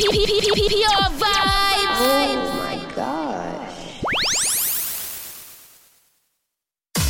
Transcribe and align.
Pure 0.00 1.04
vibes. 1.20 2.00
Oh 2.02 2.56
my 2.56 2.76
gosh. 2.96 4.00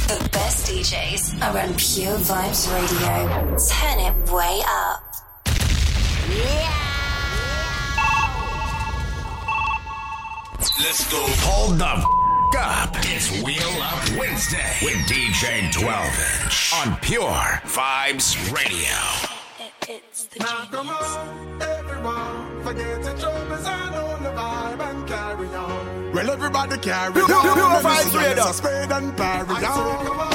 The 0.09 0.29
best 0.31 0.67
DJs 0.67 1.41
are 1.41 1.57
on 1.59 1.69
Pure 1.75 2.19
Vibes 2.27 2.67
Radio. 2.75 3.57
Turn 3.71 3.99
it 4.01 4.33
way 4.33 4.61
up. 4.67 5.03
Yeah. 6.29 6.77
Let's 10.83 11.05
go. 11.13 11.21
Hold 11.47 11.79
the 11.79 11.85
f- 11.87 12.05
up. 12.59 12.97
It's 13.03 13.31
Wheel 13.45 13.83
Up 13.83 14.19
Wednesday 14.19 14.73
with 14.83 14.97
DJ 15.07 15.71
12 15.73 16.43
inch 16.45 16.73
on 16.75 16.97
Pure 16.97 17.23
Vibes 17.67 18.35
Radio. 18.53 18.99
It's 19.89 20.25
the 20.27 20.39
Now 20.41 20.67
come 20.71 20.89
on, 20.89 21.63
everyone, 21.63 22.50
forget 22.63 23.03
the 23.03 23.13
troubles 23.21 23.67
and 23.67 23.95
on 23.95 24.23
the 24.23 24.31
vibe 24.31 24.81
and 24.91 25.07
carry 25.09 25.49
on. 25.55 26.13
Well, 26.13 26.31
everybody 26.31 26.79
carry 26.79 27.13
Pure- 27.13 27.25
on. 27.35 27.43
Pure 27.43 27.57
Let 27.57 27.83
me 27.85 27.89
Vibes 27.91 28.03
see 28.03 28.13
you 28.13 28.19
Radio. 28.21 28.45
miss 28.45 28.51
a 28.51 28.55
spade 28.55 28.93
and 28.93 29.17
parry 29.17 29.49
on. 29.49 29.61
Come 29.61 30.21
on, 30.21 30.27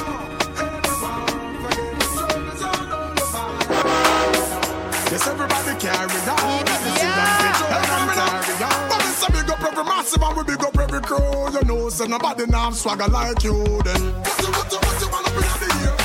everyone, 0.58 1.56
forget 1.64 1.92
the 2.00 2.06
troubles 2.16 2.62
and 2.64 2.92
on 2.94 3.16
the 3.16 3.26
vibe. 3.34 5.12
Yes, 5.12 5.28
everybody 5.28 5.74
carry 5.80 6.20
on. 6.34 6.66
Let 6.66 6.80
me 6.84 6.92
see 6.96 7.12
them 7.16 7.30
fit 7.40 7.58
and 7.96 8.10
carry 8.18 8.56
on. 8.64 8.90
But 8.90 9.02
it's 9.06 9.24
a 9.24 9.32
big 9.32 9.50
up 9.52 9.62
every 9.64 9.84
massive 9.84 10.24
and 10.24 10.38
we 10.38 10.44
big 10.44 10.64
up 10.64 10.78
every 10.78 11.02
crew. 11.02 11.50
You 11.56 11.64
know, 11.66 11.90
so 11.90 12.06
nobody 12.06 12.46
now 12.48 12.72
swagger 12.72 13.08
like 13.08 13.44
you 13.44 13.64
then. 13.84 14.02
What 14.24 14.42
you, 14.42 14.50
what 14.52 14.72
you, 14.72 14.80
what 14.80 15.02
you 15.02 15.08
want 15.10 15.28
up 15.28 15.36
in 15.36 15.42
the 15.62 15.68
ear? 15.86 15.96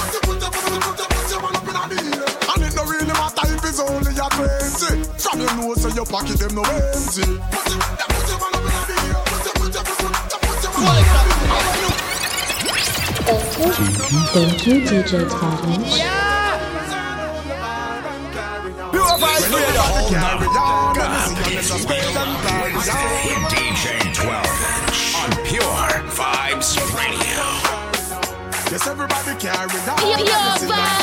Matter 3.78 3.78
if 3.78 3.78
it's 3.78 3.80
only 3.80 4.12
a 4.12 4.28
20. 4.28 5.04
From 5.18 5.40
your 5.40 5.54
nose 5.56 5.82
to 5.82 5.90
your 5.94 6.06
pocket, 6.06 6.38
them 6.38 6.54
no 6.54 6.62
empty. 6.62 8.40
What 13.60 13.78
you, 13.78 13.86
up 13.86 13.86
in 13.86 13.92
the? 13.92 14.04
Thank 14.32 14.66
you, 14.66 14.80
DJ 14.80 15.28
12 15.28 15.64
inch. 15.70 15.94
Pure 18.90 19.14
Vibes 19.20 19.46
Radio. 19.52 19.84
Carry 20.08 20.46
on, 20.48 20.96
let 20.96 21.10
me 21.10 21.16
Up. 21.16 21.28
see 21.28 21.50
you 21.50 21.56
miss 21.56 21.70
a 21.70 21.74
It's 21.74 21.82
spade 21.82 22.04
Wheel 22.04 22.18
and 22.18 22.30
Up 22.30 22.42
parry 22.42 22.72
Wednesday 22.72 22.92
on. 22.92 23.04
with 23.26 23.42
DJ 23.52 23.84
12 24.14 25.14
on 25.20 25.30
Pure 25.44 25.90
Vibes 26.16 26.70
Radio. 26.96 27.44
Yes, 28.70 28.86
everybody 28.86 29.32
carry 29.38 29.78
on. 29.90 29.98
Pure 29.98 30.10
Let 30.10 30.20
me 30.20 30.58
see 30.58 30.66
them 30.66 30.78
vibes. 30.78 30.99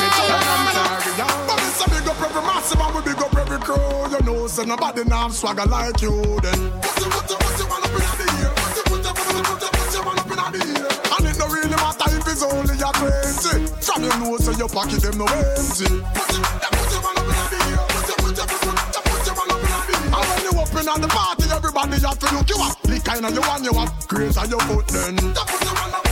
Every 2.70 2.76
massive 2.76 2.80
and 2.80 2.94
we 2.94 3.12
big 3.12 3.22
up 3.22 3.36
every 3.36 3.58
crew. 3.58 4.10
You 4.10 4.20
know, 4.24 4.46
so 4.46 4.62
nobody 4.64 5.04
now 5.04 5.28
swagger 5.28 5.64
like 5.66 6.00
you 6.02 6.10
then. 6.40 6.58
What 6.80 6.98
you, 6.98 7.08
what 7.08 7.30
you, 7.30 7.36
what 7.36 7.58
you 7.58 7.66
want 7.68 7.84
up 7.84 7.92
in 7.92 8.00
the 8.00 8.26
ear? 8.40 8.52
What 8.52 8.76
you, 8.76 8.82
what 8.88 9.04
you, 9.04 9.12
what 9.12 9.28
you, 9.28 9.42
what 9.42 9.62
you, 9.62 9.70
what 9.78 9.94
you 9.94 10.02
want 10.04 10.18
up 10.18 10.30
in 10.30 10.38
the 10.38 10.60
ear? 10.68 10.88
And 11.18 11.26
it 11.26 11.38
no 11.38 11.46
really 11.48 11.76
matter 11.76 12.08
if 12.12 12.26
it's 12.28 12.42
only 12.42 12.76
a 12.76 12.90
20. 12.92 13.66
From 13.82 14.02
your 14.04 14.18
nose 14.20 14.44
to 14.46 14.52
your 14.54 14.68
pocket, 14.68 15.00
them 15.00 15.18
no 15.18 15.26
empty. 15.26 15.88
What 15.98 16.28
you, 16.28 16.40
what 16.40 16.88
you 16.92 17.00
want 17.00 17.18
up 17.18 17.28
in 17.28 17.44
the 17.48 17.58
ear? 17.68 17.82
What 17.88 18.08
you, 18.08 18.16
what 18.20 18.36
you, 18.36 18.44
what 18.44 18.66
you, 18.68 19.02
what 19.08 19.22
you 19.26 19.34
want 19.36 19.52
up 19.52 19.64
in 19.64 19.70
the 19.70 19.92
ear? 19.92 20.08
And 20.08 20.24
when 20.28 20.40
you 20.44 20.54
up 20.60 20.74
in 20.76 21.00
the 21.00 21.08
party, 21.08 21.44
everybody 21.50 21.96
have 22.04 22.18
to 22.18 22.26
look 22.34 22.48
you 22.48 22.58
up. 22.60 22.76
Lick 22.84 23.04
kind 23.04 23.24
of 23.24 23.32
you 23.34 23.42
want 23.42 23.64
you 23.64 23.72
up, 23.78 23.90
grace 24.08 24.36
on 24.36 24.48
your 24.50 24.60
foot 24.68 24.86
then. 24.88 25.16
Want 25.16 25.38
up, 25.38 25.46
put 25.46 25.62
you 25.64 25.72
up 25.72 26.07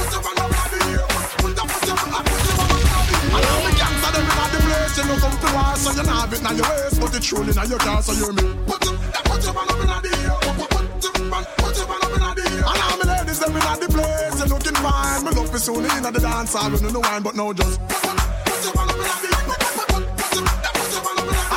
the 4.97 5.03
you 5.03 5.09
know 5.09 5.17
come 5.21 5.37
to 5.37 5.49
war, 5.53 5.77
so 5.77 5.91
you 5.93 6.09
have 6.09 6.33
it 6.33 6.41
inna 6.41 6.55
your 6.57 6.65
waist, 6.65 7.01
but 7.01 7.15
it's 7.15 7.27
truly 7.27 7.53
inna 7.53 7.67
your 7.69 7.79
car, 7.79 8.03
so 8.03 8.13
you 8.17 8.33
me. 8.33 8.43
Put 8.65 8.81
you, 8.85 8.97
put 8.97 9.45
you 9.45 9.53
want 9.53 9.71
up 9.71 9.81
inna 9.85 10.01
the 10.01 10.09
ear. 10.09 10.33
Put 10.41 10.57
you, 10.57 10.67
put 10.73 11.05
you 11.05 11.29
want, 11.31 11.47
put 11.61 11.77
you 11.77 11.87
want 11.87 12.05
up 12.05 12.17
inna 12.17 12.31
the 12.33 12.43
ear. 12.49 12.65
And 12.65 12.81
all 12.81 12.97
me 12.97 13.05
ladies 13.05 13.39
them 13.41 13.53
inna 13.57 13.73
the 13.77 13.89
place, 13.93 14.37
you 14.41 14.47
looking 14.49 14.79
fine. 14.81 15.21
Me 15.25 15.31
love 15.37 15.53
you 15.53 15.61
soon 15.61 15.85
inna 15.85 16.11
the 16.11 16.21
dance 16.21 16.55
hall, 16.55 16.71
you 16.73 16.81
know 16.81 16.89
no 16.97 17.01
wine, 17.01 17.23
but 17.23 17.35
no 17.37 17.53
just. 17.53 17.77
Put 17.77 17.93
you, 17.93 18.25
put 18.49 18.65
you 18.65 18.73
want 18.73 18.91
up 18.91 18.97
inna 18.97 19.17
the 19.21 19.29
up 19.37 19.53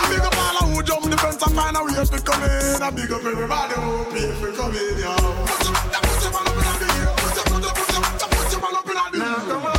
the 0.09 0.19
up 0.19 0.67
who 0.67 0.83
jump 0.83 1.03
the 1.07 1.17
fence 1.17 1.39
and 1.39 1.55
find 1.55 1.77
a 1.77 1.81
way 1.83 1.95
to 1.95 2.19
come 2.19 2.43
in. 2.43 2.83
I 2.83 2.89
big 2.91 3.11
up 3.11 3.23
everybody 3.23 3.75
who 3.79 4.03
pay 4.11 4.29
for 4.35 4.51
coming, 4.51 4.99
yo. 4.99 5.15
Put 5.15 5.63
you, 5.63 5.71
put 5.95 6.19
you 6.23 6.31
want 6.35 6.47
up 6.49 6.59
inna 6.59 6.73
the 6.75 6.87
ear. 6.91 7.07
Put 7.15 7.39
you, 7.39 7.43
put 7.47 7.63
you, 7.63 7.71
put 7.71 7.87
you, 7.87 8.27
put 8.35 8.51
you 8.51 8.59
want 8.59 8.75
up 8.75 8.89
inna 8.91 9.03
the 9.11 9.17
ear. 9.17 9.23
Now 9.23 9.47
come 9.47 9.63
on, 9.63 9.78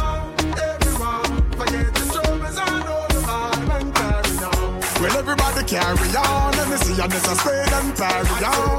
Well, 5.10 5.18
everybody 5.18 5.64
carry 5.66 6.14
on. 6.16 6.52
Let 6.54 6.68
me 6.70 6.76
see 6.86 6.94
you 6.94 7.08
miss 7.08 7.26
a 7.26 7.34
spade 7.34 7.72
and 7.74 7.90
parry 7.98 8.44
on. 8.46 8.78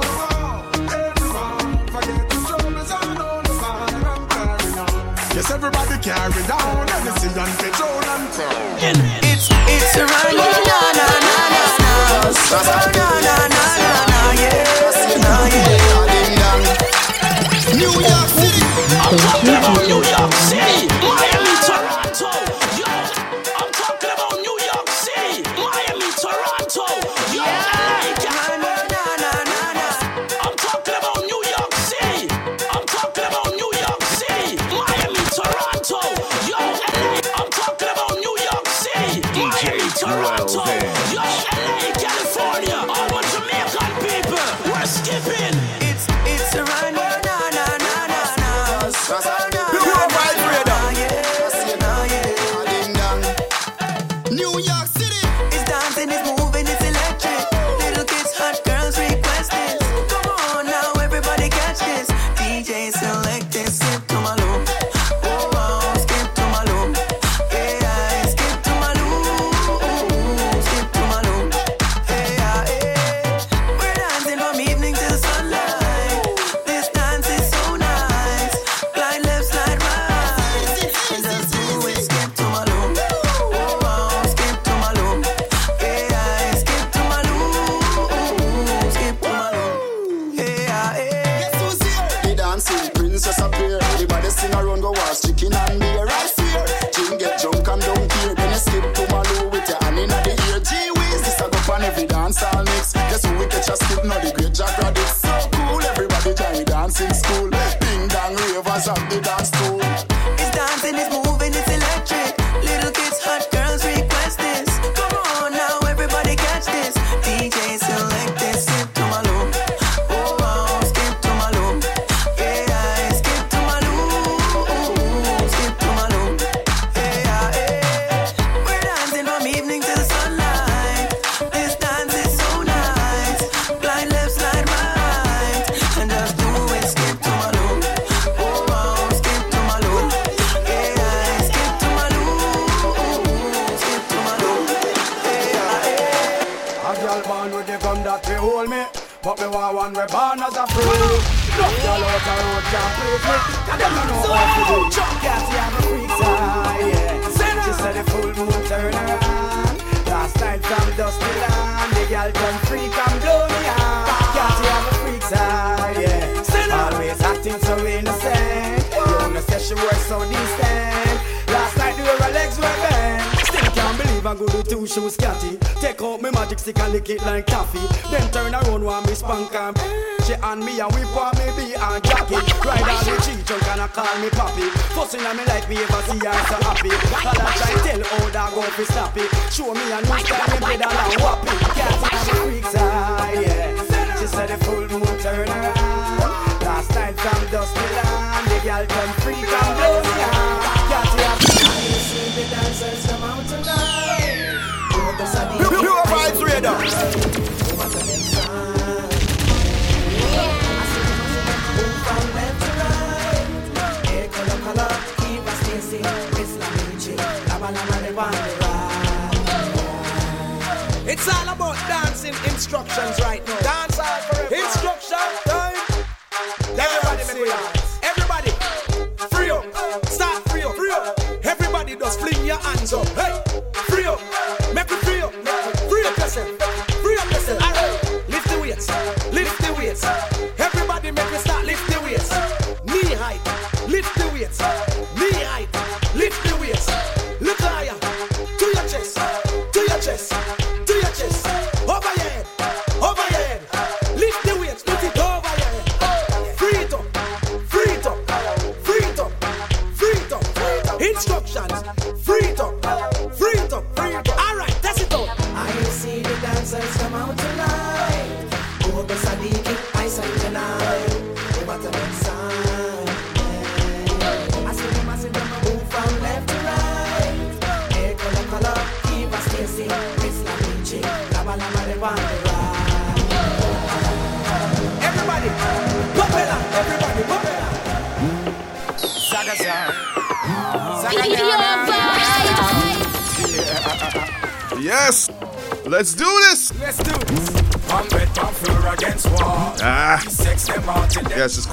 Everyone, 0.87 1.75
forget 1.91 2.23
the 2.31 2.37
troubles 2.47 2.91
and 2.91 3.19
all 3.19 3.41
the 3.43 3.51
vibe 3.59 3.99
and 3.99 4.23
carry 4.31 4.71
on. 4.79 5.35
Yes, 5.35 5.51
everybody 5.51 5.97
carry 5.99 6.43
on. 6.47 6.87
Let 6.87 7.03
me 7.03 7.11
see 7.19 7.27
you 7.35 7.45
fit 7.59 7.75
round 7.83 8.07
and 8.15 8.25
turn. 8.31 8.95
It's 9.27 9.51
it's 9.51 9.95
a 9.99 10.07
run, 10.07 10.35
na 10.39 10.47
na 10.71 10.79
na 10.95 11.07
na 11.27 11.43
na 11.51 11.63
na. 11.83 11.93
Na 12.47 12.59
na 12.63 12.79
na 12.95 13.11
na 13.19 13.35
na 13.51 13.91
na 14.07 14.21
yeah, 14.39 15.19
na 15.19 15.33
yeah. 15.51 15.91
New 17.75 17.91
York 17.91 18.29
City. 18.39 18.63
I'm 19.03 19.19
talking 19.19 19.55
about 19.59 19.83
New 19.83 19.99
York 19.99 20.33
City, 20.47 20.87
Miami, 21.03 21.30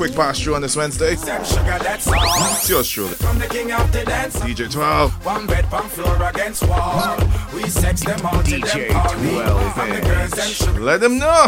quick 0.09 0.17
pass 0.17 0.41
through 0.41 0.55
on 0.55 0.63
this 0.63 0.77
Wednesday. 0.77 1.15
Them 1.15 1.45
sugar, 1.45 1.79
that's 1.81 2.07
all. 2.07 2.15
It's 2.17 2.69
yours 2.69 2.89
truly. 2.89 3.15
From 3.15 3.39
the 3.39 3.47
king 3.47 3.73
of 3.73 3.93
the 3.93 4.05
dance. 4.05 4.37
DJ 4.41 4.71
12. 4.71 5.25
One 5.25 5.47
bed, 5.47 5.71
one 5.71 5.89
floor 5.89 6.29
against 6.29 6.67
wall. 6.67 7.19
We 7.55 7.69
sex 7.69 8.05
them 8.05 8.25
out 8.25 8.45
to 8.47 8.61
DJ 8.61 8.89
them 8.89 9.31
12 9.31 9.95
the 9.95 10.01
girls, 10.07 10.31
them 10.31 10.49
sugar. 10.49 10.81
Let 10.81 11.01
them 11.01 11.19
know. 11.19 11.47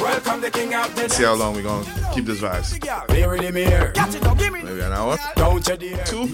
Welcome 0.00 0.40
the 0.40 0.50
king 0.50 0.74
of 0.74 0.94
the 0.94 1.08
See 1.08 1.24
how 1.24 1.34
long 1.34 1.54
we 1.54 1.62
gonna 1.62 1.84
keep 2.14 2.24
this 2.24 2.40
vibes. 2.40 2.80
Clear 3.08 3.36
the 3.38 3.52
mirror. 3.52 3.92
Maybe 4.64 4.80
an 4.80 4.92
hour. 4.92 5.16
Don't 5.36 5.66
you 5.66 5.76
dare. 5.76 6.04
Two. 6.04 6.26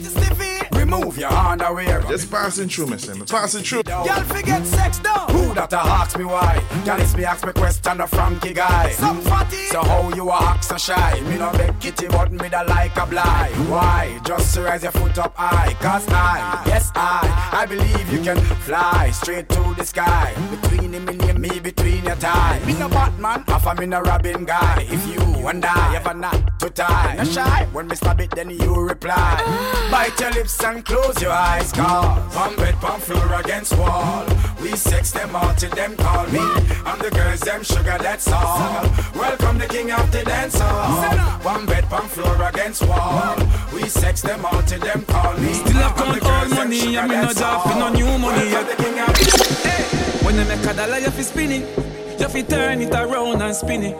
Remove 0.88 1.19
your 1.19 1.31
underwear. 1.31 2.00
Just 2.08 2.31
passing 2.31 2.67
through, 2.67 2.87
Mr. 2.87 3.31
Passing 3.31 3.62
through. 3.62 3.82
Y'all 3.87 4.25
forget 4.25 4.64
sex 4.64 4.99
though. 4.99 5.26
Who 5.35 5.52
that 5.52 5.70
a 5.75 5.76
ask 5.76 6.19
me 6.19 6.25
why? 6.25 6.64
Y'all 6.87 6.99
is 6.99 7.14
me 7.14 7.25
ask 7.26 7.44
me 7.46 7.52
question 7.52 8.00
a 8.00 8.06
Frankie 8.06 8.55
guy. 8.55 8.93
Some 8.93 9.20
fatty. 9.20 9.67
So 9.67 9.82
how 9.82 10.08
you 10.14 10.31
a 10.31 10.43
act 10.43 10.64
so 10.64 10.79
shy? 10.79 11.20
Me 11.29 11.37
no 11.37 11.52
beg 11.52 11.79
kitty 11.79 12.08
but 12.08 12.32
me 12.32 12.49
da 12.49 12.62
like 12.62 12.96
a 12.96 13.05
blind. 13.05 13.55
Why? 13.69 14.19
Just 14.25 14.55
to 14.55 14.62
raise 14.62 14.82
your 14.82 14.93
foot 14.93 15.19
up 15.19 15.37
high. 15.37 15.75
Cause 15.75 16.06
I, 16.08 16.62
yes 16.67 16.91
I, 16.94 17.50
I 17.52 17.67
believe 17.67 18.11
you 18.11 18.23
can 18.23 18.38
fly 18.64 19.11
straight 19.11 19.50
to 19.50 19.75
the 19.76 19.84
sky. 19.84 20.34
Between 20.62 20.94
him 20.94 21.06
and 21.06 21.27
me 21.38 21.61
between 21.61 22.05
your 22.05 22.17
tie. 22.17 22.61
Me 22.67 22.75
no 22.79 22.88
Batman, 22.88 23.44
half 23.46 23.67
a 23.67 23.75
me 23.75 23.87
no 23.87 24.00
Robin 24.00 24.44
guy. 24.44 24.87
If 24.88 25.06
you 25.06 25.46
and 25.46 25.64
I 25.64 25.96
ever 25.96 26.14
not 26.14 26.58
to 26.61 26.70
tie. 26.70 27.14
No 27.17 27.25
shy. 27.25 27.67
When 27.73 27.88
me 27.88 27.96
stab 27.96 28.20
it 28.20 28.31
then 28.31 28.50
you 28.50 28.75
reply. 28.75 29.14
Ah. 29.17 29.88
Bite 29.90 30.20
your 30.20 30.31
lips 30.32 30.62
and 30.64 30.85
close 30.85 31.20
your 31.23 31.32
eyes. 31.32 31.73
Cause 31.73 32.35
one 32.35 32.56
bed, 32.56 32.75
one 32.82 33.00
floor 33.00 33.40
against 33.40 33.76
wall. 33.79 34.26
We 34.61 34.76
sex 34.76 35.12
them 35.12 35.35
out 35.37 35.58
till 35.58 35.70
them 35.70 35.96
call 35.96 36.26
me. 36.26 36.40
I'm 36.85 36.99
the 36.99 37.11
girls, 37.11 37.41
them 37.41 37.62
sugar, 37.62 37.99
that's 38.00 38.29
all. 38.29 38.82
Welcome 39.15 39.58
the 39.58 39.67
king 39.67 39.93
of 39.93 40.10
the 40.10 40.24
dance 40.24 40.58
hall. 40.58 41.41
One 41.43 41.67
bed, 41.67 41.91
one 41.91 42.08
floor 42.08 42.36
against 42.48 42.82
wall. 42.86 43.36
We 43.72 43.89
sex 43.89 44.22
them 44.22 44.44
out 44.44 44.67
till 44.67 44.81
them 44.81 45.05
call 45.06 45.34
me. 45.39 45.53
Still 45.53 45.72
have 45.72 45.96
the 45.96 46.27
all 46.27 46.48
money, 46.48 46.81
sugar, 46.81 46.98
and 46.98 47.08
me 47.08 47.17
no 47.17 47.32
job 47.32 47.79
no 47.79 47.89
new 47.91 48.19
money 48.19 48.53
Welcome 48.53 48.77
the 48.77 48.82
king 48.82 48.98
of 48.98 49.15
the 49.15 49.97
When 50.29 50.37
you 50.37 50.44
make 50.44 50.61
a 50.67 50.75
dollar, 50.75 50.99
you 50.99 51.11
fi 51.11 51.23
spin 51.23 51.53
it. 51.53 52.20
You 52.20 52.29
fi 52.29 52.43
turn 52.43 52.82
it 52.82 52.93
around 52.93 53.41
and 53.41 53.56
spin 53.56 53.82
it. 53.82 53.97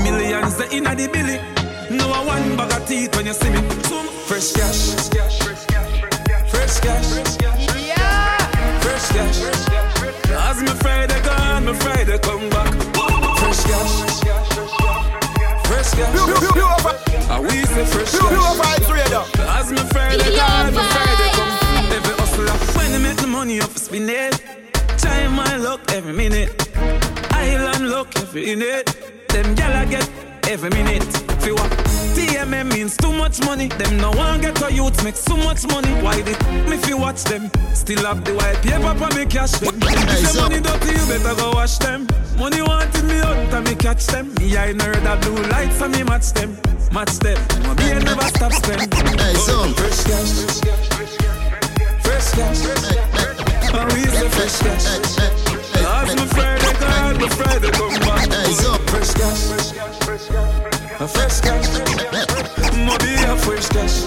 Millions 0.00 0.56
the 0.56 0.66
inna 0.72 0.96
the 0.96 1.08
billy. 1.12 1.36
No 1.94 2.06
a 2.08 2.24
one 2.24 2.56
bag 2.56 2.72
of 2.72 2.88
teeth 2.88 3.14
when 3.14 3.26
you 3.26 3.34
see 3.34 3.50
me. 3.50 3.60
Some 3.84 4.08
fresh 4.24 4.52
cash. 4.52 4.96
Fresh 4.96 5.66
cash. 5.68 5.90
Fresh 6.48 6.80
cash. 6.80 7.36
Yeah! 7.84 8.80
Fresh 8.80 9.08
cash, 9.12 9.40
fresh 9.44 9.64
cash. 9.68 10.30
As 10.48 10.62
me 10.62 10.72
Friday 10.80 11.20
gone, 11.20 11.66
me 11.66 11.74
Friday 11.74 12.18
come 12.24 12.48
back. 12.48 12.72
Fresh 13.36 13.64
cash. 13.68 13.94
Fresh 15.68 15.92
cash. 16.00 16.16
Ah, 17.28 17.40
we 17.42 17.60
say 17.68 17.84
fresh 17.84 18.10
cash. 18.10 18.32
As 19.60 19.70
me 19.70 19.84
Friday 19.92 20.34
gone, 20.34 20.72
me 20.72 20.80
Friday 20.80 21.28
come. 21.36 21.92
Every 21.92 22.14
hustler, 22.16 22.56
when 22.74 22.92
you 22.92 23.00
make 23.00 23.18
the 23.18 23.26
money 23.26 23.60
off 23.60 23.76
spin 23.76 24.08
it. 24.08 24.71
Time 24.98 25.34
my 25.34 25.56
luck 25.56 25.80
every 25.92 26.12
minute. 26.12 26.50
Island 27.32 27.90
luck 27.90 28.14
every 28.16 28.44
minute. 28.56 28.86
Them 29.28 29.54
gyal 29.54 29.74
I 29.74 29.84
get 29.86 30.10
every 30.48 30.70
minute. 30.70 31.04
Fi 31.42 31.52
what? 31.52 31.70
TMM 32.14 32.72
means 32.72 32.96
too 32.96 33.12
much 33.12 33.40
money. 33.44 33.68
Them 33.68 33.96
no 33.98 34.10
one 34.12 34.40
get 34.40 34.60
a 34.62 34.72
youth 34.72 35.02
make 35.04 35.16
so 35.16 35.36
much 35.36 35.66
money. 35.66 35.92
Why 36.02 36.20
did 36.22 36.40
me 36.68 36.76
fi 36.76 36.94
watch 36.94 37.24
them? 37.24 37.50
Still 37.74 38.04
have 38.04 38.24
the 38.24 38.34
white 38.34 38.60
paper 38.62 38.94
for 38.94 39.10
me 39.16 39.26
cash 39.26 39.52
them. 39.52 39.74
If 39.82 40.32
the 40.32 40.40
money 40.40 40.60
dirty, 40.60 40.92
you 40.98 41.06
better 41.06 41.34
go 41.34 41.52
wash 41.52 41.78
them. 41.78 42.06
Money 42.38 42.62
wanted 42.62 43.04
me 43.04 43.20
out 43.20 43.36
and 43.54 43.68
me 43.68 43.74
catch 43.74 44.06
them. 44.06 44.34
Me 44.34 44.56
I 44.56 44.72
know 44.72 44.92
that 44.92 45.20
blue 45.22 45.42
lights 45.50 45.80
and 45.80 45.92
me 45.94 46.02
match 46.02 46.32
them. 46.32 46.56
Match 46.92 47.18
them. 47.20 47.38
My 47.62 47.74
beer 47.74 47.98
never 48.00 48.28
stop 48.28 48.52
spend. 48.52 48.92
Hey, 48.92 49.34
son. 49.34 49.72
Fresh 49.74 50.04
cash. 50.04 50.32
Fresh 52.04 52.30
cash. 52.32 52.60
And 53.72 53.92
we 53.92 54.00
say 54.00 54.10
fresh 54.10 54.10
cash. 54.10 54.11
As 54.34 56.16
my 56.16 56.26
Friday 56.26 56.72
gone, 56.80 57.18
my 57.20 57.28
Friday 57.28 57.70
come 57.70 57.94
back. 58.00 58.32
Hey, 58.32 58.52
son. 58.52 58.80
Fresh 58.86 59.12
cash. 59.14 59.50
A 61.00 61.06
fresh 61.06 61.40
cash. 61.40 61.68
Money 62.76 63.14
a 63.24 63.36
fresh 63.36 63.68
cash. 63.68 64.04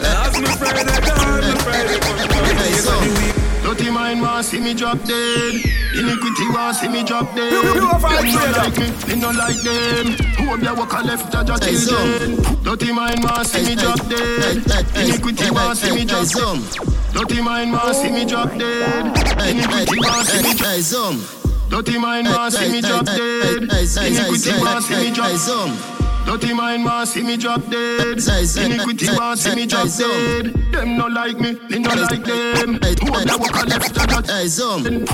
As 0.00 0.40
my 0.40 0.54
Friday 0.56 1.00
gone, 1.06 1.40
my 1.40 1.58
Friday 1.58 1.98
come 2.00 2.28
back. 2.28 2.74
Son. 2.74 3.39
Dirty 3.70 3.88
mind 3.90 4.20
want 4.20 4.44
see 4.44 4.58
me 4.58 4.74
drop 4.74 4.98
dead. 5.04 5.54
Iniquity 5.94 6.48
want 6.50 6.76
see 6.76 6.88
me 6.88 7.04
drop 7.04 7.32
dead. 7.36 7.52
You- 7.52 7.74
you 7.74 7.86
have 7.86 8.02
Them 8.02 8.10
right, 8.10 8.24
not 8.34 8.42
Trader. 8.42 8.58
like 8.58 8.78
me, 8.78 9.14
me 9.14 9.20
no 9.20 9.30
like 9.30 9.62
them. 9.62 10.06
Hope 10.48 10.62
you 10.62 10.74
walk 10.74 10.92
a 10.92 11.02
left 11.06 11.34
a 11.34 11.44
just 11.44 11.64
Hey, 11.64 11.76
children. 11.76 12.62
Dirty 12.64 12.90
mind 12.92 13.22
want 13.22 13.46
see 13.46 13.62
me 13.62 13.76
drop 13.76 14.00
dead. 14.08 14.56
Iniquity 14.96 15.50
want 15.52 15.78
see 15.78 15.92
me 15.94 16.04
drop 16.04 16.24
Zoom. 16.24 16.66
Dirty 17.14 17.40
mind 17.40 17.72
want 17.72 17.94
see 17.94 18.10
me 18.10 18.24
drop 18.24 18.50
dead. 18.58 19.06
Iniquity 19.48 19.98
want 20.00 20.26
see 20.26 20.42
me 20.42 20.54
drop 20.54 20.72
Hey, 20.72 20.80
Zoom. 20.80 21.24
Dirty 21.70 21.96
mind 21.98 22.26
want 22.28 22.52
see 22.52 22.68
me 22.72 22.80
drop 22.80 23.04
dead. 23.06 23.62
Iniquity 23.62 24.52
want 24.58 24.84
see 24.84 24.96
me 24.96 25.10
drop 25.12 25.36
Zoom. 25.36 25.99
Dirty 26.26 26.54
mind 26.54 26.84
want 26.84 27.08
see 27.08 27.22
me 27.22 27.36
drop 27.36 27.64
dead. 27.70 28.20
Say, 28.20 28.44
say, 28.44 28.66
Iniquity 28.66 29.06
say, 29.06 29.16
want 29.16 29.38
see 29.38 29.54
me 29.54 29.66
drop 29.66 29.88
dead. 29.88 30.54
Them 30.72 30.96
no 30.96 31.06
like 31.06 31.38
me, 31.40 31.52
me 31.68 31.78
no 31.80 31.90
like 31.94 32.24
them. 32.24 32.74
Hope 32.74 33.26
you 33.26 33.38
walk 33.38 33.62
a 33.62 33.66
left 33.66 33.96
a 33.96 34.06
just 34.06 34.30
Hey, 34.30 34.46
Zoom. 34.46 35.06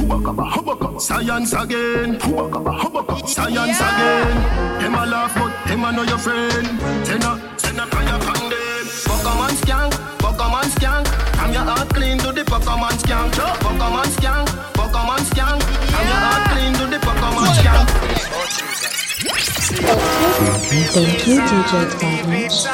Science 1.01 1.53
again. 1.53 2.21
Science 3.27 3.81
again. 3.81 4.81
Them 4.81 4.95
a 4.95 5.07
laugh, 5.07 5.35
but 5.35 5.53
them 5.69 5.85
a 5.85 5.93
know 5.93 6.03
your 6.03 6.19
friend. 6.19 6.67
Send 7.07 7.25
a, 7.25 7.41
send 7.59 7.79
a 7.81 7.87
fire 7.87 8.21
from 8.21 8.51
them. 8.51 8.87
Pokemon 9.07 9.53
skank, 9.63 9.93
Pokemon 10.19 10.65
skank. 10.77 11.07
I'm 11.41 11.53
your 11.53 11.63
heart 11.63 11.89
clean 11.91 12.19
to 12.19 12.33
the 12.33 12.43
Pokemon 12.43 12.93
skank. 13.01 13.33
Pokemon 13.65 14.07
skank, 14.17 14.49
Pokemon 14.75 15.21
skank. 15.31 15.63
I'm 15.97 16.07
your 16.07 16.21
heart 16.27 16.51
clean 16.51 16.73
to 16.75 16.87
the 16.87 16.99
Pokemon 16.99 17.47
skank. 17.57 18.96
Thank 20.93 21.27
you, 21.27 21.41
DJ 21.41 21.91
Savage. 21.99 22.67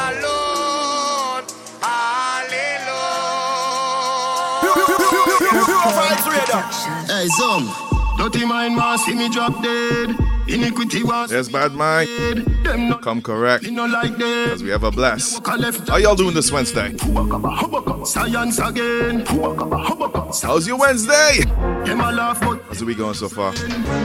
Hey, 7.09 7.27
Zoom. 7.29 7.71
Dirty 8.19 8.45
mind 8.45 8.77
want 8.77 9.01
see 9.01 9.15
me 9.15 9.29
drop 9.31 9.63
dead. 9.63 10.32
Iniquity 10.49 11.03
want 11.05 11.31
Yes, 11.31 11.49
bad 11.49 11.73
mind. 11.73 12.09
Come 13.03 13.23
correct. 13.23 13.65
me 13.65 13.71
no 13.71 13.87
like 13.87 14.17
them. 14.17 14.45
Because 14.45 14.63
we 14.63 14.71
have 14.71 14.85
a 14.85 14.91
blast. 14.91 15.47
How 15.47 15.97
y'all 15.97 16.17
doing 16.17 16.35
this 16.35 16.51
Wednesday? 16.51 16.97
Science 18.05 18.59
again. 18.59 19.25
How's 20.43 20.67
your 20.67 20.79
Wednesday? 20.79 21.41
Them 21.85 22.01
a 22.01 22.13
laugh, 22.13 22.41
but 22.41 22.61
How's 22.69 22.79
the 22.81 22.85
week 22.85 22.99
going 22.99 23.15
so 23.15 23.29
far? 23.29 23.53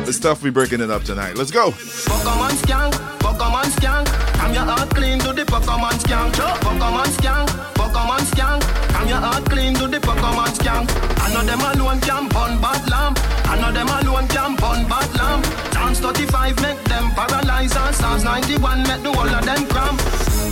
It's 0.08 0.20
tough 0.20 0.44
we 0.44 0.50
breaking 0.50 0.82
it 0.82 0.92
up 0.92 1.04
tonight. 1.04 1.36
Let's 1.36 1.52
go. 1.52 1.72
Pokemon 1.72 2.52
skank, 2.62 2.94
Pokemon 3.20 3.66
skank. 3.78 4.08
I'm 4.40 4.54
your 4.54 4.64
heart 4.64 4.90
clean 4.90 5.20
to 5.20 5.34
the 5.34 5.44
Pokemon 5.44 5.94
skank. 6.04 6.34
Pokemon 6.34 7.06
skank, 7.18 7.48
Pokemon 7.74 8.20
skank. 8.32 8.64
I'm 8.96 9.08
your 9.08 9.18
heart 9.18 9.46
clean 9.50 9.74
to 9.76 9.88
the 9.88 9.98
Pokemon 10.00 10.48
skank. 10.58 10.90
I 11.20 11.34
know 11.34 11.44
them 11.44 11.60
alone 11.62 12.00
can 12.02 12.28
burn 12.30 12.62
bad 12.62 12.90
lamp. 12.90 13.20
I 13.48 13.60
know 13.60 13.72
them 13.72 13.88
alone 13.88 14.28
can 14.28 14.56
burn 14.56 14.88
bad 14.88 15.16
lamp. 15.16 15.67
Dance 15.98 16.20
35 16.20 16.62
make 16.62 16.84
them 16.84 17.10
paralyze 17.12 17.76
and 17.76 17.96
Stars 17.96 18.24
91 18.24 18.84
make 18.84 19.02
the 19.02 19.12
whole 19.12 19.28
of 19.28 19.46
them 19.46 19.66
cramp. 19.68 20.00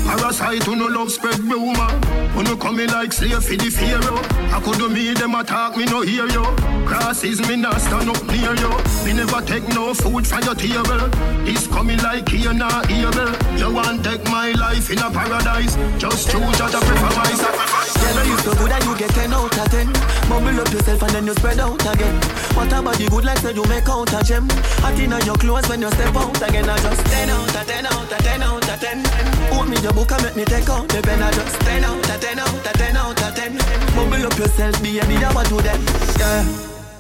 Parasite 0.08 0.64
who 0.64 0.76
no 0.76 0.88
love 0.88 1.12
spread 1.12 1.38
rumor. 1.40 1.90
Who 2.34 2.44
no 2.44 2.58
come 2.58 2.80
in 2.80 2.90
like 2.90 3.14
slave 3.14 3.44
for 3.44 3.56
the 3.56 3.70
pharaoh. 3.70 4.22
I 4.56 4.60
could 4.62 4.78
do 4.78 4.90
me 4.90 5.14
them 5.14 5.36
attack 5.36 5.78
me 5.78 5.86
no 5.86 6.02
hear 6.02 6.26
you. 6.28 6.44
Crosses 6.88 7.48
me 7.48 7.58
not 7.58 7.80
stand 7.80 8.10
up 8.10 8.24
near 8.26 8.56
you. 8.56 8.72
Me 9.06 9.14
never 9.14 9.42
take 9.42 9.68
no 9.70 9.94
food 9.94 10.26
from 10.26 10.42
your 10.44 10.56
table. 10.56 11.10
This 11.46 11.68
coming 11.68 12.00
like 12.00 12.28
here 12.30 12.54
now 12.54 12.82
evil. 12.90 13.30
You 13.58 13.72
want 13.72 14.04
take 14.04 14.24
my 14.26 14.52
life 14.54 14.90
in 14.90 14.98
a 14.98 15.12
paradise. 15.12 15.76
Just 16.00 16.32
choose 16.32 16.58
your 16.58 16.70
prefer 16.70 17.16
my 17.16 17.32
sacrifice. 17.38 17.85
Girl, 18.06 18.22
you 18.22 18.38
so 18.46 18.54
good 18.54 18.70
that 18.70 18.86
you 18.86 18.94
get 18.98 19.10
10 19.18 19.34
out 19.34 19.50
of 19.50 19.72
10 19.74 19.90
Bubble 20.30 20.62
up 20.62 20.70
yourself 20.70 21.02
and 21.02 21.12
then 21.12 21.26
you 21.26 21.34
spread 21.34 21.60
out 21.60 21.82
again. 21.82 22.16
What 22.54 22.70
about 22.70 22.98
the 23.02 23.10
good 23.10 23.26
like 23.26 23.42
you 23.42 23.66
make 23.66 23.90
out 23.90 24.14
a 24.14 24.22
gem. 24.22 24.46
Hot 24.86 24.94
in 24.94 25.14
your 25.26 25.38
clothes 25.38 25.68
when 25.70 25.82
you 25.82 25.90
step 25.90 26.16
out 26.16 26.38
again. 26.38 26.70
I 26.70 26.78
just 26.78 27.02
10 27.02 27.30
out 27.30 27.56
of 27.56 27.66
10 27.66 27.86
out 27.86 28.12
of 28.14 28.20
10 28.22 28.44
out 28.44 28.70
of 28.70 28.80
10 28.80 29.06
Hold 29.54 29.70
me 29.70 29.78
your 29.82 29.94
book 29.94 30.12
and 30.14 30.22
make 30.22 30.36
me 30.36 30.46
take 30.46 30.70
out 30.70 30.88
the 30.90 31.02
pen. 31.02 31.22
I 31.22 31.32
just 31.34 31.58
10 31.62 31.84
out 31.84 32.10
of 32.10 32.22
10 32.22 32.40
out 32.40 32.54
of 32.54 32.74
10 32.78 32.98
out 32.98 33.22
of 33.22 33.36
10 33.36 33.58
Bubble 33.98 34.26
up 34.26 34.38
yourself, 34.38 34.76
baby, 34.82 35.18
I 35.18 35.34
want 35.34 35.48
to 35.50 35.58
them? 35.62 35.82
Yeah. 36.22 36.46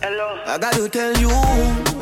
Hello. 0.02 0.42
I 0.46 0.58
gotta 0.58 0.90
tell 0.90 1.14
you, 1.18 1.30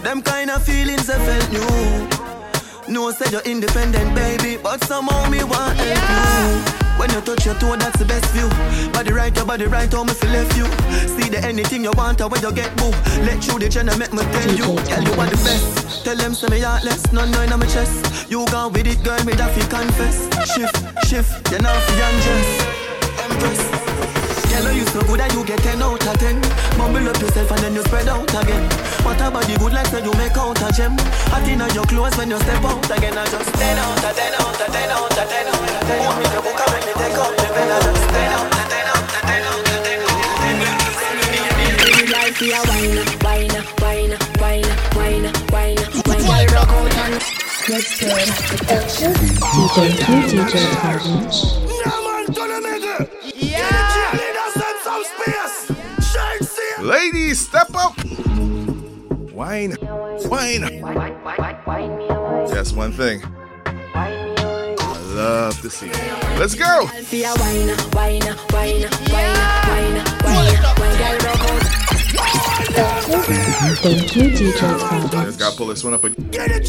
them 0.02 0.22
kind 0.22 0.50
of 0.50 0.64
feelings 0.64 1.10
I 1.10 1.20
felt 1.20 1.52
new. 1.52 2.94
No, 2.94 3.12
said 3.12 3.32
you're 3.32 3.42
independent, 3.42 4.16
baby, 4.16 4.58
but 4.62 4.84
somehow 4.84 5.30
me 5.30 5.44
want 5.44 5.78
help 5.80 6.74
you. 6.78 6.83
When 6.98 7.12
you 7.12 7.22
touch 7.22 7.46
your 7.46 7.56
toe, 7.56 7.76
that's 7.76 7.98
the 7.98 8.06
best 8.06 8.26
view. 8.34 8.50
Body 8.92 9.12
right, 9.12 9.36
your 9.36 9.46
body 9.46 9.66
right, 9.66 9.92
how 9.92 10.04
me 10.04 10.14
feel 10.14 10.32
left 10.32 10.56
you. 10.58 10.66
See 11.08 11.30
the 11.30 11.40
anything 11.44 11.84
you 11.84 11.92
want, 11.94 12.22
or 12.22 12.30
when 12.30 12.42
you 12.42 12.52
get 12.52 12.76
boo. 12.78 12.92
Let 13.26 13.46
you 13.48 13.60
the 13.60 13.70
channel 13.70 13.98
make 13.98 14.14
me 14.14 14.24
tell 14.24 14.52
you, 14.52 14.78
tell 14.86 15.04
you 15.04 15.14
what 15.18 15.30
the 15.30 15.38
best. 15.44 16.06
Tell 16.06 16.16
them 16.16 16.34
say 16.34 16.48
me 16.48 16.60
heartless, 16.60 17.12
no 17.12 17.26
nine 17.26 17.52
on 17.52 17.60
my 17.60 17.66
chest. 17.66 18.30
You 18.30 18.46
gone 18.48 18.74
with 18.74 18.88
it, 18.88 19.04
girl, 19.04 19.24
me 19.26 19.34
that 19.34 19.52
fi 19.56 19.62
confess. 19.68 20.30
Shift, 20.54 21.08
shift, 21.08 21.52
you 21.52 21.60
now 21.60 21.74
fi 21.74 21.94
undress. 22.10 22.84
Empress. 23.20 23.83
Girl, 24.54 24.70
you 24.70 24.86
so 24.86 25.02
good 25.02 25.18
that 25.18 25.34
you 25.34 25.42
get 25.42 25.58
10 25.66 25.82
out 25.82 25.98
of 25.98 26.18
10 26.22 26.38
Bubble 26.78 27.10
up 27.10 27.18
yourself 27.18 27.50
and 27.58 27.62
then 27.66 27.74
you 27.74 27.82
spread 27.90 28.06
out 28.06 28.30
again. 28.30 28.70
What 29.02 29.18
about 29.18 29.50
the 29.50 29.58
good 29.58 29.74
like 29.74 29.90
say 29.90 30.06
you 30.06 30.14
make 30.14 30.38
out 30.38 30.62
a 30.62 30.70
gem. 30.70 30.94
Hot 31.34 31.42
in 31.50 31.58
your 31.74 31.90
clothes 31.90 32.14
when 32.22 32.30
you 32.30 32.38
step 32.38 32.62
out 32.62 32.86
again. 32.86 33.18
I 33.18 33.26
just 33.26 33.50
10 33.50 33.82
out 33.82 33.98
of 33.98 34.14
10 34.14 34.30
out 34.38 34.54
of 34.54 34.70
10 34.70 34.94
out 34.94 35.10
of 35.10 35.18
10 35.18 35.50
out 35.50 35.58
of 35.58 35.90
10 35.90 36.06
Want 36.06 36.22
me 36.22 36.26
to 36.30 36.38
book 36.46 36.54
and 36.54 36.70
make 36.70 36.86
me 36.86 36.94
take 37.02 37.18
out 37.18 37.34
the 37.34 37.50
pen 37.50 37.66
I 37.66 37.82
just 37.82 38.06
10 38.14 38.30
out 38.30 38.46
of 38.46 38.70
10 38.70 38.94
out 38.94 39.10
of 39.10 39.26
10 39.26 39.42
out 39.42 39.58
of 39.58 39.90
10 39.90 40.06
out 40.06 40.22
of 40.22 40.38
10 40.38 40.94
Life 42.14 42.38
be 42.38 42.54
a 42.54 42.62
wine, 42.70 43.02
wine, 43.26 43.58
wine, 43.82 44.14
wine, 44.38 44.70
wine, 44.94 45.26
wine, 45.50 45.82
wine. 45.82 45.82
Girl, 46.06 46.22
rock 46.54 46.70
out 46.70 46.94
and 46.94 47.18
get 47.66 47.90
good. 47.98 48.30
Thank 49.74 49.98
you, 50.06 50.22
DJ 50.30 50.62
Savage. 50.78 51.64
Ladies, 56.84 57.40
step 57.40 57.74
up. 57.76 57.98
Wine. 59.32 59.78
Wine. 60.26 60.82
That's 62.50 62.74
one 62.74 62.92
thing. 62.92 63.24
I 63.96 64.98
love 65.16 65.62
to 65.62 65.70
see. 65.70 65.88
It. 65.88 66.38
Let's 66.38 66.56
go. 66.56 66.88
Thank 73.78 74.16
you, 74.18 74.24
DJ 74.24 74.52
Savage. 74.60 75.12
Just 75.12 75.40
gotta 75.40 75.56
pull 75.56 75.68
this 75.68 75.86
one 75.86 75.94
up 75.94 76.04
again. 76.04 76.52
A 76.52 76.60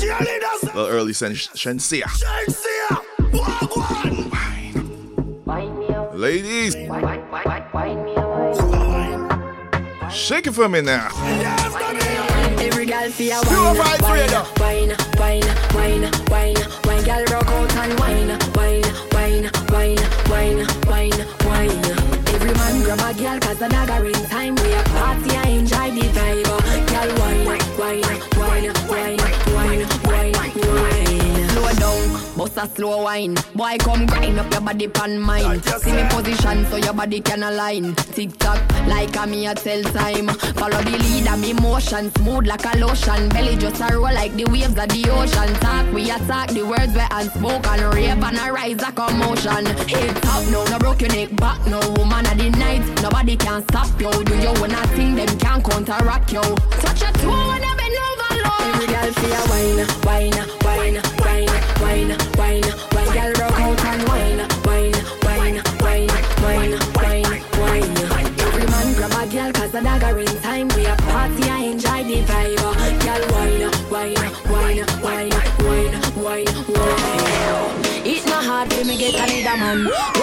little 0.66 0.86
early, 0.86 1.12
Shen- 1.12 1.32
Shenseea. 1.32 2.06
Wine. 5.44 6.14
Ladies, 6.14 6.76
shake 10.14 10.46
it 10.46 10.52
for 10.52 10.68
me 10.68 10.80
now. 10.80 11.08
Every 12.58 12.86
girl 12.86 13.10
fi 13.10 13.30
a 13.30 13.40
wine, 13.42 13.76
wine, 13.76 14.00
wine, 14.00 14.96
wine, 15.18 15.42
wine, 15.74 16.10
wine, 16.30 16.56
wine. 16.86 17.04
Girl 17.04 17.24
rock 17.32 17.46
out 17.46 17.76
and 17.76 18.00
wine, 18.00 18.38
wine, 18.54 18.84
wine, 19.12 19.50
wine, 19.72 19.98
wine, 20.30 20.66
wine, 20.86 21.26
wine. 21.44 21.84
Every 22.34 22.54
man 22.54 22.82
grab 22.82 23.00
a 23.00 23.14
girl 23.18 23.38
'cause 23.40 23.58
the 23.58 23.68
dagger 23.68 24.06
in 24.06 24.28
time. 24.28 24.54
We 24.56 24.72
a 24.72 24.82
party 24.94 25.30
and 25.36 25.48
enjoy 25.58 25.90
the 25.90 26.06
vibe. 26.16 26.44
Girl 26.92 27.10
wine, 27.20 27.44
wine, 27.44 27.60
wine, 27.78 28.00
wine, 28.02 28.20
bust 32.44 32.58
a 32.58 32.74
slow 32.74 33.02
wine. 33.02 33.34
Boy, 33.54 33.76
come 33.78 34.06
grind 34.06 34.38
up 34.38 34.50
your 34.52 34.60
body 34.60 34.88
pan 34.88 35.18
mine. 35.18 35.62
See 35.62 35.92
me 35.92 36.04
position 36.08 36.66
so 36.66 36.76
your 36.76 36.92
body 36.92 37.20
can 37.20 37.42
align. 37.42 37.94
Tick 37.94 38.36
tock, 38.38 38.60
like 38.86 39.16
a 39.16 39.26
me 39.26 39.46
a 39.46 39.54
tell 39.54 39.82
time. 39.82 40.28
Follow 40.28 40.82
the 40.82 40.98
leader, 40.98 41.36
me 41.36 41.52
motion 41.54 42.10
smooth 42.16 42.46
like 42.46 42.64
a 42.64 42.78
lotion. 42.78 43.28
Belly 43.30 43.56
just 43.56 43.80
a 43.80 43.94
roll 43.94 44.02
like 44.02 44.34
the 44.34 44.44
waves 44.46 44.76
of 44.76 44.88
the 44.88 45.08
ocean. 45.10 45.54
Talk, 45.60 45.92
we 45.92 46.10
attack 46.10 46.50
the 46.50 46.62
words 46.62 46.94
we 46.94 47.02
unspoken. 47.10 47.80
Rave 47.90 48.22
and 48.22 48.38
a 48.38 48.52
rise 48.52 48.82
a 48.82 48.92
commotion. 48.92 49.66
Head 49.88 50.16
top, 50.22 50.44
no, 50.50 50.64
no 50.64 50.78
broke 50.78 51.00
your 51.00 51.10
neck 51.10 51.34
back, 51.36 51.64
no 51.66 51.80
woman 51.96 52.26
of 52.26 52.36
the 52.36 52.50
night. 52.50 52.84
Nobody 53.02 53.36
can 53.36 53.62
stop 53.68 53.88
you. 54.00 54.10
Do 54.24 54.36
you 54.36 54.52
wanna 54.60 54.86
think 54.88 55.16
them 55.16 55.38
can 55.38 55.62
counteract 55.62 56.32
you? 56.32 56.42
Touch 56.82 57.00
your 57.00 57.12
toe 57.12 57.48
when 57.48 57.62
you 57.62 57.74
bend 57.76 57.96
over 58.04 58.34
low. 58.44 58.58
Every 58.74 58.86
girl 58.86 59.12
feel 59.12 59.32
a 59.32 59.42
wine, 59.48 59.86
wine, 60.04 60.63
wine, 61.94 62.16
wine, 62.38 62.62
wine, 62.92 63.14
wine, 63.14 63.34
wine. 63.38 63.54
Out 63.62 63.84
and 63.84 64.08
wine, 64.08 64.40
wine, 64.66 64.94
wine, 65.22 65.62
wine, 65.80 66.10
wine, 66.42 66.74
wine, 67.00 67.94
wine. 68.10 68.34
Every 68.46 68.66
man 68.66 68.94
grab 68.94 69.12
a 69.12 69.26
girl 69.32 69.52
'cause 69.52 69.70
the 69.70 69.80
dagger 69.80 70.18
in 70.18 70.40
time. 70.42 70.68
We 70.74 70.86
a 70.86 70.96
party 70.96 71.48
and 71.48 71.64
enjoy 71.72 72.02
the 72.10 72.18
vibe. 72.28 72.56
Girl 73.04 73.22
wine, 73.34 73.64
wine, 73.90 74.14
wine, 74.50 74.84
wine, 75.04 75.32
wine, 75.66 75.94
wine, 76.24 76.48
wine. 76.74 77.04
It 78.04 78.26
not 78.26 78.44
hard 78.44 78.72
for 78.72 78.84
me 78.84 78.96
get 78.96 79.14
a 79.14 79.26
leader 79.30 79.56
man. 79.56 80.13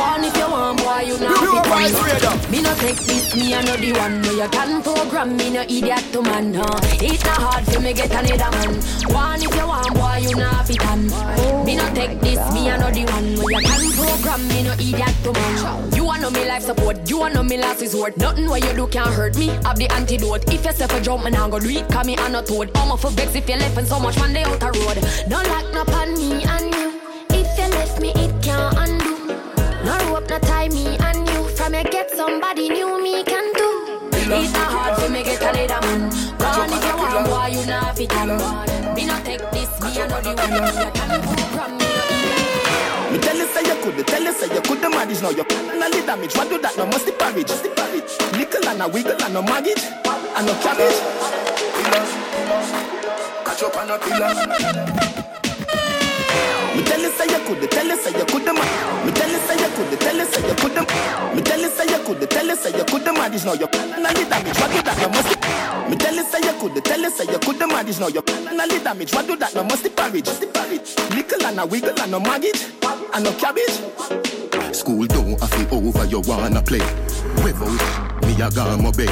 Me 1.72 2.62
no 2.62 2.76
take 2.76 2.98
this, 3.08 3.34
me 3.34 3.56
I 3.56 3.62
know 3.62 3.78
the 3.78 3.94
one. 3.94 4.22
No, 4.22 4.32
you 4.32 4.50
can 4.50 4.84
program 4.84 5.38
me, 5.38 5.52
no 5.52 5.62
idiot 5.62 6.04
to 6.12 6.22
man. 6.22 6.52
No. 6.52 6.66
It's 7.00 7.24
not 7.24 7.38
hard 7.38 7.66
for 7.66 7.80
me 7.80 7.94
get 7.94 8.12
another 8.12 8.52
man. 8.58 8.76
One 9.08 9.42
if 9.42 9.56
you 9.56 9.68
want, 9.68 9.94
boy, 9.94 10.18
you 10.20 10.36
not 10.36 10.68
fit 10.68 10.86
on. 10.86 11.08
Me 11.66 11.78
no 11.78 11.88
take 11.94 12.20
this, 12.20 12.40
me 12.54 12.70
I 12.70 12.76
know 12.76 12.92
the 12.92 13.06
one. 13.06 13.36
No, 13.36 13.48
you 13.48 13.62
can 13.64 13.92
program 13.96 14.48
me, 14.50 14.64
no 14.64 14.74
idiot 14.74 15.16
to 15.24 15.32
man. 15.32 15.94
You 15.96 16.04
want 16.04 16.22
know 16.22 16.30
me 16.30 16.46
life 16.46 16.64
support, 16.64 17.10
you 17.10 17.20
want 17.20 17.36
know 17.36 17.44
me 17.44 17.58
last 17.58 17.80
resort. 17.80 18.18
Nothing 18.18 18.50
what 18.50 18.62
you 18.66 18.74
do 18.74 18.88
can 18.88 19.08
hurt 19.08 19.38
me. 19.38 19.48
Have 19.64 19.78
the 19.78 19.88
antidote. 19.94 20.52
If 20.52 20.66
you 20.66 20.72
step 20.74 20.92
a 20.92 21.00
jump, 21.00 21.24
man, 21.24 21.36
I 21.36 21.50
go 21.50 21.58
do 21.58 21.70
it. 21.70 21.88
Call 21.90 22.04
me 22.04 22.18
on 22.18 22.36
a 22.36 22.42
toad. 22.42 22.70
I'm 22.76 22.92
off 22.92 23.02
for 23.02 23.12
vex 23.12 23.34
if 23.36 23.48
you 23.48 23.56
left 23.56 23.78
and 23.78 23.88
so 23.88 23.98
much 23.98 24.18
man 24.20 24.34
they 24.34 24.44
out 24.44 24.60
the 24.60 24.66
road. 24.66 25.00
Don't 25.30 25.48
like 25.48 25.74
no 25.74 25.86
pan 25.86 26.14
me 26.16 26.44
and 26.44 26.76
you. 26.76 27.00
If 27.30 27.58
you 27.58 27.68
left 27.70 28.02
me, 28.02 28.10
it 28.10 28.44
can't 28.44 29.01
somebody 32.22 32.70
new, 32.70 33.02
me 33.02 33.24
can 33.24 33.52
do. 33.54 33.70
It's 34.14 34.54
not 34.54 34.70
hard 34.74 34.94
for 35.00 35.10
me 35.10 35.24
get 35.24 35.42
another 35.42 35.82
man. 35.88 36.02
Gone 36.38 36.70
if 36.70 36.84
you 36.86 36.96
want, 37.02 37.26
boy, 37.26 37.48
you 37.50 37.66
not 37.66 37.98
fit 37.98 38.14
on. 38.16 38.30
Me 38.96 39.06
not 39.10 39.26
take 39.26 39.42
this, 39.50 39.72
me 39.82 39.90
I 39.90 40.06
know 40.06 40.22
the 40.22 40.32
one. 40.38 40.54
You 40.86 40.92
can 40.98 41.12
program 41.26 41.72
me. 41.80 41.88
Me 43.12 43.18
tell 43.26 43.38
you 43.42 43.48
say 43.54 43.64
you 43.70 43.78
could, 43.82 44.08
tell 44.08 44.24
you 44.24 44.34
say 44.34 44.54
you 44.54 44.62
could 44.62 44.82
manage 44.82 45.22
now. 45.24 45.32
You 45.32 45.44
can't 45.46 46.06
damage. 46.06 46.36
What 46.38 46.50
do 46.50 46.62
that? 46.62 46.78
No 46.78 46.86
must 46.86 47.06
the 47.08 47.12
parage. 47.12 47.54
Nickel 48.38 48.70
and 48.70 48.82
a 48.84 48.88
wiggle 48.88 49.22
and 49.24 49.34
no 49.34 49.42
maggot 49.42 49.82
and 49.82 50.46
no 50.46 50.54
cabbage. 50.62 51.00
Pillars, 51.74 52.12
catch 53.46 53.64
up 53.64 53.78
on 53.78 53.90
a 53.90 53.98
pillar. 53.98 55.51
Me 56.76 56.84
tell 56.84 57.02
you 57.02 57.12
say 57.12 57.28
you 57.28 57.40
could, 57.46 57.70
tell 57.70 57.86
you 57.86 57.98
say 57.98 58.12
you 58.18 58.26
could 58.26 58.46
man. 58.46 59.06
Me 59.06 59.12
tell 59.12 59.30
you 59.30 59.40
say 59.40 59.60
you 59.60 59.70
could, 59.76 60.00
tell 60.00 60.16
you 60.16 60.26
say 60.26 60.48
you 60.48 60.56
could 60.56 60.76
Me 61.36 61.42
tell 61.42 61.60
you 61.60 61.70
say 61.70 61.86
you 61.86 62.00
could, 62.06 62.30
tell 62.30 62.48
you 62.48 62.56
say 62.56 62.78
you 62.78 62.86
could 62.86 63.06
manage 63.06 63.46
now. 63.46 63.54
You 63.54 63.68
can't 63.68 63.92
the 63.92 64.26
damage. 64.30 64.58
What 64.58 64.72
do 64.72 64.82
that? 64.82 64.98
No 65.02 65.10
must 65.10 65.90
Me 65.90 65.96
tell 65.98 66.16
you 66.16 66.24
say 66.24 66.40
you 66.40 66.54
could, 66.60 66.86
tell 66.86 67.00
you 67.00 67.10
say 67.12 67.26
you 67.26 67.40
could 67.40 67.60
manage 67.60 68.00
now. 68.00 68.08
You 68.08 68.22
can't 68.22 68.72
the 68.72 68.80
damage. 68.84 69.14
What 69.14 69.28
do 69.28 69.36
that? 69.36 69.54
No 69.54 69.64
must 69.64 69.96
parage. 69.96 70.30
Nickel 71.14 71.46
and 71.46 71.60
a 71.60 71.66
wiggle 71.66 72.00
and 72.00 72.12
no 72.12 72.20
maggot 72.20 72.72
and 73.14 73.24
no 73.24 73.32
cabbage. 73.34 73.78
School 74.74 75.06
don't 75.08 75.40
have 75.40 75.52
to 75.52 75.76
over, 75.76 76.06
you 76.06 76.22
wanna 76.22 76.62
play. 76.62 76.80
Without 77.44 78.24
me, 78.24 78.42
I 78.42 78.50
got 78.50 78.80
my 78.80 78.92
bed. 78.92 79.12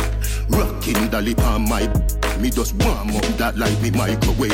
Rocking 0.50 1.12
lip 1.12 1.40
on 1.40 1.68
my 1.68 2.19
me 2.40 2.50
just 2.50 2.74
warm 2.76 3.10
up 3.10 3.26
that 3.38 3.58
like 3.58 3.80
me 3.82 3.92
microwave. 3.92 4.52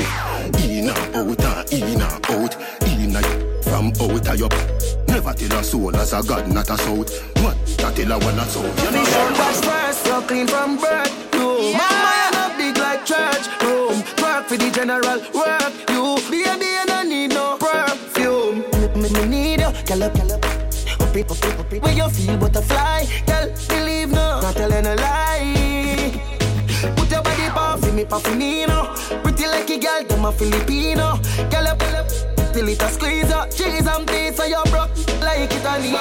In 0.64 0.90
and 0.90 1.16
out 1.16 1.70
and 1.70 1.74
in 1.74 2.02
and 2.02 2.02
out. 2.02 2.56
In 2.84 3.16
and 3.16 3.64
from 3.64 3.88
out 4.02 4.28
of 4.28 4.40
your 4.40 4.50
Never 5.08 5.34
tell 5.34 5.60
a 5.60 5.64
soul 5.64 5.96
as 5.96 6.14
a 6.14 6.24
god, 6.24 6.52
not 6.52 6.70
a 6.70 6.78
south. 6.78 7.12
What? 7.44 7.58
Not 7.82 7.96
tell 7.96 8.12
a 8.12 8.18
one 8.20 8.40
a 8.40 8.46
south. 8.46 8.84
You 8.84 8.92
need 8.92 9.08
some 9.08 9.34
wash 9.34 9.62
first, 9.62 10.04
so 10.04 10.22
clean 10.22 10.48
from 10.48 10.78
birth. 10.78 11.34
No, 11.34 11.60
yeah. 11.60 11.78
mama, 11.78 12.12
you 12.22 12.32
not 12.38 12.58
big 12.58 12.78
like 12.78 13.06
church. 13.06 13.46
Room, 13.62 13.98
work 14.22 14.48
for 14.48 14.58
the 14.58 14.72
general 14.72 15.20
work. 15.34 15.74
You, 15.90 16.18
baby, 16.30 16.66
you 16.66 16.86
don't 16.86 17.10
need 17.10 17.32
no 17.34 17.58
perfume. 17.58 18.66
Me, 18.82 19.02
me 19.02 19.10
me 19.14 19.26
need 19.28 19.60
you, 19.62 19.72
girl 19.86 20.04
up, 20.04 20.14
girl 20.16 20.32
up. 20.34 20.46
Up 20.46 21.16
it, 21.16 21.32
up 21.32 21.38
it, 21.38 21.60
up 21.60 21.74
it. 21.74 21.82
Where 21.84 21.94
you 21.94 22.10
feel 22.10 22.38
butterfly, 22.38 23.06
girl, 23.28 23.50
believe 23.70 24.10
no, 24.10 24.42
not 24.42 24.56
telling 24.56 24.86
a 24.86 24.96
lie. 24.96 25.55
Put 28.10 28.20
your 28.20 28.20
body 28.20 28.20
pa 28.20 28.20
fi 28.20 28.36
me 28.36 28.66
pa 28.66 28.86
finino 28.86 29.24
Pretty 29.24 29.48
like 29.48 29.70
a 29.70 29.78
girl, 29.78 30.04
them 30.04 30.26
a 30.26 30.32
Filipino. 30.32 31.20
Girl 31.50 31.68
up, 31.68 31.80
girl 31.80 31.96
up 31.96 32.54
Till 32.54 32.68
it 32.68 32.82
a 32.82 32.90
squeeze 32.90 33.32
up. 33.32 33.52
Cheese 33.52 33.88
and 33.88 34.08
peace 34.08 34.36
so 34.36 34.46
you 34.46 34.62
broke 34.66 34.90
like 35.22 35.52
it 35.52 35.66
a 35.66 35.80
need 35.82 35.94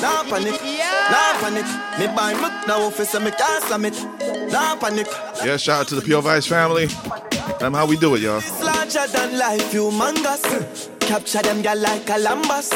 Nah 0.00 0.24
panic, 0.24 0.60
nah 1.10 1.40
panic. 1.40 1.64
Me 1.98 2.06
buy 2.14 2.34
me 2.34 2.66
now 2.66 2.82
office 2.82 3.10
so 3.10 3.18
me 3.18 3.30
can't 3.30 3.64
slam 3.64 3.86
it. 3.86 3.94
Nah 4.52 4.76
panic. 4.76 5.06
Yeah, 5.42 5.56
shout 5.56 5.80
out 5.80 5.88
to 5.88 5.94
the 5.94 6.02
Pure 6.02 6.20
Vibes 6.20 6.46
family. 6.46 6.86
That's 7.58 7.74
how 7.74 7.86
we 7.86 7.96
do 7.96 8.14
it, 8.14 8.20
y'all. 8.20 8.36
It's 8.36 8.62
larger 8.62 9.06
than 9.10 9.38
life, 9.38 9.72
humongous. 9.72 10.90
Capture 11.00 11.40
them 11.40 11.62
girl 11.62 11.78
like 11.78 12.04
Columbus 12.04 12.72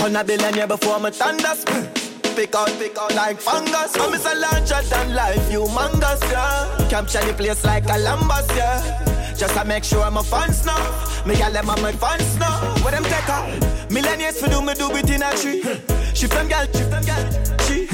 On 0.00 0.16
a 0.16 0.24
billionaire 0.24 0.68
before 0.68 1.00
me 1.00 1.10
thunders 1.10 1.64
pick 2.34 2.54
out, 2.54 2.68
pick 2.78 2.98
out 2.98 3.14
like 3.14 3.40
fungus. 3.40 3.96
I'm 3.96 4.12
a 4.12 4.40
larger 4.40 4.82
than 4.88 5.14
life, 5.14 5.40
humongous, 5.50 6.20
yeah. 6.30 6.88
Capture 6.88 7.24
the 7.24 7.32
place 7.32 7.64
like 7.64 7.86
Columbus, 7.86 8.46
yeah. 8.56 9.34
Just 9.36 9.54
to 9.54 9.64
make 9.64 9.84
sure 9.84 10.02
I'm 10.02 10.16
a 10.16 10.22
fans 10.22 10.64
now. 10.64 11.24
Me 11.26 11.34
gal 11.36 11.52
them 11.52 11.66
my 11.66 11.92
fans 11.92 12.38
now. 12.38 12.60
What 12.82 12.92
them 12.92 13.04
take 13.04 13.30
her? 13.30 13.42
Millennials 13.88 14.40
for 14.40 14.48
do 14.48 14.62
me 14.62 14.74
do 14.74 14.90
it 14.96 15.10
in 15.10 15.22
a 15.22 15.32
tree. 15.36 15.62
Shift 16.14 16.32
them 16.32 16.48
gal, 16.48 16.66
shift 16.66 16.90
them 16.90 17.04
gal. 17.04 17.58
She 17.66 17.86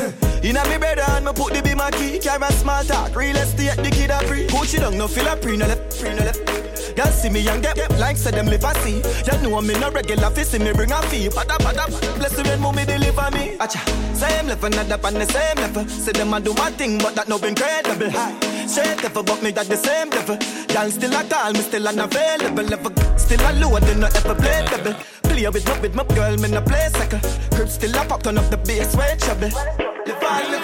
in 0.42 0.56
a 0.56 0.68
me 0.68 0.78
bed 0.78 0.98
and 0.98 1.24
me 1.24 1.32
put 1.32 1.52
the 1.52 1.62
be 1.62 1.74
my 1.74 1.90
key. 1.90 2.18
Carry 2.18 2.52
small 2.52 2.82
talk, 2.84 3.14
real 3.14 3.36
estate 3.36 3.76
the 3.76 3.90
kid 3.90 4.10
a 4.10 4.18
free. 4.26 4.46
Push 4.48 4.74
it 4.74 4.80
down, 4.80 4.96
no 4.96 5.06
feel 5.06 5.26
a 5.26 5.36
pre, 5.36 5.56
no 5.56 5.66
left, 5.66 5.98
pre, 6.00 6.10
no 6.10 6.24
left. 6.24 6.60
Y'all 6.96 7.06
see 7.12 7.30
me 7.30 7.46
and 7.48 7.62
get, 7.62 7.76
get 7.76 7.90
like 7.98 8.16
said 8.16 8.34
them 8.34 8.46
live 8.46 8.64
a 8.64 8.74
see. 8.80 8.96
You 8.98 9.42
know 9.42 9.60
me 9.60 9.74
no 9.78 9.90
regular 9.90 10.30
fi 10.30 10.42
see 10.42 10.58
me 10.58 10.72
bring 10.72 10.92
a 10.92 11.00
fee. 11.02 11.28
Pada 11.28 11.56
pada, 11.58 11.86
bless 12.16 12.36
you 12.36 12.44
when 12.44 12.60
mommy 12.60 12.84
deliver 12.84 13.30
me. 13.30 13.56
Acha, 13.58 13.80
same 14.14 14.46
level, 14.48 14.70
not 14.70 14.90
up 14.90 15.04
on 15.04 15.14
the 15.14 15.26
same 15.26 15.56
level. 15.56 15.86
Say 15.88 16.12
them 16.12 16.32
a 16.34 16.40
do 16.40 16.52
my 16.54 16.70
thing, 16.72 16.98
but 16.98 17.14
that 17.14 17.28
no 17.28 17.38
been 17.38 17.50
incredible. 17.50 18.10
High, 18.10 18.66
straight 18.66 19.02
level, 19.02 19.22
but 19.22 19.42
me 19.42 19.50
that 19.52 19.66
the 19.66 19.76
same 19.76 20.10
level. 20.10 20.36
Y'all 20.74 20.90
still 20.90 21.14
a 21.14 21.24
call 21.24 21.52
me, 21.52 21.60
still 21.60 21.86
unavailable. 21.86 22.64
Level, 22.64 22.92
still 23.18 23.40
a 23.40 23.50
low, 23.60 23.78
they 23.78 23.94
no 23.94 24.06
ever 24.06 24.34
play 24.34 24.64
double. 24.66 24.94
Play 25.22 25.48
with 25.48 25.66
my 25.66 25.80
with 25.80 25.94
my 25.94 26.04
girl, 26.14 26.36
me 26.38 26.48
no 26.48 26.60
play 26.60 26.88
second. 26.90 27.22
Crib 27.52 27.68
still 27.68 27.94
a 27.94 28.04
pop, 28.04 28.22
turn 28.22 28.38
up 28.38 28.50
the 28.50 28.56
bass, 28.56 28.96
way 28.96 29.16
trouble. 29.18 29.89
Live 30.06 30.16
on, 30.16 30.48
me 30.48 30.56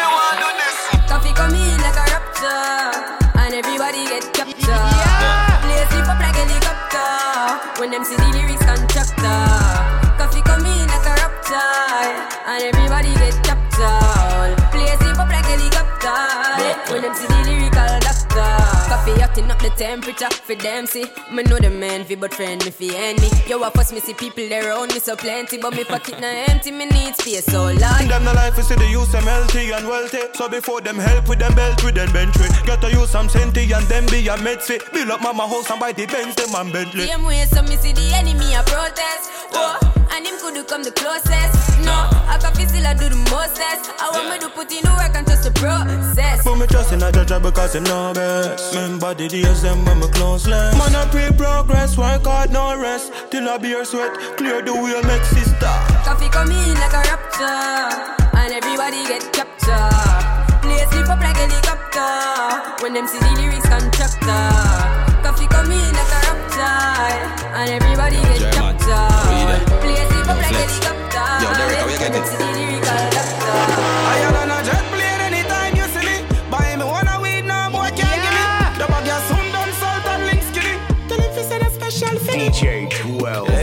want 0.00 0.40
do 0.40 0.48
this. 0.56 0.78
Coffee 1.10 1.34
come 1.34 1.52
in 1.52 1.76
like 1.84 1.92
a 1.92 2.04
raptor, 2.08 2.96
and 3.36 3.52
everybody 3.52 4.08
get 4.08 4.24
captured. 4.32 4.64
Yeah. 4.64 5.60
Play 5.60 5.84
sleep 5.92 6.08
up 6.08 6.16
like 6.16 6.32
helicopter 6.32 7.80
when 7.80 7.90
them 7.90 8.02
see 8.02 8.16
the 8.16 8.24
lyrics 8.32 8.64
constructor. 8.64 9.44
Coffee 10.16 10.40
come 10.40 10.64
in 10.64 10.88
like 10.88 11.04
a 11.04 11.14
raptor, 11.20 11.68
and 12.48 12.62
everybody 12.64 13.12
get 13.20 13.36
captured. 13.44 14.56
Play 14.72 14.88
sleep 15.04 15.18
up 15.20 15.28
like 15.28 15.44
helicopter 15.44 16.16
when 16.88 17.02
them 17.02 17.14
see 17.14 17.26
the 17.28 17.38
lyrical 17.44 17.92
doctor. 18.00 18.56
Coffee 18.88 19.20
hotting 19.38 19.50
up 19.50 19.58
the 19.60 19.70
temperature 19.70 20.30
for 20.30 20.54
them 20.54 20.86
see. 20.86 21.04
Me 21.32 21.42
know 21.44 21.58
the 21.58 21.70
man 21.70 22.04
fi 22.04 22.14
but 22.14 22.34
friend 22.34 22.64
me 22.64 22.70
fi 22.70 22.94
enemy. 22.96 23.28
Yo, 23.46 23.62
I 23.62 23.70
first 23.70 23.92
me 23.92 24.00
see 24.00 24.14
people 24.14 24.48
there 24.48 24.68
around 24.68 24.92
me 24.92 25.00
so 25.00 25.16
plenty, 25.16 25.58
but 25.58 25.74
me 25.74 25.84
pocket 25.84 26.20
na 26.20 26.26
empty. 26.48 26.70
Me 26.70 26.86
need 26.86 27.14
space 27.16 27.44
so 27.44 27.64
large. 27.64 28.08
Them 28.08 28.24
no 28.24 28.32
life 28.32 28.58
is 28.58 28.68
see 28.68 28.74
the 28.74 28.86
use 28.86 29.10
them 29.12 29.24
healthy 29.24 29.70
and 29.70 29.86
wealthy. 29.86 30.22
So 30.34 30.48
before 30.48 30.80
them 30.80 30.96
help 30.96 31.28
with 31.28 31.38
them 31.38 31.54
belt 31.54 31.82
with 31.84 31.94
them 31.94 32.12
bench 32.12 32.34
Get 32.66 32.80
to 32.80 32.90
use 32.90 33.10
some 33.10 33.28
senti 33.28 33.70
and 33.72 33.86
them 33.86 34.06
be 34.06 34.26
a 34.28 34.36
med 34.38 34.62
fit. 34.62 34.82
Build 34.92 35.10
up 35.10 35.22
mama 35.22 35.46
house 35.46 35.70
and 35.70 35.80
buy 35.80 35.92
the 35.92 36.06
Benz 36.06 36.34
them 36.34 36.54
and 36.54 36.72
Bentley. 36.72 37.06
Same 37.06 37.24
way, 37.24 37.44
so 37.46 37.62
me 37.62 37.76
see 37.76 37.92
the 37.92 38.12
enemy 38.14 38.54
a 38.54 38.62
protest. 38.62 39.30
Oh, 39.52 39.78
and 40.12 40.26
him 40.26 40.38
could 40.40 40.66
come 40.66 40.82
the 40.82 40.92
closest. 40.92 41.68
No, 41.84 41.94
I 42.26 42.38
can 42.40 42.54
feel 42.54 42.68
still 42.68 42.86
I 42.86 42.94
do 42.94 43.08
the 43.08 43.16
mostest. 43.30 43.90
I 44.00 44.10
want 44.12 44.28
me 44.30 44.38
to 44.40 44.48
put 44.50 44.70
in 44.72 44.82
the 44.82 44.90
work 44.90 45.14
and 45.14 45.26
trust 45.26 45.44
the 45.44 45.52
process. 45.52 46.44
But 46.44 46.56
me 46.56 46.66
trust 46.66 46.92
in 46.92 47.02
a 47.02 47.12
judge 47.12 47.42
because 47.42 47.74
him 47.74 47.84
know 47.84 48.12
best. 48.14 48.74
Remember 48.74 49.14
the 49.28 49.42
days 49.42 49.62
them 49.62 49.84
when 49.84 50.00
me 50.00 50.08
close 50.08 50.46
less. 50.46 50.76
Man 50.78 50.94
I 50.94 51.04
pray 51.10 51.30
progress, 51.36 51.96
work 51.98 52.24
hard 52.24 52.50
no 52.50 52.78
rest. 52.80 53.12
Till 53.30 53.48
I 53.48 53.58
beer 53.58 53.84
sweat, 53.84 54.12
clear 54.36 54.62
the 54.62 54.72
wheel, 54.72 55.02
make 55.04 55.24
sister. 55.24 55.74
Coffee 56.04 56.28
come 56.28 56.50
in 56.50 56.74
like 56.74 56.92
a 56.96 57.02
raptor, 57.04 57.92
and 58.34 58.52
everybody 58.52 59.04
get 59.04 59.24
captured. 59.32 60.62
Play 60.62 60.80
sleep 60.90 61.08
up 61.08 61.20
like 61.20 61.36
helicopter 61.36 62.82
when 62.82 62.94
them 62.94 63.06
see 63.06 63.18
the 63.18 63.32
lyrics 63.36 63.68
constructor. 63.68 64.48
Coffee 65.22 65.46
come 65.48 65.70
in 65.72 65.92
like 65.92 66.12
a 66.16 66.20
raptor, 66.24 67.12
and 67.52 67.70
everybody 67.70 68.16
get 68.16 68.52
captured. 68.54 69.60
Play 69.84 70.00
sleep 70.08 70.28
up 70.28 70.38
like 70.40 70.56
helicopter 70.56 71.26
Yo, 71.44 71.48
Derek, 71.52 71.76
how 71.76 71.84
you 71.84 71.98
when 71.98 71.98
getting? 72.00 72.12
them 72.16 72.24
see 72.24 72.36
the 72.36 72.48
lyrical 72.56 72.87
special 81.98 82.18
fee. 82.20 82.48
DJ 82.50 82.90
12. 82.90 83.57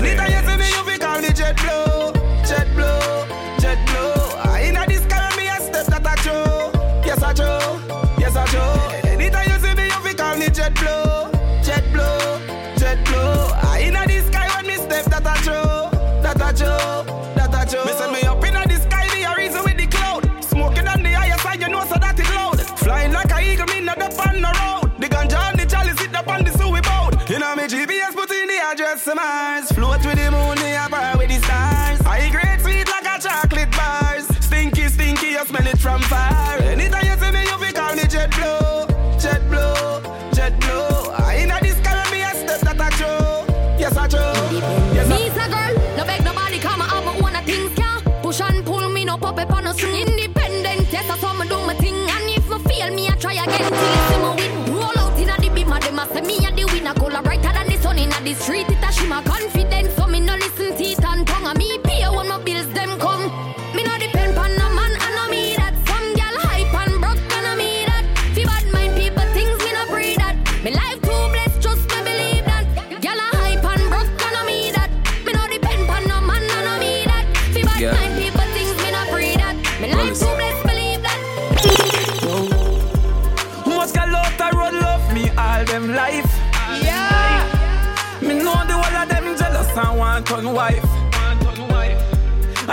The 29.15 29.74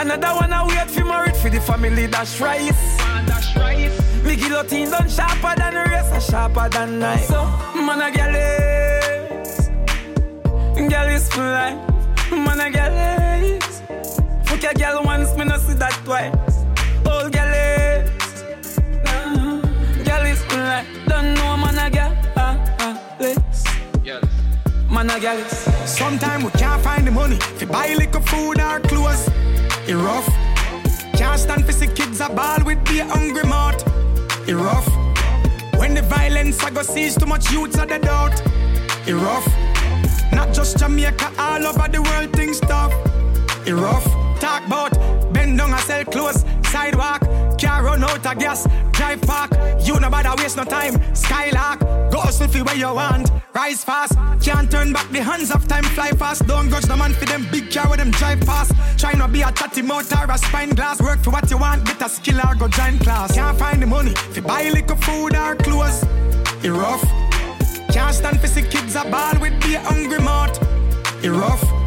Another 0.02 0.34
one 0.34 0.52
I 0.52 0.66
wait 0.66 0.90
for 0.90 1.04
married 1.04 1.36
for 1.36 1.48
the 1.48 1.60
family 1.60 2.08
dash 2.08 2.40
rice. 2.40 2.74
Me 4.24 4.34
guillotine 4.34 4.90
done 4.90 5.08
sharper 5.08 5.54
than 5.56 5.74
the 5.74 5.84
rest, 5.90 6.12
a 6.12 6.20
sharper 6.20 6.68
than 6.70 6.98
knife. 6.98 7.26
So 7.26 7.44
man 7.76 8.02
a 8.02 8.10
gal 8.10 8.34
is, 8.34 9.70
gal 10.90 11.08
is 11.08 11.28
fly. 11.32 11.76
Man 12.32 12.58
a 12.58 12.68
gal 12.68 12.92
is. 13.44 13.80
Fuck 14.44 14.64
a 14.64 14.74
gal 14.74 15.04
once, 15.04 15.36
me 15.36 15.44
no 15.44 15.56
see 15.58 15.74
that 15.74 15.92
twice. 16.04 16.34
Old 17.06 17.30
gal 17.30 17.54
is. 17.54 18.10
Girl 20.04 20.26
is 20.26 20.42
like, 20.50 20.86
don't 21.06 21.34
know 21.34 21.56
man 21.56 21.78
a 21.78 21.88
girl. 21.88 22.12
Ah, 22.36 22.58
ah. 22.80 22.98
Man 24.90 25.10
a 25.10 25.20
girl 25.20 25.38
is. 25.38 25.52
Sometimes 25.88 26.42
we 26.42 26.50
can't 26.58 26.82
find 26.82 27.06
the 27.06 27.12
money 27.12 27.38
to 27.60 27.66
buy 27.66 27.94
liquor, 27.94 28.20
food 28.20 28.60
or 28.60 28.80
clothes. 28.80 29.31
It 29.86 29.94
rough. 29.94 30.28
Can't 31.18 31.40
stand 31.40 31.66
for 31.66 31.72
see 31.72 31.88
kids 31.88 32.20
a 32.20 32.28
ball 32.28 32.58
with 32.64 32.84
the 32.86 33.00
hungry 33.00 33.42
mouth. 33.42 33.82
It 34.48 34.54
rough. 34.54 34.88
When 35.78 35.94
the 35.94 36.02
violence 36.02 36.62
I 36.62 36.70
go 36.70 36.82
sees 36.82 37.16
too 37.16 37.26
much 37.26 37.50
youths 37.50 37.78
are 37.78 37.86
dead 37.86 38.06
out. 38.06 38.40
It 39.06 39.14
rough. 39.14 39.46
Not 40.32 40.54
just 40.54 40.78
Jamaica, 40.78 41.32
all 41.36 41.66
over 41.66 41.88
the 41.88 42.00
world 42.00 42.32
things 42.32 42.60
tough. 42.60 42.92
It 43.66 43.74
rough. 43.74 44.06
Talk 44.40 44.64
about 44.66 44.92
bend 45.42 45.58
down 45.58 45.72
and 45.72 45.80
sell 45.82 46.04
clothes. 46.04 46.44
Sidewalk, 46.64 47.20
car 47.60 47.84
run 47.84 48.04
out 48.04 48.26
of 48.26 48.38
gas. 48.38 48.66
Drive 48.92 49.20
park, 49.22 49.50
you 49.84 49.98
no 49.98 50.08
bother 50.10 50.34
waste 50.42 50.56
no 50.56 50.64
time. 50.64 50.94
Skylark, 51.14 51.80
go 52.10 52.20
hustle 52.20 52.48
where 52.64 52.76
you 52.76 52.94
want. 52.94 53.30
Rise 53.54 53.84
fast, 53.84 54.14
can't 54.40 54.70
turn 54.70 54.92
back 54.92 55.08
the 55.10 55.22
hands 55.22 55.50
of 55.50 55.66
time. 55.68 55.84
Fly 55.84 56.10
fast, 56.10 56.46
don't 56.46 56.68
grudge 56.68 56.84
the 56.84 56.96
man 56.96 57.12
for 57.12 57.26
them 57.26 57.46
big 57.50 57.70
car 57.72 57.88
with 57.90 57.98
them 57.98 58.10
drive 58.10 58.40
fast. 58.44 58.72
Try 58.98 59.12
not 59.14 59.32
be 59.32 59.42
a 59.42 59.52
chatty 59.52 59.82
motor, 59.82 60.18
or 60.22 60.30
a 60.30 60.38
spine 60.38 60.70
glass. 60.70 61.00
Work 61.00 61.20
for 61.20 61.30
what 61.30 61.50
you 61.50 61.58
want, 61.58 61.84
get 61.84 62.00
a 62.02 62.08
skill 62.08 62.40
or 62.46 62.54
go 62.54 62.68
join 62.68 62.98
class. 62.98 63.34
Can't 63.34 63.58
find 63.58 63.82
the 63.82 63.86
money 63.86 64.14
you 64.34 64.42
buy 64.42 64.68
liquor, 64.70 64.96
food 64.96 65.34
or 65.34 65.56
clothes. 65.56 66.04
It 66.64 66.70
rough. 66.70 67.04
Can't 67.92 68.14
stand 68.14 68.40
for 68.40 68.46
see 68.46 68.62
kids 68.62 68.94
a 68.94 69.04
ball 69.04 69.38
with 69.40 69.60
the 69.62 69.74
hungry 69.80 70.20
mouth. 70.20 70.56
It 71.24 71.30
rough. 71.30 71.81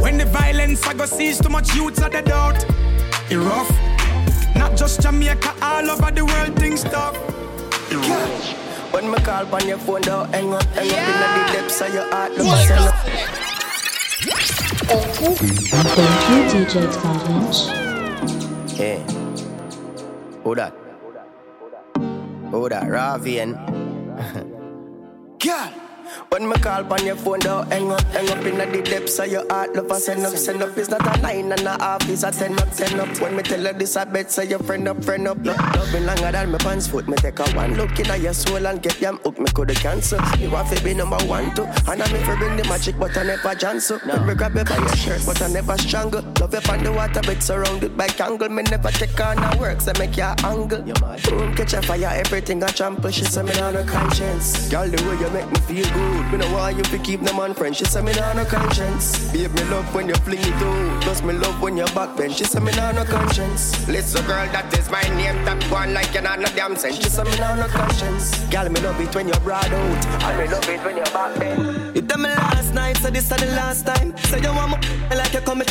When 0.00 0.16
the 0.18 0.24
violence 0.24 0.86
I 0.86 0.94
go 0.94 1.06
sees 1.06 1.40
too 1.40 1.48
much 1.50 1.74
youths 1.74 2.00
are 2.02 2.08
dead 2.08 2.30
out. 2.30 2.64
It 3.30 3.36
rough. 3.36 3.70
Not 4.56 4.76
just 4.76 5.02
Jamaica, 5.02 5.54
all 5.62 5.90
over 5.90 6.10
the 6.10 6.24
world 6.24 6.56
things 6.58 6.82
tough. 6.82 7.16
It 7.92 7.96
rough. 8.08 8.92
When 8.92 9.10
me 9.10 9.18
call 9.18 9.54
on 9.54 9.68
your 9.68 9.78
phone, 9.78 10.00
don't 10.00 10.28
hang 10.34 10.52
up, 10.52 10.64
hang 10.64 10.90
up 10.90 10.96
in 10.98 11.46
the 11.46 11.52
depths 11.52 11.80
of 11.80 11.94
your 11.94 12.08
heart. 12.10 12.32
Oh 12.34 12.42
Look 12.42 12.46
at 12.46 12.66
send 12.66 12.80
up. 12.80 12.94
Thank 14.90 16.28
you, 16.30 16.64
DJ 16.64 16.74
12 17.00 17.30
inch. 17.30 18.76
Hey. 18.76 18.98
Who 20.42 20.54
that? 20.54 20.72
Who 22.50 22.68
that? 22.68 22.84
Ravian. 22.84 23.54
Girl. 25.38 25.89
When 26.30 26.48
me 26.48 26.54
call 26.54 26.92
on 26.92 27.04
your 27.04 27.16
phone, 27.16 27.40
don't 27.40 27.66
hang 27.72 27.90
up, 27.90 28.02
hang 28.02 28.30
up 28.30 28.46
in 28.46 28.56
the 28.56 28.82
depths 28.82 29.18
of 29.18 29.26
your 29.26 29.44
heart. 29.50 29.74
Love, 29.74 29.90
I 29.90 29.98
send 29.98 30.24
up, 30.24 30.36
send 30.36 30.62
up. 30.62 30.78
It's 30.78 30.88
not 30.88 31.04
a 31.04 31.20
nine 31.20 31.50
and 31.50 31.66
a 31.66 31.70
half, 31.70 32.08
it's 32.08 32.22
a 32.22 32.30
ten 32.30 32.56
up, 32.56 32.70
ten 32.70 33.00
up. 33.00 33.20
When 33.20 33.34
me 33.34 33.42
tell 33.42 33.64
her 33.64 33.72
this, 33.72 33.96
I 33.96 34.04
bet 34.04 34.30
say 34.30 34.46
your 34.46 34.60
friend 34.60 34.86
up, 34.86 35.02
friend 35.02 35.26
up. 35.26 35.44
Love, 35.44 35.58
love 35.74 35.92
me 35.92 35.98
longer 35.98 36.30
than 36.30 36.52
my 36.52 36.58
pants 36.58 36.86
foot. 36.86 37.08
Me 37.08 37.16
take 37.16 37.40
a 37.40 37.50
one 37.50 37.74
look 37.74 37.98
in 37.98 38.22
your 38.22 38.32
soul 38.32 38.64
and 38.64 38.80
get 38.80 38.94
them 39.00 39.16
hook. 39.24 39.40
Me 39.40 39.46
coulda 39.46 39.74
cancel. 39.74 40.20
You 40.38 40.50
want 40.50 40.68
to 40.68 40.84
be 40.84 40.94
number 40.94 41.18
one 41.26 41.52
too. 41.56 41.64
And 41.88 42.00
I'm 42.00 42.24
for 42.24 42.36
bring 42.36 42.56
the 42.56 42.64
magic, 42.68 42.96
but 42.96 43.16
I 43.16 43.24
never 43.24 43.54
cancel. 43.56 43.98
No. 44.06 44.24
Me 44.24 44.34
grab 44.34 44.54
you 44.54 44.62
by 44.62 44.78
your 44.78 44.96
shirt, 44.96 45.22
but 45.26 45.42
I 45.42 45.48
never 45.48 45.76
strangle. 45.78 46.22
Love 46.38 46.54
you 46.54 46.60
on 46.70 46.84
the 46.84 46.92
water, 46.92 47.22
but 47.26 47.42
surrounded 47.42 47.96
by 47.96 48.06
kangle. 48.06 48.48
Me 48.48 48.62
never 48.62 48.90
take 48.92 49.20
on 49.20 49.36
a 49.42 49.58
work, 49.58 49.80
so 49.80 49.92
make 49.98 50.16
your 50.16 50.36
angle. 50.44 50.82
Boom, 51.24 51.56
catch 51.56 51.72
a 51.72 51.82
fire, 51.82 52.12
everything 52.24 52.62
I 52.62 52.68
trample. 52.68 53.10
She 53.10 53.24
say 53.24 53.42
me 53.42 53.52
not 53.54 53.74
no 53.74 53.84
conscience. 53.84 54.68
Girl, 54.68 54.86
the 54.86 55.02
way 55.02 55.18
you 55.18 55.30
make 55.30 55.50
me 55.50 55.82
feel 55.82 55.92
good. 55.92 56.19
Me 56.30 56.38
no 56.38 56.52
want 56.52 56.76
you 56.76 56.82
to 56.84 56.98
keep 56.98 57.20
no 57.20 57.32
man 57.36 57.54
friend. 57.54 57.76
She 57.76 57.84
say 57.84 58.02
me 58.02 58.12
not 58.12 58.36
no 58.36 58.44
conscience. 58.44 59.32
Babe, 59.32 59.52
me 59.52 59.64
love 59.64 59.94
when 59.94 60.08
you 60.08 60.14
fling 60.16 60.40
it 60.40 60.62
out. 60.62 61.02
Plus 61.02 61.22
me 61.22 61.32
love 61.34 61.60
when 61.60 61.76
you 61.76 61.84
backbend. 61.86 62.36
She 62.36 62.44
say 62.44 62.60
me 62.60 62.72
not 62.72 62.94
no 62.94 63.04
conscience. 63.04 63.88
Listen, 63.88 64.24
girl, 64.26 64.46
that 64.52 64.72
is 64.78 64.90
my 64.90 65.02
name. 65.16 65.44
Top 65.44 65.62
one 65.70 65.94
like 65.94 66.14
you 66.14 66.20
not 66.20 66.38
no 66.38 66.48
damn 66.54 66.76
sense. 66.76 66.96
She 66.96 67.08
say 67.08 67.24
me 67.24 67.36
not 67.38 67.58
no 67.58 67.66
conscience. 67.68 68.38
Girl, 68.46 68.68
me 68.68 68.80
love 68.80 69.00
it 69.00 69.14
when 69.14 69.28
you 69.28 69.34
broad 69.40 69.64
out. 69.64 70.22
And 70.24 70.38
me 70.38 70.48
love 70.48 70.68
it 70.68 70.84
when 70.84 70.96
you 70.96 71.04
back 71.04 71.34
backbend. 71.34 71.96
You 71.96 72.02
tell 72.02 72.18
me 72.18 72.28
last 72.28 72.74
night, 72.74 72.96
so 72.98 73.10
this 73.10 73.30
is 73.30 73.36
the 73.36 73.46
last 73.56 73.86
time. 73.86 74.16
Say 74.18 74.40
you 74.40 74.52
want 74.54 74.80
me 74.80 75.16
like 75.16 75.32
you 75.32 75.40
come 75.40 75.62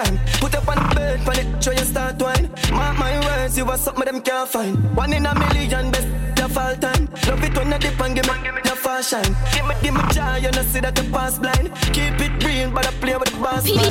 crime. 0.00 0.18
Put 0.40 0.54
up 0.54 0.68
on 0.68 0.76
the 0.76 0.94
bed, 0.94 1.28
on 1.28 1.38
it, 1.38 1.64
show 1.64 1.72
you 1.72 1.84
start 1.84 2.20
wine. 2.20 2.50
Mark 2.72 2.98
my 2.98 3.20
words, 3.20 3.56
you 3.56 3.64
are 3.64 3.78
something 3.78 4.04
them 4.04 4.20
can't 4.20 4.48
find. 4.48 4.96
One 4.96 5.12
in 5.12 5.26
a 5.26 5.34
million, 5.34 5.90
best 5.90 6.08
your 6.38 6.48
fall 6.48 6.74
time. 6.76 7.08
Love 7.28 7.44
it 7.44 7.56
when 7.56 7.72
you 7.72 7.78
dip 7.78 8.00
and 8.00 8.14
give 8.14 8.26
me 8.26 8.60
fast 8.80 9.10
shine. 9.10 9.36
Give 9.52 9.66
me, 9.66 9.74
give 9.82 9.94
me 9.94 10.02
joy, 10.12 10.36
you 10.36 10.50
know 10.50 10.62
see 10.62 10.80
that 10.80 10.98
you 10.98 11.10
pass 11.10 11.38
blind. 11.38 11.70
Keep 11.94 12.20
it 12.26 12.44
real, 12.44 12.70
but 12.70 12.86
I 12.86 12.90
play 13.02 13.16
with 13.16 13.30
the 13.30 13.38
boss. 13.38 13.64
Pure 13.64 13.84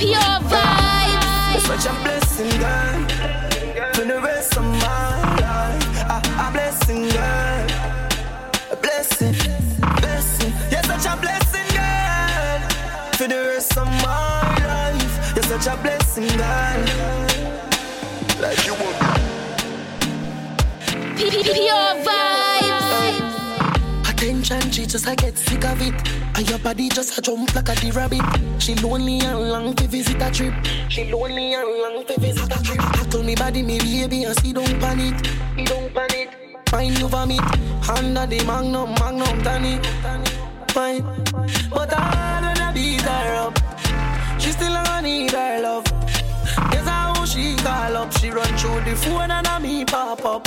vibes. 0.51 1.55
It's 1.55 1.65
such 1.65 1.85
a 1.91 1.93
blessing, 2.03 2.51
girl. 2.61 2.99
For 3.93 4.05
the 4.05 4.19
rest 4.21 4.57
of 4.57 4.63
my 4.63 5.11
life, 5.43 5.87
a, 6.15 6.17
a 6.45 6.51
blessing, 6.51 7.03
girl. 7.15 7.67
A 8.71 8.75
blessing, 8.75 9.33
blessing. 10.01 10.51
You're 10.71 10.83
such 10.83 11.05
a 11.11 11.15
blessing, 11.21 11.67
girl. 11.77 12.59
For 13.17 13.27
the 13.27 13.39
rest 13.53 13.77
of 13.77 13.87
my 14.03 14.48
such 15.61 15.73
a 15.73 15.81
blessing, 15.81 16.27
girl. 16.37 16.85
Like 18.41 18.65
you 18.65 18.73
will. 18.73 18.93
Pure 21.17 21.95
vibes. 22.05 23.29
Attention, 24.09 24.71
she 24.71 24.85
just 24.85 25.07
I 25.07 25.15
get 25.15 25.37
sick 25.37 25.65
of 25.65 25.81
it. 25.81 25.93
And 26.37 26.49
your 26.49 26.59
body 26.59 26.89
just 26.89 27.17
a 27.17 27.21
jump 27.21 27.53
like 27.55 27.69
a 27.69 27.75
the 27.75 27.91
rabbit. 27.91 28.21
She 28.61 28.75
lonely 28.75 29.19
and 29.19 29.49
long 29.49 29.73
to 29.75 29.87
visit 29.87 30.21
a 30.21 30.31
trip. 30.31 30.53
She 30.87 31.11
lonely 31.11 31.53
and 31.53 31.67
long 31.67 32.05
to 32.05 32.19
visit 32.19 32.55
a 32.57 32.63
trip. 32.63 32.79
I 32.81 33.03
told 33.09 33.25
me 33.25 33.35
body, 33.35 33.61
me 33.61 33.79
baby, 33.79 34.23
and 34.23 34.39
see 34.39 34.53
don't 34.53 34.79
panic. 34.79 35.15
He 35.57 35.65
don't 35.65 35.93
panic. 35.93 36.29
Find 36.69 36.97
you 36.97 37.07
vomit. 37.09 37.41
Under 37.89 38.25
the 38.25 38.43
magnum, 38.45 38.93
magnum, 38.93 39.41
tonic. 39.43 39.85
Fine. 40.71 41.03
But 41.69 41.93
I 41.93 42.41
wanna 42.43 42.71
beat 42.73 43.01
her 43.01 43.47
up. 43.47 43.58
She 44.49 44.53
still 44.53 44.73
gonna 44.73 45.03
need 45.03 45.29
her 45.29 45.61
love. 45.61 45.83
Guess 46.71 46.87
how 46.87 47.23
she 47.23 47.55
call 47.57 47.97
up. 47.97 48.11
She 48.17 48.31
run 48.31 48.47
through 48.57 48.81
the 48.81 48.95
phone 48.95 49.29
and 49.29 49.45
a 49.45 49.59
me 49.59 49.85
pop 49.85 50.25
up. 50.25 50.43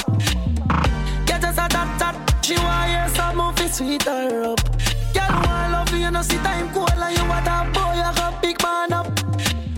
Get 1.25 1.45
us 1.45 1.57
a 1.57 1.69
tap 1.69 1.99
tap. 2.01 2.45
She 2.45 2.57
want 2.57 2.91
hear 2.91 3.09
some 3.11 3.37
movie 3.37 3.69
sweet 3.69 4.03
her 4.03 4.43
up. 4.43 4.61
Girl 5.15 5.23
I 5.23 5.71
love 5.71 5.91
you, 5.93 5.99
you 5.99 6.11
no 6.11 6.21
see 6.23 6.37
time 6.39 6.69
cold 6.75 6.91
and 6.91 7.17
you 7.17 7.25
want 7.29 7.47
a 7.47 7.71
boy, 7.73 7.95
you 7.95 8.11
got 8.19 8.43
big 8.43 8.61
man 8.61 8.93
up. 8.93 9.07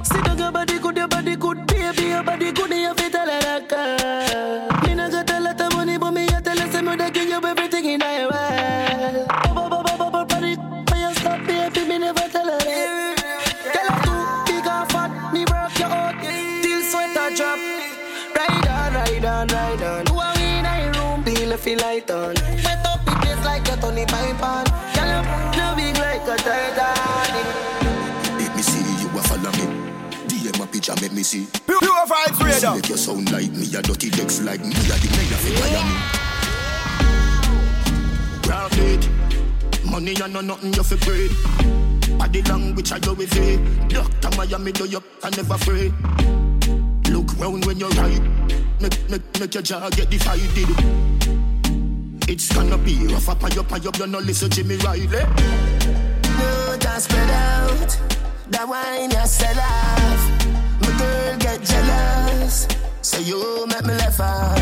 See 0.07 0.23
the 0.23 0.35
your 0.39 0.53
body 0.53 0.79
good, 0.79 0.97
your 0.97 1.09
body 1.09 1.37
good, 1.37 1.67
baby, 1.67 2.05
your 2.05 2.23
body 2.23 2.51
good, 2.53 2.71
you 2.71 2.95
fit 2.95 3.13
tell 3.13 3.29
her 3.29 3.41
that 3.43 3.69
girl. 3.69 4.89
Me 4.89 4.95
no 4.95 5.11
got 5.11 5.31
a 5.33 5.39
lot 5.39 5.61
of 5.61 5.73
money, 5.75 5.99
but 5.99 6.13
me 6.13 6.25
a 6.29 6.41
tell 6.41 6.57
her 6.57 6.73
say 6.73 6.81
me 6.81 6.97
da 6.97 7.11
give 7.11 7.29
you 7.29 7.45
everything 7.45 7.85
in 7.85 8.01
a 8.01 8.34
on, 19.45 19.55
ride 19.55 19.83
on. 19.83 20.07
Who 20.07 20.19
are 20.19 20.35
we 20.37 20.43
in 20.59 20.65
a 20.65 20.91
room? 20.99 21.25
Till 21.25 21.53
I 21.53 21.57
feel 21.57 21.79
light 21.79 22.11
on. 22.11 22.35
Wet 22.65 22.87
up 22.87 23.05
the 23.05 23.13
place 23.21 23.45
like 23.45 23.69
a 23.69 23.77
Tony 23.77 24.07
Pipe 24.07 24.39
Girl, 24.41 24.65
you 25.53 25.61
no 25.61 25.75
big 25.77 25.97
like 25.99 26.23
a 26.23 26.37
Titanic. 26.37 27.47
Make 28.39 28.55
me 28.57 28.63
see 28.63 28.85
you 29.03 29.09
a 29.19 29.23
follow 29.23 29.53
me. 29.53 29.67
DM 30.29 30.63
a 30.63 30.67
picture, 30.67 30.95
make 31.01 31.13
me 31.13 31.23
see. 31.23 31.47
Pure 31.67 31.81
vibes 31.81 32.41
radar. 32.43 32.75
Make 32.77 32.89
you 32.89 32.97
sound 32.97 33.31
like 33.33 33.51
me, 33.53 33.75
a 33.77 33.83
dirty 33.83 34.11
decks 34.11 34.41
like 34.43 34.61
me, 34.61 34.75
a 34.75 34.97
the 35.01 35.09
player 35.13 35.39
fi 35.43 35.51
fire 35.61 35.85
me. 35.89 35.95
Rock 38.49 38.79
it. 38.79 39.09
Money 39.85 40.15
and 40.23 40.33
no 40.33 40.41
nothing 40.41 40.73
you 40.73 40.83
fi 40.83 40.97
breed. 40.97 41.31
Body 42.19 42.43
language 42.43 42.93
I 42.93 42.99
go 42.99 43.13
with 43.15 43.37
it. 43.37 43.89
Doctor 43.89 44.37
Miami 44.37 44.73
do 44.73 44.87
you 44.87 45.03
I 45.23 45.31
never 45.31 45.55
afraid. 45.55 45.93
Round 47.45 47.67
when 47.67 47.79
you 47.79 47.89
ride. 47.89 48.23
Make, 48.81 49.11
make, 49.11 49.39
make 49.39 49.53
your 49.53 49.63
jaw 49.63 49.91
get 49.91 50.09
divided. 50.09 50.49
It's 52.27 52.51
gonna 52.55 52.79
be 52.79 53.07
rough 53.09 53.29
up 53.29 53.43
and 53.43 53.59
up 53.59 53.71
and 53.71 53.87
up. 53.87 53.99
You 53.99 54.07
no 54.07 54.19
listen 54.19 54.49
to 54.49 54.57
Jimmy 54.57 54.77
Riley. 54.77 55.07
No, 55.09 56.77
just 56.81 57.05
spread 57.05 57.29
out. 57.29 58.01
That 58.49 58.67
wine 58.67 59.11
you 59.11 59.27
sell 59.27 59.61
off. 59.61 60.23
My 60.81 60.89
girl 60.97 61.37
get 61.37 61.63
jealous. 61.63 62.67
Say 63.03 63.21
you 63.25 63.67
make 63.67 63.85
me 63.85 63.93
laugh 63.93 64.21
out. 64.21 64.57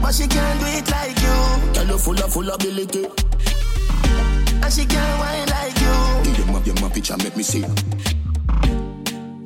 But 0.00 0.14
she 0.14 0.26
can't 0.26 0.58
do 0.58 0.66
it 0.68 0.90
like 0.90 1.20
you. 1.20 1.74
Girl, 1.74 1.86
you 1.86 1.98
full 1.98 2.18
of 2.18 2.32
full 2.32 2.48
ability. 2.48 3.04
And 4.62 4.72
she 4.72 4.86
can't 4.86 5.20
wine 5.20 5.48
like 5.48 5.78
you. 5.78 6.32
Give 6.32 6.46
them 6.46 6.54
up 6.54 6.66
your 6.66 6.80
my 6.80 6.88
picture, 6.88 7.16
make 7.18 7.36
me 7.36 7.42
see. 7.42 7.62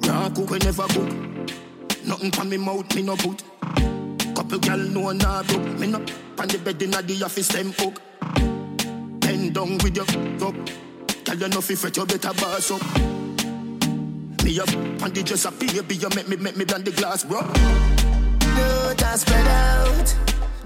Raw 0.07 0.31
cook, 0.31 0.51
we 0.51 0.59
never 0.59 0.87
cook. 0.87 1.36
Nothing 2.07 2.31
from 2.31 2.49
me 2.49 2.57
mouth, 2.57 2.95
me 2.95 3.03
no 3.03 3.17
put. 3.17 3.43
Couple 4.35 4.59
gal 4.59 4.79
no 4.79 5.11
nah 5.11 5.43
do. 5.43 5.59
Me 5.59 5.89
no 5.89 5.99
on 6.39 6.49
the 6.49 6.59
bed 6.63 6.81
inna 6.81 7.03
the 7.03 7.25
office 7.25 7.49
them 7.49 7.73
hook. 7.73 8.01
Bend 9.21 9.55
down 9.55 9.79
with 9.79 9.97
your 9.97 10.05
up. 10.47 10.55
Tell 11.25 11.37
you 11.37 11.49
no 11.49 11.61
fi 11.61 11.75
fret, 11.75 11.97
you 11.97 12.07
better 12.07 12.33
boss 12.35 12.71
up. 12.71 12.83
Me 14.45 14.61
up 14.61 14.69
on 15.03 15.11
the 15.13 15.23
just 15.25 15.47
a 15.47 15.51
baby, 15.51 15.97
you 15.97 16.09
make 16.15 16.29
me 16.29 16.37
make 16.37 16.57
me 16.57 16.65
blend 16.65 16.85
the 16.85 16.93
glass, 16.93 17.25
bro. 17.25 17.41
No, 17.41 18.95
just 18.97 19.27
spread 19.27 19.47
out. 19.47 20.15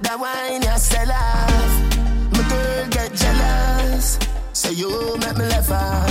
That 0.02 0.18
wine 0.20 0.62
you 0.62 0.78
sell 0.78 1.10
off. 1.10 2.32
My 2.32 2.48
girl 2.48 2.88
get 2.90 3.14
jealous. 3.14 4.29
Say 4.70 4.76
you 4.76 5.16
make 5.18 5.36
me 5.36 5.46
left 5.46 5.70
out. 5.70 6.06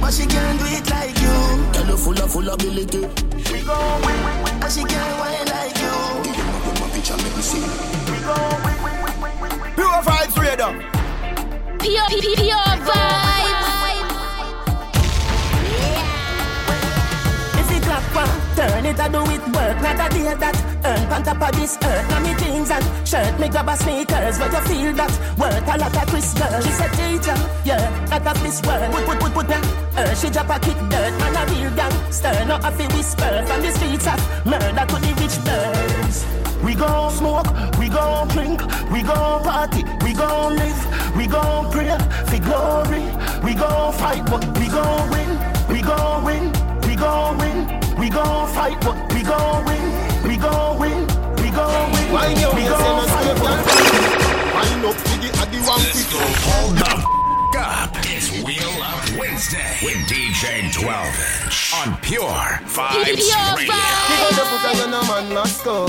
But 0.00 0.12
she 0.12 0.26
can't 0.26 0.58
do 0.60 0.66
it 0.68 0.88
like 0.90 1.18
you. 1.20 1.72
Girl, 1.72 1.86
you 1.90 1.96
full 1.96 2.18
of 2.22 2.30
full 2.30 2.48
ability. 2.48 3.00
We 3.52 3.62
go. 3.62 3.74
And 3.74 4.72
she 4.72 4.84
can't 4.84 5.18
wine 5.18 5.46
like 5.46 5.76
you. 5.80 5.90
Pure 9.74 10.02
vibes 10.06 10.38
radar. 10.40 10.72
Pure, 11.78 12.08
pure, 12.08 12.36
pure 12.36 12.56
vibes. 12.86 13.25
It, 18.86 19.00
I 19.00 19.08
do 19.08 19.22
it 19.26 19.44
work. 19.50 19.76
Not 19.82 19.98
a 19.98 20.06
day 20.14 20.34
that 20.34 20.56
earn 20.84 21.12
on 21.12 21.22
top 21.22 21.42
of 21.42 21.52
this 21.58 21.76
earth. 21.82 22.06
Now 22.10 22.20
me 22.20 22.32
jeans 22.38 22.70
and 22.70 22.84
shirt, 23.06 23.38
me 23.40 23.48
grab 23.48 23.68
a 23.68 23.76
sneakers. 23.76 24.38
But 24.38 24.52
you 24.52 24.62
feel 24.68 24.92
that 24.94 25.12
worth 25.38 25.66
a 25.66 25.74
lot 25.78 25.96
of 25.96 26.06
Chris 26.08 26.34
girl. 26.34 26.60
She 26.62 26.70
said, 26.70 26.92
teacher, 26.94 27.36
yeah, 27.64 27.82
that 28.06 28.26
of 28.26 28.42
this 28.42 28.62
world. 28.62 28.92
Put, 28.92 29.04
put, 29.06 29.18
put, 29.20 29.32
put 29.34 29.48
that. 29.48 29.64
Uh, 29.96 30.14
she 30.14 30.30
drop 30.30 30.50
a 30.50 30.58
kick 30.60 30.78
dirt, 30.88 31.12
man 31.18 31.36
a 31.36 31.42
real 31.52 31.70
gangster. 31.74 32.32
Not 32.46 32.64
a 32.64 32.70
fi 32.70 32.86
whisper 32.94 33.44
from 33.46 33.60
the 33.62 33.70
streets 33.72 34.06
of 34.06 34.18
murder 34.46 34.84
to 34.86 34.96
the 35.02 35.12
rich 35.20 35.36
birds. 35.44 36.26
We 36.62 36.74
gon' 36.74 37.12
smoke, 37.12 37.50
we 37.78 37.88
gon' 37.88 38.28
drink, 38.28 38.60
we 38.90 39.02
gon' 39.02 39.42
party, 39.42 39.84
we 40.02 40.12
gon' 40.12 40.56
live, 40.56 41.16
we 41.16 41.26
gon' 41.26 41.70
pray 41.70 41.96
for 42.26 42.40
glory. 42.42 43.04
We 43.44 43.54
gon' 43.54 43.92
fight, 43.92 44.24
but 44.26 44.42
we 44.58 44.66
gon' 44.68 45.10
win, 45.10 45.30
we 45.70 45.80
gon' 45.82 46.24
win, 46.24 46.52
we 46.82 46.96
gon' 46.96 47.38
win, 47.38 47.85
we 48.06 48.10
gon' 48.10 48.46
fight, 48.54 48.80
but 48.82 48.96
we 49.12 49.20
gon' 49.24 49.64
win, 49.66 49.82
we 50.28 50.36
gon' 50.36 50.78
win, 50.78 51.00
we 51.42 51.50
gon' 51.50 51.90
win. 51.90 52.06
Why 52.14 52.30
you 52.38 52.50
we 52.54 52.62
gon' 52.62 52.78
say 52.78 53.10
fight, 53.10 53.26
no 53.26 53.34
but 53.42 53.58
Wind 54.54 54.84
up 54.86 54.94
to 54.94 55.14
the 55.18 55.30
addy 55.42 55.58
one 55.66 55.82
quick. 55.90 56.06
Hold 56.46 56.78
the 56.78 56.86
f- 56.86 57.02
up. 57.58 57.90
It's 58.06 58.30
Wheel 58.46 58.74
Up 58.78 59.02
Wednesday 59.18 59.74
with 59.82 59.98
DJ 60.06 60.70
12 60.72 60.86
inch 60.86 61.74
on 61.74 61.96
Pure 61.98 62.30
Vibes 62.70 63.10
Pure 63.10 63.42
Radio. 63.58 63.74
Kick 64.06 64.22
out 64.22 64.34
the 64.38 64.44
foot 64.54 64.82
and 64.82 64.90
no 64.92 65.02
man 65.10 65.34
must 65.34 65.64
go. 65.64 65.86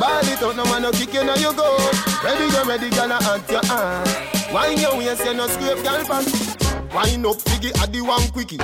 Ball 0.00 0.26
it 0.26 0.42
out, 0.42 0.56
no 0.56 0.64
man 0.64 0.82
no 0.82 0.90
kick 0.90 1.14
you 1.14 1.22
now 1.22 1.36
you 1.36 1.54
go. 1.54 1.78
Ready, 2.24 2.50
you 2.50 2.64
ready, 2.64 2.90
gonna 2.90 3.14
at 3.14 3.48
your 3.48 3.64
hand. 3.66 4.10
Wind 4.52 4.80
your 4.80 4.96
waist, 4.98 5.24
you 5.24 5.34
no 5.34 5.46
scrape, 5.46 5.84
girl 5.84 6.04
pants. 6.04 6.56
Wind 6.92 7.24
up, 7.26 7.36
figgy, 7.36 7.70
addy 7.80 8.00
one 8.00 8.26
quickie. 8.32 8.58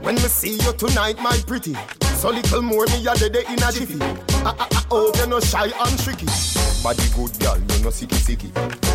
When 0.00 0.14
me 0.14 0.20
see 0.22 0.54
you 0.56 0.72
tonight, 0.72 1.18
my 1.18 1.36
pretty. 1.46 1.76
So 2.16 2.30
little 2.30 2.62
more 2.62 2.86
me 2.86 3.06
a 3.06 3.14
dead 3.14 3.36
in 3.36 3.62
a 3.62 3.70
jiffy. 3.70 3.98
Ah 4.40 4.56
ah 4.58 4.68
ah, 4.72 4.86
oh, 4.90 5.12
you 5.16 5.26
no 5.26 5.38
shy 5.38 5.66
and 5.66 5.98
tricky. 6.00 6.24
Body 6.82 7.04
good 7.14 7.38
girl, 7.38 7.58
you 7.58 7.84
no 7.84 7.92
sicky 7.92 8.16
sicky. 8.16 8.48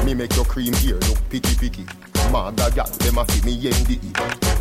Me 0.04 0.16
make 0.16 0.36
your 0.36 0.44
cream 0.46 0.74
here 0.74 0.96
look 1.08 1.20
picky 1.30 1.54
picky. 1.56 1.86
Maga 2.32 2.72
girl, 2.72 2.88
them 2.88 3.20
a 3.20 3.26
fi 3.26 3.46
me 3.46 3.56
yendi. 3.56 4.00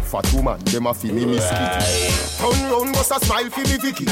Fat 0.04 0.30
woman, 0.34 0.60
them 0.66 0.86
a 0.86 0.92
fi 0.92 1.10
me 1.10 1.24
miss 1.24 1.48
kitty. 1.48 2.36
Turn 2.36 2.70
round, 2.70 2.92
bust 2.92 3.12
a 3.12 3.24
smile 3.24 3.48
fi 3.48 3.62
me 3.62 3.78
Vicky. 3.78 4.04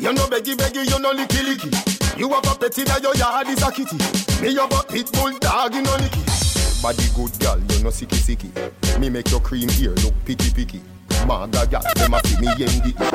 You 0.00 0.12
no 0.12 0.26
beggy 0.26 0.54
beggy, 0.54 0.88
you 0.88 0.98
no 1.00 1.12
licky 1.12 1.42
licky. 1.42 2.18
You 2.18 2.28
have 2.28 2.46
a 2.46 2.54
pet 2.54 2.78
in 2.78 2.86
your 3.02 3.16
yard 3.16 3.48
is 3.48 3.62
a 3.62 3.72
kitty. 3.72 3.98
Me 4.40 4.54
have 4.54 4.72
a 4.72 4.82
pit 4.84 5.10
bull 5.12 5.36
dog 5.40 5.74
in 5.74 5.84
a 5.84 5.98
licky. 5.98 6.82
Body 6.82 7.02
good 7.16 7.36
girl, 7.40 7.58
you 7.58 7.82
no 7.82 7.90
sicky 7.90 8.14
sicky. 8.14 9.00
Me 9.00 9.10
make 9.10 9.28
your 9.32 9.40
cream 9.40 9.68
here 9.70 9.94
look 9.96 10.14
picky 10.24 10.50
picky. 10.52 10.80
Maga 11.26 11.66
girl, 11.66 11.82
them 11.94 12.14
a 12.14 12.20
fi 12.20 12.40
me 12.40 12.46
yendi. 12.58 12.92
Fat 12.96 13.12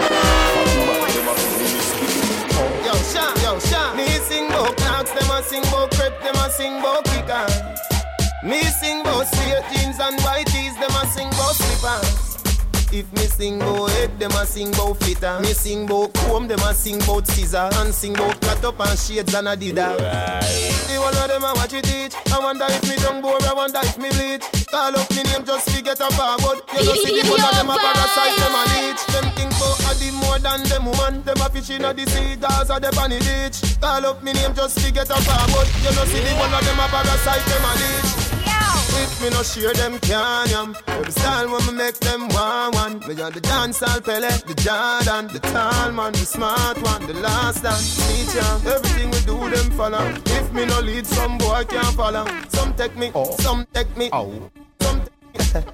woman, 0.78 1.10
them 1.14 1.28
a 1.28 1.34
fi 1.36 1.48
me 1.62 1.70
kitty. 1.98 2.86
Yo, 2.86 2.94
Sha, 3.12 3.26
yo, 3.44 3.60
Sha. 3.60 3.94
Me 3.96 4.08
sing 4.28 4.48
bout 4.50 4.76
clocks, 4.78 5.12
them 5.12 5.32
a 5.32 5.42
sing 5.44 5.64
bout 5.72 5.92
crepe, 5.92 6.20
them 6.22 6.36
a 6.36 6.50
sing 6.50 6.82
bout 6.82 7.04
kicker. 7.06 7.48
Me 8.44 8.62
sing 8.64 9.04
bout 9.04 9.26
straight 9.28 9.64
jeans 9.74 10.00
and 10.00 10.20
white 10.22 10.48
tees, 10.48 10.76
them 10.76 10.92
a 10.92 11.06
sing 11.08 11.30
bout 11.32 11.56
slippers. 11.56 12.33
If 12.94 13.12
me 13.14 13.26
sing 13.26 13.58
bout 13.58 13.90
head, 13.90 14.20
them 14.20 14.30
a 14.38 14.46
sing 14.46 14.70
bout 14.70 14.98
flitter. 15.02 15.40
Me 15.40 15.52
sing 15.54 15.88
bout 15.88 16.14
comb, 16.14 16.48
them 16.48 16.60
a 16.60 16.76
sing 16.76 17.00
bout 17.00 17.26
scissor. 17.26 17.68
And 17.82 17.92
sing 17.92 18.14
bout 18.14 18.40
cut 18.40 18.64
up 18.64 18.80
and 18.86 19.00
shades 19.00 19.34
and 19.34 19.48
adidas. 19.48 19.98
The 19.98 21.02
one 21.02 21.18
of 21.18 21.28
them 21.28 21.42
a 21.42 21.58
watch 21.58 21.74
it 21.74 21.86
teach. 21.86 22.14
I 22.32 22.38
wonder 22.38 22.70
if 22.70 22.86
me 22.86 22.96
tongue 23.02 23.20
bore, 23.20 23.42
I 23.42 23.54
wonder 23.54 23.80
if 23.82 23.98
me 23.98 24.14
bleach. 24.14 24.46
Call 24.70 24.94
up 24.94 25.10
me 25.10 25.24
name 25.26 25.44
just 25.44 25.74
to 25.74 25.82
get 25.82 26.00
a 26.00 26.10
forward. 26.14 26.62
You 26.70 26.86
know 26.86 26.94
see 27.02 27.18
the 27.18 27.26
one 27.34 27.42
of 27.42 27.54
them 27.58 27.74
a 27.74 27.78
parasite, 27.82 28.38
them 28.38 28.54
a 28.54 28.64
leech. 28.78 29.02
Them 29.10 29.26
think 29.34 29.52
bout 29.58 29.90
a 29.90 29.92
the 29.98 30.10
more 30.14 30.38
than 30.38 30.62
them 30.70 30.86
woman. 30.86 31.26
Them 31.26 31.42
a 31.42 31.50
fish 31.50 31.74
in 31.74 31.86
a 31.86 31.98
the 31.98 32.06
sea, 32.06 32.38
Gaza, 32.38 32.78
the 32.78 32.94
bunny 32.94 33.18
beach. 33.18 33.58
Call 33.82 34.06
up 34.06 34.22
me 34.22 34.38
name 34.38 34.54
just 34.54 34.78
to 34.78 34.94
get 34.94 35.10
a 35.10 35.18
forward. 35.18 35.66
You 35.82 35.90
know 35.98 36.06
see 36.06 36.22
the 36.22 36.38
one 36.38 36.54
of 36.54 36.62
them 36.62 36.78
a 36.78 36.86
parasite, 36.94 37.42
them 37.42 37.66
a 37.66 37.74
leech. 37.74 38.23
If 39.02 39.22
me 39.22 39.30
no 39.30 39.44
share 39.44 39.74
them 39.74 40.00
can 40.00 40.50
yam 40.50 40.76
Every 40.88 41.12
style 41.12 41.52
when 41.52 41.66
me 41.68 41.74
make 41.74 41.98
them 42.00 42.28
one 42.30 42.72
one 42.74 43.00
Me 43.08 43.22
on 43.22 43.32
the 43.34 43.42
dancehall 43.42 44.04
Pele, 44.04 44.30
the 44.48 44.54
Jordan 44.56 45.28
The 45.34 45.40
tall 45.40 45.92
man, 45.92 46.12
the 46.14 46.20
smart 46.20 46.82
one, 46.82 47.06
the 47.08 47.14
last 47.16 47.64
dance 47.64 47.96
Teacher, 48.08 48.74
everything 48.74 49.12
we 49.12 49.20
do 49.22 49.38
them 49.50 49.72
follow 49.72 50.06
If 50.26 50.54
me 50.54 50.66
no 50.66 50.80
lead, 50.80 51.06
some 51.06 51.38
boy 51.38 51.64
can't 51.68 51.96
follow 51.96 52.26
Some 52.50 52.74
take 52.76 52.96
me, 52.98 53.12
oh. 53.16 53.36
some 53.38 53.66
take 53.74 53.96
me 53.98 54.10
oh. 54.14 54.50
Some 54.82 55.02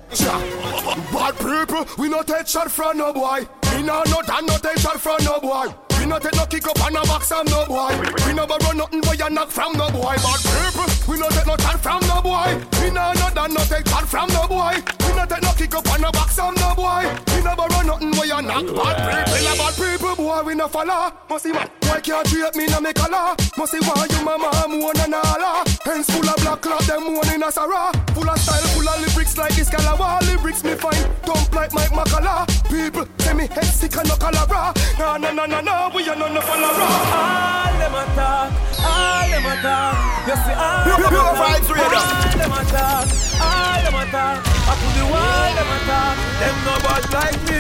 Bad 1.12 1.36
people, 1.38 1.86
we 1.98 2.10
no 2.10 2.24
take 2.24 2.48
shot 2.48 2.72
from 2.72 2.98
no 2.98 3.14
boy. 3.14 3.48
We 3.76 3.84
no 3.84 4.04
no 4.08 4.22
done 4.22 4.46
no 4.46 4.58
take 4.58 4.78
shot 4.78 5.00
from 5.00 5.24
no 5.24 5.40
boy. 5.40 5.68
No 6.10 6.18
take 6.18 6.34
no 6.34 6.46
kick 6.48 6.68
up 6.68 6.82
on 6.82 6.94
no 6.94 7.04
box 7.04 7.28
from 7.28 7.46
no 7.46 7.68
boy. 7.68 7.94
We 8.26 8.34
no 8.34 8.48
borrow 8.48 8.72
nothing 8.74 9.02
where 9.02 9.14
you 9.14 9.30
knock 9.30 9.50
from 9.52 9.74
no 9.74 9.92
boy. 9.92 10.16
Bad 10.18 10.42
people, 10.42 10.90
we 11.08 11.20
no 11.20 11.30
take 11.30 11.46
no 11.46 11.56
shot 11.58 11.80
from 11.84 12.02
no 12.08 12.20
boy. 12.20 12.50
We 12.82 12.90
no 12.90 13.14
no 13.14 13.30
done 13.30 13.54
no 13.54 13.62
take 13.70 13.88
shot 13.88 14.10
from 14.10 14.28
no 14.30 14.48
boy. 14.48 14.74
We 15.06 15.14
no 15.14 15.26
take 15.30 15.44
no 15.44 15.54
kick 15.54 15.76
up 15.76 15.88
on 15.94 16.02
no 16.02 16.12
box 16.12 16.34
from 16.34 16.56
no 16.56 16.74
boy. 16.74 17.06
We 17.36 17.44
no 17.44 17.56
borrow 17.56 17.82
nothing 17.84 18.12
where 18.18 18.26
you 18.26 18.42
knock. 18.42 18.66
Bad 18.74 18.98
people, 19.06 19.54
a 19.54 19.58
bad 19.62 19.74
people, 19.78 20.16
boy 20.16 20.42
we 20.42 20.56
no 20.56 20.68
follow. 20.68 21.14
Must 21.30 21.46
man, 21.46 21.70
why 21.84 22.02
can't 22.02 22.26
treat 22.26 22.56
me 22.56 22.66
no 22.66 22.82
make 22.82 22.98
a 22.98 23.08
law? 23.12 23.36
Must 23.56 23.72
see 23.72 23.80
why 23.80 24.08
you 24.10 24.26
mama 24.26 24.50
moan 24.68 24.98
and 24.98 25.14
all. 25.14 25.64
Hands 25.86 26.10
full 26.10 26.28
of 26.28 26.36
black 26.38 26.62
cloth, 26.62 26.88
them 26.88 27.04
moan 27.04 27.30
in 27.30 27.44
a 27.44 27.52
sarah. 27.52 27.94
Full 28.18 28.28
of 28.28 28.40
style, 28.40 28.66
full 28.74 28.90
of 28.90 28.98
lyrics 29.06 29.38
like 29.38 29.56
this 29.56 29.70
calabar. 29.70 30.22
Lyrics 30.24 30.64
me 30.64 30.74
find, 30.74 31.06
dump 31.24 31.54
like 31.54 31.72
Mike 31.72 31.92
Makala. 31.92 32.50
People 32.68 33.06
say 33.20 33.34
me 33.34 33.46
head 33.46 33.66
sick 33.66 33.96
and 33.96 34.10
no 34.10 34.16
calabra. 34.16 34.74
Nah, 34.98 35.18
nah, 35.18 35.32
nah, 35.32 35.46
nah, 35.46 35.62
nah, 35.62 35.90
we 36.00 36.08
are 36.08 36.16
no 36.16 36.28
no 36.32 36.40
follower. 36.40 36.88
All 37.12 37.76
them 37.76 37.96
a 37.96 38.04
talk, 38.16 38.52
all 38.80 39.28
them 39.28 39.46
a 39.52 39.56
talk. 39.60 40.00
You 40.28 40.36
see 40.48 40.56
all 40.56 40.88
them 40.88 41.04
a 41.04 41.12
talk. 41.12 41.60
All 41.60 42.32
them 42.40 42.54
a 42.56 42.64
talk, 42.72 43.08
all 43.44 43.84
them. 43.84 43.96
I 44.00 44.74
put 44.80 44.94
the 44.96 45.04
wall 45.12 45.52
them 45.60 45.72
a 45.76 45.80
talk. 45.90 46.16
Them 46.40 46.56
no 46.64 46.74
bad 46.88 47.04
like 47.12 47.40
me, 47.52 47.60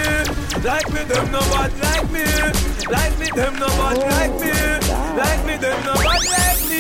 like 0.64 0.88
me. 0.94 1.02
Them 1.04 1.26
no 1.32 1.40
bad 1.52 1.72
like 1.84 2.08
me, 2.16 2.24
like 2.88 3.16
me. 3.20 3.28
Them 3.36 3.54
no 3.60 3.68
bad 3.76 3.98
like 4.08 4.36
me, 4.40 4.56
like 5.20 5.42
me. 5.46 5.58
Them 5.58 5.80
no 5.84 5.94
bad 6.00 6.24
like 6.32 6.62
me. 6.70 6.80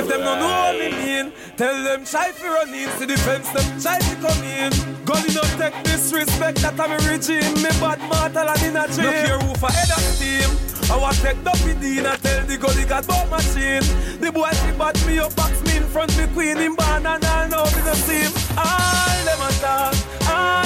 If 0.00 0.08
them 0.08 0.20
no 0.20 0.34
know 0.40 0.48
what 0.48 0.78
me 0.78 0.88
mean, 0.96 1.32
tell 1.56 1.76
them 1.84 2.04
try 2.04 2.32
fi 2.32 2.48
run 2.48 2.72
in 2.72 2.88
to 2.98 3.04
the 3.04 3.16
fence. 3.18 3.50
Them 3.50 3.68
try 3.78 3.98
to 3.98 4.14
come 4.24 4.42
in. 4.44 4.72
Gully 5.04 5.34
no 5.34 5.42
take 5.60 5.76
disrespect 5.84 6.62
that 6.64 6.80
I'm 6.80 6.92
a 6.92 6.96
regime. 7.04 7.60
Me 7.60 7.68
bad 7.76 8.00
mortal 8.08 8.48
and 8.48 8.62
in 8.62 8.76
a 8.76 8.88
dream. 8.88 9.04
No 9.04 9.12
care 9.12 9.38
who 9.38 9.54
for 9.60 9.70
head 9.70 9.90
of 9.90 10.00
steam. 10.16 10.73
I 10.90 10.96
want 10.96 11.16
take 11.16 11.42
the 11.42 11.50
PD 11.64 12.04
and 12.04 12.22
tell 12.22 12.44
the 12.46 12.56
gully 12.58 12.84
got 12.84 13.06
ball 13.06 13.26
machine. 13.26 13.82
The 14.20 14.30
boy 14.32 14.50
fi 14.50 14.72
bat 14.76 15.06
me 15.06 15.18
up, 15.18 15.34
box 15.34 15.62
me 15.64 15.78
in 15.78 15.84
front 15.84 16.16
me 16.18 16.26
queen 16.34 16.58
in 16.58 16.74
barn 16.74 17.06
and 17.06 17.24
all 17.24 17.48
know 17.48 17.64
me 17.64 17.80
no 17.84 17.94
see 17.94 18.22
him. 18.24 18.32
All 18.56 19.24
them 19.24 19.40
a 19.40 19.50
talk, 19.62 19.96
all 20.28 20.64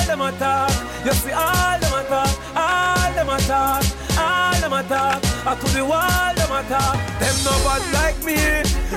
You 1.04 1.12
see 1.12 1.32
all 1.32 1.78
them 1.78 1.94
attack, 1.94 2.32
all 2.56 3.12
them 3.14 3.28
attack, 3.30 3.84
all 4.18 4.60
them 4.60 4.72
attack. 4.72 5.22
I 5.46 5.54
to 5.54 5.66
the 5.72 5.84
wall 5.84 6.34
them 6.34 6.52
attack. 6.52 6.98
Them 7.20 7.36
no 7.44 7.54
bad 7.64 7.82
like 7.94 8.18
me, 8.24 8.36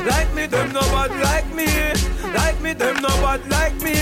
like 0.10 0.34
me. 0.34 0.46
Them 0.48 0.74
no 0.74 0.82
bad 0.92 1.12
like 1.22 1.54
me, 1.54 1.70
like 2.34 2.60
me. 2.62 2.74
Them 2.74 3.02
no 3.02 3.10
bad 3.24 3.48
like 3.50 3.80
me, 3.82 3.96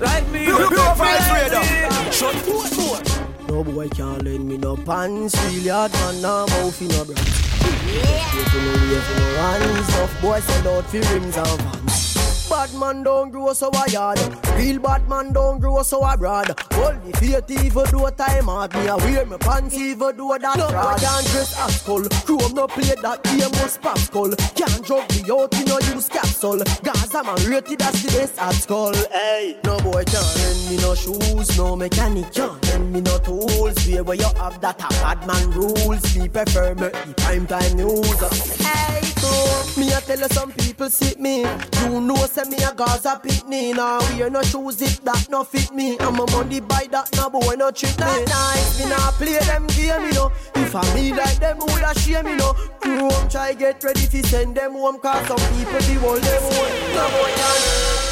like 0.00 0.28
me. 0.30 0.44
Pure- 0.46 0.68
pure 0.68 0.94
vibes 0.94 1.28
radar. 1.34 2.12
Shut 2.12 3.21
No 3.52 3.62
boy 3.62 3.86
can't 3.90 4.24
lend 4.24 4.48
me 4.48 4.56
no 4.56 4.76
pants. 4.76 5.36
Real 5.44 5.62
yard 5.62 5.92
man, 5.92 6.22
no 6.22 6.46
mouth 6.46 6.80
in 6.80 6.88
no 6.88 7.04
to 7.04 8.58
no 8.64 8.72
way 8.88 9.00
for 9.04 9.20
no. 9.20 9.82
Tough 9.88 10.22
boy 10.22 10.40
sell 10.40 10.78
out 10.78 10.84
for 10.86 10.96
rims 10.96 11.36
and 11.36 11.60
vans. 11.60 12.21
Bad 12.52 12.74
man 12.74 13.02
don't 13.02 13.30
grow 13.30 13.54
so 13.54 13.70
a 13.70 13.90
yard. 13.90 14.18
Real 14.56 14.78
bad 14.78 15.08
man 15.08 15.32
don't 15.32 15.58
grow 15.58 15.82
so 15.82 16.04
a 16.04 16.18
broad. 16.18 16.54
Only 16.74 17.12
faith 17.12 17.50
even 17.50 17.84
do 17.86 18.04
a 18.04 18.10
time 18.10 18.44
hard. 18.44 18.74
Me 18.74 18.88
a 18.88 18.96
wear 18.98 19.24
my 19.24 19.38
pants 19.38 19.74
even 19.74 20.14
do 20.18 20.36
that 20.38 20.58
no, 20.58 20.68
fraud. 20.68 21.00
can't 21.00 21.26
dress 21.28 21.58
as 21.58 21.80
skull. 21.80 22.04
Chrome 22.26 22.52
no 22.52 22.66
play 22.66 22.94
that 23.00 23.22
game 23.22 23.80
pop 23.80 23.96
skull. 23.96 24.30
Can't 24.54 24.84
drug 24.84 25.08
me 25.14 25.22
out 25.32 25.54
in 25.58 25.64
no 25.64 25.78
use 25.94 26.10
capsule. 26.10 26.62
Gaza 26.82 27.24
man 27.24 27.36
rated 27.50 27.80
as 27.80 28.02
the 28.02 28.18
best 28.18 28.38
at 28.38 28.54
skull. 28.54 28.92
Hey, 29.10 29.56
no 29.64 29.78
boy 29.78 30.04
can't 30.04 30.36
lend 30.36 30.68
me 30.68 30.76
no 30.76 30.94
shoes. 30.94 31.56
No 31.56 31.74
mechanic 31.74 32.30
can't 32.34 32.62
lend 32.66 32.92
me 32.92 33.00
no 33.00 33.16
tools. 33.18 33.88
Where 33.88 34.04
where 34.04 34.16
you 34.16 34.28
have 34.36 34.60
that 34.60 34.78
a 34.78 34.88
bad 35.00 35.26
man 35.26 35.50
rules. 35.52 36.16
Me 36.18 36.28
prefer 36.28 36.74
me 36.74 36.88
the 36.90 37.14
prime 37.16 37.46
time 37.46 37.76
news. 37.76 38.20
Hey, 38.60 39.00
so 39.16 39.80
me 39.80 39.90
a 39.90 40.00
tell 40.02 40.20
you 40.20 40.28
some 40.28 40.52
people 40.52 40.90
sit 40.90 41.18
me. 41.18 41.46
You 41.82 42.00
know 42.00 42.14
say 42.26 42.41
me 42.48 42.56
a 42.62 42.72
Gaza 42.74 43.20
pitney. 43.22 43.74
Nah 43.74 43.98
wear 44.16 44.30
no 44.30 44.42
shoes 44.42 44.80
if 44.82 45.02
that 45.04 45.28
no 45.30 45.44
fit 45.44 45.72
me. 45.72 45.96
I'm 46.00 46.18
a 46.18 46.30
money 46.32 46.60
buy 46.60 46.86
that 46.90 47.08
no 47.16 47.30
boy 47.30 47.54
no 47.56 47.70
trick 47.70 47.96
me. 47.98 48.04
That 48.04 48.28
nice 48.28 48.78
me 48.78 48.90
nah 48.90 49.10
play 49.12 49.38
them 49.38 49.66
game 49.68 50.06
you 50.06 50.12
know. 50.14 50.32
If 50.54 50.74
I 50.74 50.82
me 50.94 51.12
like 51.12 51.38
them 51.38 51.58
woulda 51.58 51.92
shame 51.98 52.26
you 52.26 52.36
know. 52.36 52.52
Crew 52.80 53.08
home 53.08 53.28
try 53.28 53.52
get 53.54 53.82
ready 53.84 54.06
fi 54.06 54.22
send 54.22 54.56
them 54.56 54.72
home 54.72 54.98
'cause 55.00 55.26
some 55.26 55.38
people 55.56 55.78
be 55.86 55.94
hold 55.94 56.22
them 56.22 56.42
home. 56.42 56.94
No 56.94 57.04
boy 57.14 57.32
can. 57.38 57.60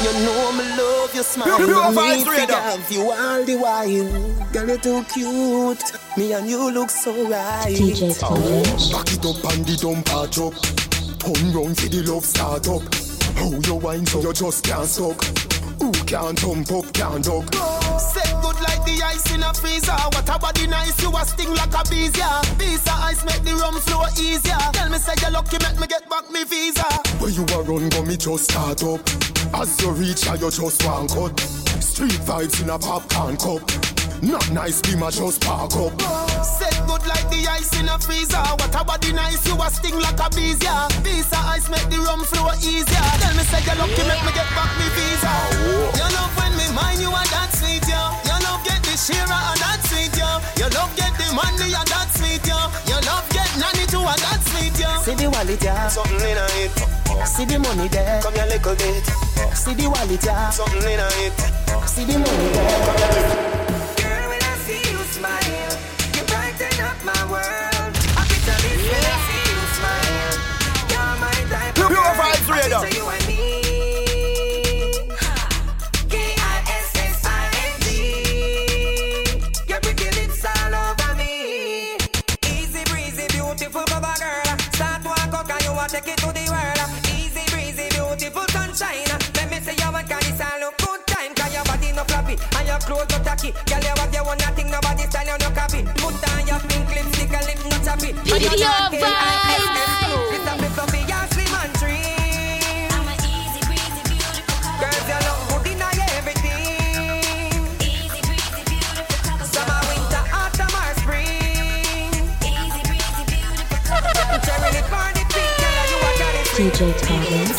You 0.01 0.13
know 0.25 0.51
me 0.53 0.63
love 0.77 1.13
your 1.13 1.23
smile. 1.23 1.57
Pure- 1.57 1.67
pure 1.67 1.91
Me 1.91 1.97
vibes 1.97 2.37
need 2.39 2.47
to 2.49 2.55
have 2.55 2.91
you 2.91 3.11
all 3.11 3.43
the 3.43 3.55
while. 3.55 4.51
Girl 4.51 4.67
you 4.69 4.77
too 4.77 5.03
cute. 5.13 5.83
Me 6.17 6.33
and 6.33 6.49
you 6.49 6.71
look 6.71 6.89
so 6.89 7.11
right. 7.29 7.67
DJ 7.75 8.13
Twinge. 8.17 8.91
Back 8.91 9.13
it 9.13 9.25
up 9.25 9.53
and 9.53 9.65
the 9.65 9.75
dump 9.77 10.09
a 10.09 10.21
up. 10.21 10.55
Turn 11.21 11.53
round 11.53 11.79
for 11.79 11.87
the 11.87 12.01
love 12.11 12.25
start 12.25 12.67
up. 12.67 12.81
How 13.35 13.49
you 13.49 13.75
wine 13.75 14.05
so 14.05 14.21
you 14.21 14.33
just 14.33 14.63
can't 14.63 14.87
stop. 14.87 15.23
Who 15.81 15.91
can't 16.05 16.37
jump 16.37 16.71
up, 16.71 16.93
can't 16.93 17.23
duck. 17.23 17.53
Set 17.99 18.31
good 18.41 18.59
like 18.61 18.83
the 18.85 19.01
ice 19.03 19.33
in 19.33 19.41
a 19.43 19.53
freezer. 19.53 19.91
What 19.91 20.29
a 20.29 20.37
body 20.37 20.67
nice, 20.67 21.01
you 21.01 21.09
a 21.09 21.25
sting 21.25 21.53
like 21.55 21.73
a 21.73 21.83
bees, 21.89 22.15
yeah. 22.17 22.41
Piece 22.59 22.85
of 22.85 22.99
ice 23.01 23.25
make 23.25 23.43
the 23.43 23.55
rum 23.55 23.75
flow 23.81 24.05
easier. 24.19 24.57
Tell 24.73 24.89
me 24.89 24.97
say 24.97 25.13
you're 25.21 25.31
lucky, 25.31 25.57
make 25.63 25.79
me 25.79 25.87
get 25.87 26.07
back 26.09 26.29
me 26.29 26.43
visa. 26.43 26.85
Where 27.19 27.31
you 27.31 27.43
a 27.43 27.61
run, 27.63 27.89
go 27.89 28.03
me 28.03 28.17
just 28.17 28.51
start 28.51 28.83
up. 28.83 29.01
As 29.53 29.81
you 29.81 29.91
reach, 29.91 30.23
here, 30.25 30.35
you 30.35 30.51
just 30.51 30.85
one 30.85 31.07
cut. 31.07 31.39
Street 31.81 32.19
vibes 32.23 32.61
in 32.61 32.69
a 32.69 32.77
popcorn 32.77 33.37
cup. 33.37 33.61
Not 34.21 34.51
nice, 34.51 34.81
be 34.81 34.95
my 34.95 35.09
just 35.09 35.41
park 35.41 35.75
up. 35.75 35.99
Set 36.45 36.87
the 37.31 37.47
ice 37.47 37.71
in 37.79 37.87
a 37.87 37.97
freezer. 37.97 38.43
What 38.59 38.75
a 38.75 38.83
body 38.83 39.13
nice, 39.13 39.41
you 39.47 39.55
a 39.55 39.67
sting 39.71 39.97
like 39.97 40.19
a 40.19 40.29
bees, 40.35 40.59
yeah. 40.61 40.85
Of 40.85 41.01
ice 41.33 41.67
make 41.71 41.87
the 41.89 41.97
rum 42.03 42.23
flow 42.27 42.51
easier. 42.59 43.07
Tell 43.23 43.33
me 43.33 43.43
say 43.47 43.63
you're 43.63 43.79
lucky, 43.79 44.03
make 44.03 44.23
me 44.27 44.31
get 44.35 44.49
back 44.51 44.71
me 44.77 44.87
visa. 44.93 45.33
You 45.95 46.07
love 46.11 46.33
when 46.35 46.51
me 46.59 46.67
mind 46.75 46.99
you 46.99 47.09
are 47.09 47.29
that 47.31 47.49
sweet, 47.55 47.87
yo. 47.87 47.99
You 48.27 48.37
love 48.43 48.61
get 48.67 48.83
the 48.83 48.93
share 48.99 49.23
and 49.23 49.59
that 49.63 49.79
sweet, 49.87 50.13
yo. 50.19 50.27
You 50.59 50.67
love 50.75 50.91
get 50.99 51.15
the 51.15 51.27
money 51.31 51.71
and 51.71 51.87
that 51.87 52.11
sweet, 52.11 52.43
yo. 52.43 52.59
You 52.85 52.99
love 53.07 53.25
get 53.31 53.49
nanny 53.55 53.87
too 53.87 54.03
and 54.03 54.21
that 54.21 54.41
sweet, 54.51 54.75
yo. 54.75 54.91
See 55.01 55.15
the 55.15 55.27
wallet, 55.31 55.63
yeah. 55.63 55.87
Something 55.87 56.19
in 56.19 56.39
it. 56.59 56.75
See 57.25 57.45
the 57.45 57.59
money 57.59 57.87
there. 57.87 58.21
Come 58.21 58.35
here 58.35 58.45
little 58.45 58.75
bit. 58.75 59.05
See 59.55 59.73
the 59.73 59.87
wallet, 59.87 60.23
yeah. 60.23 60.49
Something 60.51 60.83
in 60.83 60.99
it. 60.99 61.37
See 61.87 62.05
the 62.05 62.19
money 62.19 62.47
there. 62.53 62.91
Girl, 62.99 63.70
walk 72.69 72.73
out 72.73 72.85
and 72.85 73.27
me, 73.27 73.37
K 76.09 76.15
I 76.37 76.63
S 76.67 76.95
S 76.95 77.25
I 77.25 77.49
N 77.65 77.81
G. 77.81 77.87
you 85.65 85.73
want 85.73 85.89
take 85.91 86.07
it 86.07 86.17
to 86.17 86.27
the 86.27 86.45
world. 86.53 86.79
Easy 87.17 87.43
breezy, 87.51 87.89
beautiful 87.89 88.45
sunshine. 88.49 89.09
Let 89.35 89.49
me 89.49 89.59
see 89.59 89.73
you 89.81 89.95
and 89.95 90.07
can 90.07 90.19
this 90.21 90.41
all 90.41 90.59
look 90.59 90.77
good 90.77 91.01
time. 91.07 91.33
Cause 91.33 91.53
your 91.53 91.63
body 91.65 91.91
no 91.93 92.03
floppy 92.03 92.37
and 92.57 92.67
your 92.67 92.79
clothes 92.79 93.09
no 93.09 93.17
tacky. 93.23 93.51
Girl, 93.65 93.81
you 93.81 93.93
have 93.97 94.13
your 94.13 94.25
one 94.25 94.37
thing, 94.37 94.69
nobody 94.69 95.03
style 95.09 95.25
you 95.25 95.37
no 95.41 95.49
copy. 95.49 95.81
Put 95.97 96.29
on 96.29 96.45
your 96.45 96.59
pink 96.69 96.89
lipstick 96.93 97.33
and 97.33 97.45
lip 97.45 97.59
no 97.65 97.77
choppy. 97.81 98.09
And 98.11 98.41
you 98.41 98.49
Video 98.49 98.69
vibes. 98.69 99.01
K-I-S-S. 99.01 100.00
DJ 116.61 116.93
Twinge. 116.93 117.57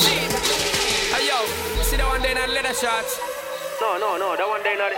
Hey 1.10 1.26
yo, 1.26 1.42
see 1.82 1.96
that 1.96 2.06
one 2.06 2.22
day 2.22 2.30
in 2.30 2.36
that 2.36 2.50
leather 2.50 2.72
shots? 2.72 3.18
No, 3.80 3.98
no, 3.98 4.16
no, 4.16 4.36
that 4.36 4.46
one 4.46 4.62
day 4.62 4.76
not. 4.78 4.92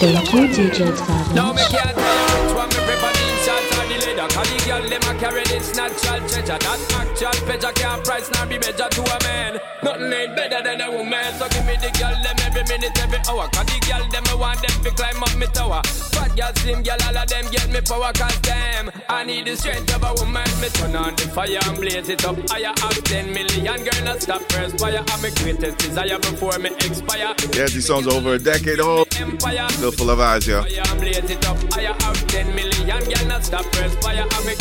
Thank 0.00 0.32
you, 0.32 0.48
DJ 0.48 0.88
Now 1.34 1.52
me 1.52 1.60
Twinge. 1.60 1.68
can't 1.68 1.92
tell 1.92 2.44
which 2.48 2.56
one 2.56 2.68
me 2.72 2.80
prefer 2.80 3.12
the 3.12 3.24
inside 3.28 3.76
or 3.76 3.81
the 3.92 4.06
leather 4.06 4.28
Cause 4.32 4.48
the 4.48 4.58
girl 4.66 4.84
them 4.88 5.02
a 5.04 5.12
carry 5.20 5.44
this 5.44 5.76
natural 5.76 6.20
treasure. 6.28 6.58
That 6.58 6.80
actual 6.96 7.36
pleasure 7.44 7.72
can't 7.72 8.04
price 8.04 8.28
nor 8.32 8.46
be 8.46 8.58
measured 8.58 8.90
to 8.90 9.02
a 9.02 9.18
man. 9.24 9.60
Nothing 9.82 10.12
ain't 10.12 10.36
better 10.36 10.62
than 10.62 10.80
a 10.80 10.90
woman. 10.90 11.32
So 11.36 11.48
give 11.48 11.66
me 11.66 11.76
the 11.76 11.90
girl 11.98 12.16
them 12.22 12.36
every 12.46 12.64
minute, 12.70 12.96
every 12.98 13.20
hour. 13.28 13.48
Cause 13.52 13.66
the 13.66 13.78
girl 13.84 14.04
them 14.08 14.24
I 14.28 14.34
want 14.34 14.60
them 14.62 14.76
to 14.84 14.90
climb 14.90 15.22
up 15.22 15.34
me 15.36 15.46
tower. 15.52 15.82
Fat 16.12 16.32
girl, 16.36 16.52
slim 16.56 16.82
girl, 16.82 16.96
all 17.06 17.18
of 17.18 17.28
them 17.28 17.44
get 17.50 17.68
me 17.68 17.80
power 17.80 18.12
Cause 18.12 18.40
them, 18.40 18.90
I 19.08 19.24
need 19.24 19.46
the 19.46 19.56
strength 19.56 19.94
of 19.94 20.04
a 20.04 20.12
woman. 20.20 20.48
Me 20.60 20.68
turn 20.68 20.96
on 20.96 21.14
the 21.16 21.26
fire 21.34 21.58
and 21.68 21.76
blaze 21.76 22.08
it 22.08 22.24
up 22.24 22.36
Higher 22.48 22.72
have 22.78 23.04
10 23.04 23.32
million 23.32 23.84
girl 23.84 24.04
not 24.04 24.22
stop 24.22 24.42
first 24.52 24.78
fire. 24.78 25.04
I'm 25.08 25.22
my 25.22 25.30
greatest 25.42 25.78
desire 25.78 26.18
before 26.18 26.58
me 26.58 26.70
expire. 26.70 27.34
Yeah, 27.52 27.68
these 27.68 27.86
songs 27.86 28.06
over 28.06 28.34
a 28.34 28.38
decade 28.38 28.80
old. 28.80 29.08
Empire. 29.18 29.68
Still 29.70 29.92
full 29.92 30.10
of 30.10 30.20
eyes, 30.20 30.46
yo. 30.46 30.62
Fire 30.62 30.82
and 30.88 31.00
blaze 31.00 31.30
it 31.30 31.46
up. 31.46 31.56
Higher 31.72 31.94
have 32.00 32.26
10 32.28 32.54
million. 32.54 32.98
Girl, 33.04 33.26
not 33.28 33.44
stop 33.44 33.64
first 33.74 33.81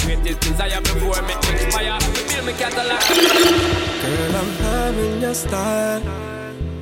greatest 0.06 0.40
desire 0.42 0.82
before 0.82 1.22
me 1.24 1.34
expire. 1.34 2.00
Me. 2.46 2.54
Girl, 4.02 4.36
I'm 4.36 4.60
loving 4.64 5.22
your 5.22 5.34
style, 5.34 6.02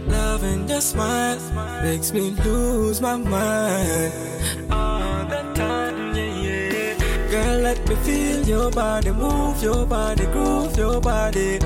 loving 0.07 0.69
your 0.69 0.81
smile, 0.81 1.39
makes 1.83 2.13
me 2.13 2.31
lose 2.45 3.01
my 3.01 3.17
mind 3.17 4.13
all 4.71 5.25
the 5.25 5.53
time. 5.53 6.08
Yeah, 7.31 7.37
yeah. 7.37 7.43
Girl, 7.45 7.61
let 7.61 7.87
me 7.89 7.95
feel 7.95 8.43
your 8.47 8.71
body, 8.71 9.11
move 9.11 9.61
your 9.61 9.85
body, 9.85 10.25
groove 10.25 10.77
your 10.77 10.99
body. 11.01 11.59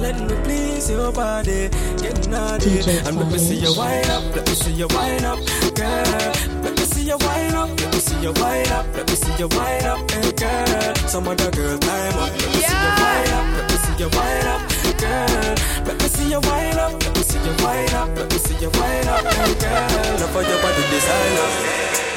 Let 0.00 0.18
me 0.28 0.34
please 0.42 0.90
your 0.90 1.12
body, 1.12 1.68
get 2.00 2.26
naughty. 2.28 2.70
DJ 2.70 3.06
And 3.06 3.16
let 3.16 3.30
me 3.30 3.38
see 3.38 3.56
you 3.56 3.74
Savage. 3.74 4.08
wind 4.08 4.10
up, 4.10 4.36
let 4.36 4.48
me 4.48 4.54
see 4.54 4.72
you 4.72 4.86
wind 4.88 5.24
up, 5.24 5.38
girl. 5.74 6.62
Let 6.62 6.78
me 6.78 6.84
see 6.84 7.02
you 7.04 7.16
wind 7.18 7.54
up, 7.54 7.68
let 7.80 7.92
me 7.92 8.00
see 8.00 8.20
you 8.22 8.32
wind 8.32 8.70
up, 8.72 8.86
let 8.96 9.08
me 9.08 9.14
see 9.14 9.32
you 9.38 9.48
wind 9.48 9.86
up, 9.86 10.10
hey 10.10 10.32
girl. 10.32 10.94
Some 11.08 11.28
other 11.28 11.50
girl 11.50 11.78
time 11.78 12.14
up, 12.18 12.30
let 12.30 12.48
me 12.48 12.60
see 12.60 12.80
you 12.80 12.90
wind 13.00 13.32
up, 13.36 13.46
let 13.56 13.70
me 13.70 13.76
see 13.76 13.96
you 14.00 14.08
wind 14.08 14.48
up, 14.48 14.62
girl. 15.00 15.54
Let 15.86 15.96
me 16.02 16.08
see 16.08 16.30
you 16.30 16.40
wind 16.40 16.78
up, 16.78 16.92
let 17.02 17.16
me 17.16 17.22
see 17.22 17.38
you 17.38 17.54
wind 17.64 17.94
up, 17.94 18.08
let 18.16 18.32
me 18.32 18.38
see 18.38 18.54
you 18.56 18.70
wind 18.70 19.08
up, 19.08 19.24
hey 19.24 19.54
girl. 19.60 20.20
Love 20.20 20.30
for 20.32 20.42
your 20.42 20.62
body 20.62 20.82
designer. 20.90 22.09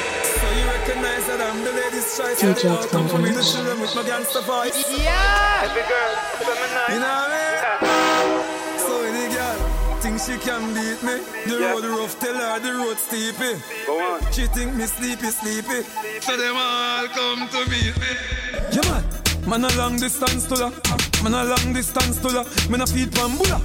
That 1.24 1.40
I'm 1.40 1.64
the 1.64 1.72
lady's 1.72 2.04
choice. 2.16 2.36
DJ 2.36 2.68
Savage. 2.84 3.64
them 3.64 3.80
with 3.80 3.94
my 3.96 4.02
gangster 4.02 4.42
voice. 4.42 4.76
Yeah. 4.92 5.64
Every 5.64 5.80
girl, 5.88 6.12
You 6.92 7.00
know 7.00 7.16
what 7.16 7.32
I 7.32 7.80
mean? 7.80 8.78
So 8.78 8.94
the 9.00 9.24
girl 9.32 9.58
think 10.04 10.20
she 10.20 10.36
can 10.36 10.74
beat 10.76 11.00
me. 11.02 11.24
The 11.48 11.56
road 11.64 11.84
rough, 11.84 12.20
tell 12.20 12.34
her 12.34 12.58
the 12.60 12.72
road 12.76 12.98
steepy. 12.98 13.56
Go 13.86 13.96
on. 14.00 14.32
She 14.32 14.46
think 14.48 14.74
me 14.74 14.84
sleepy, 14.84 15.30
sleepy. 15.32 15.80
So 16.20 16.36
them 16.36 16.56
all 16.56 17.08
come 17.08 17.48
to 17.48 17.60
meet 17.70 17.96
me. 17.96 18.12
Yeah 18.70 18.84
man, 18.90 19.04
man 19.48 19.64
a 19.64 19.76
long 19.78 19.96
distance 19.96 20.46
to 20.48 20.56
la. 20.56 20.68
Man 21.22 21.32
a 21.32 21.44
long 21.44 21.72
distance 21.72 22.18
to 22.20 22.28
la. 22.28 22.44
Man 22.68 22.82
a 22.82 22.86
feed 22.86 23.10
pambula. 23.12 23.58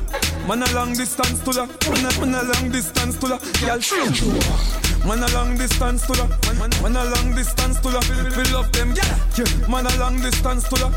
Man 0.47 0.63
a 0.63 0.73
long 0.73 0.93
distance 0.93 1.41
to 1.41 1.51
la, 1.51 1.65
man 1.65 2.05
a, 2.05 2.25
man 2.25 2.33
a 2.33 2.43
long 2.53 2.71
distance 2.71 3.17
to 3.17 3.27
la, 3.27 3.37
girl 3.59 3.77
over. 3.77 4.88
Man 5.05 5.23
a 5.23 5.27
long 5.33 5.57
distance 5.57 6.05
to 6.07 6.13
la, 6.13 6.27
man, 6.59 6.95
a 6.95 7.05
long 7.15 7.35
distance 7.35 7.79
to 7.79 7.89
la, 7.89 8.01
fill 8.01 8.57
up 8.57 8.71
them, 8.71 8.93
yeah. 8.95 9.67
Man 9.67 9.87
a 9.87 9.97
long 9.97 10.19
distance 10.21 10.67
to 10.69 10.75
la, 10.75 10.89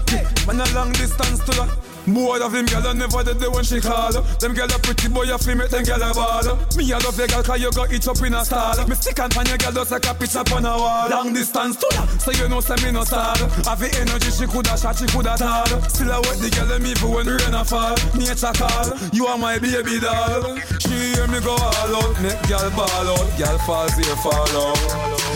man 0.46 0.60
a 0.60 0.74
long 0.74 0.92
distance 0.92 1.38
to 1.44 1.52
la. 1.58 1.68
Boy 2.06 2.40
of 2.42 2.54
him 2.54 2.66
gal 2.66 2.86
I 2.86 2.92
never 2.92 3.22
did 3.22 3.38
the 3.38 3.50
when 3.50 3.64
she 3.64 3.80
call 3.80 4.12
Them 4.12 4.54
gal 4.54 4.66
a 4.66 4.78
pretty 4.78 5.08
boy 5.08 5.30
a 5.32 5.38
feel 5.38 5.54
make 5.54 5.70
them 5.70 5.84
gal 5.84 6.02
a 6.02 6.12
ball 6.12 6.58
Me 6.76 6.90
a 6.90 6.98
love 6.98 7.16
your 7.16 7.28
gal 7.28 7.42
cause 7.42 7.60
you 7.60 7.70
got 7.70 7.92
each 7.92 8.08
up 8.08 8.20
in 8.22 8.34
a 8.34 8.44
stall 8.44 8.76
Me 8.88 8.94
stick 8.96 9.18
and 9.20 9.32
pan 9.32 9.46
your 9.46 9.58
gal 9.58 9.72
just 9.72 9.90
like 9.90 10.06
a 10.06 10.14
picture 10.14 10.42
on 10.42 10.66
a 10.66 10.74
wall. 10.76 11.08
Long 11.08 11.32
distance 11.32 11.76
to 11.76 11.88
so 12.18 12.30
you 12.32 12.48
know 12.48 12.60
say 12.60 12.74
me 12.84 12.90
no 12.90 13.04
stall 13.04 13.38
Have 13.70 13.78
the 13.78 13.90
energy 14.02 14.30
she 14.30 14.46
coulda 14.46 14.76
shot, 14.76 14.98
she 14.98 15.06
coulda 15.06 15.36
tall. 15.38 15.66
Still 15.88 16.12
I 16.12 16.18
wet 16.20 16.38
the 16.38 16.50
gal 16.50 16.78
me 16.78 16.94
for 16.94 17.08
when 17.08 17.26
rain 17.26 17.54
a 17.54 17.64
fall. 17.64 17.94
Nature 18.18 18.52
call, 18.58 18.90
you 19.12 19.26
are 19.26 19.38
my 19.38 19.58
baby 19.58 20.00
doll. 20.00 20.58
She 20.82 21.14
hear 21.14 21.26
me 21.28 21.40
go 21.40 21.54
all 21.54 21.94
out, 21.94 22.12
make 22.22 22.40
gal 22.48 22.70
ball 22.74 23.08
out. 23.14 23.28
Gal 23.38 23.58
falls 23.62 23.94
here, 23.94 24.16
fall 24.16 24.34
out. 24.34 24.78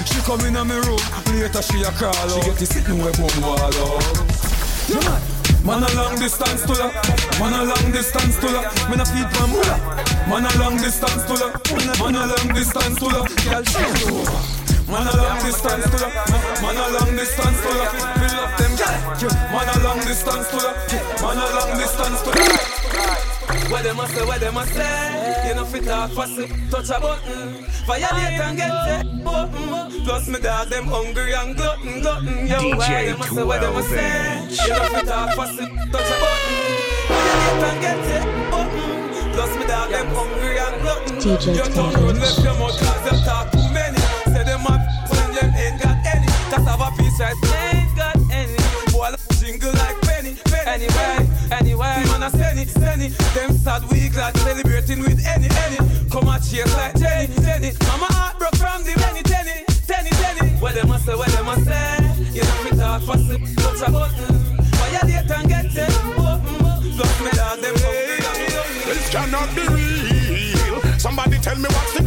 She 0.09 0.21
come 0.23 0.41
in 0.43 0.57
a 0.57 0.64
me 0.64 0.77
room, 0.83 1.01
later 1.39 1.62
she 1.62 1.83
a 1.83 1.91
crawl 1.95 2.14
out. 2.17 2.31
She 2.31 2.41
get 2.51 2.59
to 2.59 2.67
sit 2.67 2.89
me 2.89 3.03
where 3.03 3.12
boom 3.14 3.43
wall 3.43 3.61
out. 3.61 4.03
You 4.89 5.01
mad? 5.01 5.36
Man 5.67 5.83
a 5.83 5.95
long 5.97 6.14
distance 6.14 6.62
to 6.62 6.75
la 6.75 6.93
Man 7.41 7.53
a 7.53 7.64
long 7.64 7.91
distance 7.91 8.39
to 8.39 8.47
la 8.47 8.62
Man 8.89 9.01
a 9.01 9.05
feed 9.05 9.27
from 9.35 9.51
mula 9.51 9.77
Man 10.31 10.47
a 10.47 10.59
long 10.62 10.77
distance 10.77 11.25
to 11.27 11.35
la 11.35 11.51
Man 11.99 12.14
a 12.14 12.23
long 12.23 12.55
distance 12.55 12.99
to 13.01 13.07
la 13.07 13.27
Girl 13.27 13.67
over 14.14 14.39
Man 14.87 15.07
a 15.11 15.17
long 15.17 15.43
distance 15.43 15.91
to 15.91 15.99
la 15.99 16.09
Man 16.62 16.77
a 16.77 16.87
long 16.95 17.17
distance 17.17 17.61
to 17.62 17.71
la 17.75 17.85
Fill 18.14 18.39
up 18.39 18.57
them 18.57 18.77
girl. 18.79 19.35
Man 19.51 19.69
a 19.69 19.83
long 19.83 19.99
distance 20.07 20.49
to 20.51 20.57
la 20.57 20.73
Man 21.21 21.39
a 21.43 21.47
long 21.59 21.77
distance 21.77 22.23
to 22.23 22.31
la 22.31 23.36
what 23.71 23.83
them 23.83 24.01
a 24.01 24.09
say, 24.09 24.25
what 24.25 24.41
them 24.41 24.57
a 24.57 24.67
say. 24.67 25.49
You 25.49 25.55
know 25.55 25.65
fit 25.65 25.85
talk 25.85 26.11
fussy, 26.11 26.47
touch 26.71 26.91
a 26.91 27.01
button. 27.01 27.65
Violate 27.87 28.41
and 28.41 28.57
get 28.57 28.71
it, 28.71 29.25
button. 29.25 30.05
Plus 30.05 30.29
me 30.29 30.39
dog 30.41 30.69
them 30.69 30.85
hungry 30.85 31.35
and 31.35 31.57
glutton, 31.57 32.01
glutton. 32.01 32.47
Yo, 32.47 32.59
DJ 32.59 32.79
why 32.79 33.05
them 33.07 33.21
a 33.21 33.25
say, 33.27 33.45
what 33.45 33.61
them 33.61 33.77
a 33.77 33.83
say. 33.83 34.67
You 34.67 34.73
know 34.75 34.89
fit 34.95 35.07
talk 35.07 35.35
fussy, 35.35 35.67
touch 35.93 36.11
a 36.11 36.17
button. 36.23 36.55
Violate 37.09 37.65
and 37.69 37.81
get 37.81 37.99
it, 38.17 38.51
button. 38.51 39.33
Plus 39.33 39.53
me 39.59 39.67
dog 39.67 39.91
them 39.91 40.07
hungry 40.15 40.59
and 40.59 40.83
glutton. 40.83 41.17
DJ 41.19 41.57
You 41.57 41.75
don't 41.75 41.95
run 41.95 42.19
left 42.21 42.39
your 42.43 42.55
mouth 42.59 42.79
cause 42.79 43.03
them 43.05 43.19
talk 43.25 43.53
too 43.53 43.69
many. 43.73 43.99
Say 44.33 44.45
them 44.45 44.67
a 44.67 44.75
when 45.11 45.29
them 45.35 45.51
ain't 45.55 45.83
got 45.83 45.97
any. 46.07 46.27
Cause 46.51 46.65
have 46.67 46.81
a 46.81 46.91
piece 46.97 47.21
right, 47.21 47.37
ain't 47.75 47.97
got 47.97 48.17
any. 48.31 48.57
Boy, 48.93 49.13
jingle 49.39 49.73
like 49.73 50.06
Anyway, 50.66 51.28
anyway, 51.53 52.03
man 52.07 52.22
a 52.24 52.30
send 52.30 52.59
it, 52.59 52.68
send 52.68 53.03
it. 53.03 53.12
Them 53.34 53.57
sad 53.57 53.82
we 53.91 54.11
like 54.11 54.37
celebrating 54.39 55.01
with 55.01 55.24
any, 55.26 55.49
any. 55.64 55.76
Come 56.11 56.28
and 56.28 56.43
chase 56.45 56.74
like 56.76 56.95
Jenny, 56.99 57.34
Jenny. 57.37 57.72
Mama 57.87 58.07
heart 58.12 58.39
broke 58.39 58.57
from 58.57 58.82
the 58.84 58.95
many, 58.99 59.22
tenny, 59.22 59.64
tenny, 59.87 60.11
tenny 60.11 60.51
What 60.61 60.74
them 60.74 60.91
a 60.91 60.99
say, 60.99 61.14
what 61.14 61.28
them 61.28 61.49
a 61.49 61.57
say. 61.64 62.16
You 62.32 62.43
know 62.43 62.59
fit 62.64 62.78
talk 62.78 63.03
fussy, 63.03 63.39
touch 63.57 63.89
a 63.89 63.91
button 63.91 64.37
Violate 64.76 65.30
and 65.30 65.49
get 65.49 65.64
it, 65.66 65.91
oh, 66.18 66.41
mm, 66.45 66.61
oh. 66.61 66.80
Look 66.99 67.14
me 67.24 67.30
dog, 67.32 67.61
them 67.61 67.74
me 67.74 68.18
hungry 68.26 68.95
This 68.95 69.09
cannot 69.11 69.49
be 69.55 69.64
real. 69.68 70.99
Somebody 70.99 71.39
tell 71.39 71.57
me 71.57 71.68
what's 71.70 71.95
the 71.95 72.06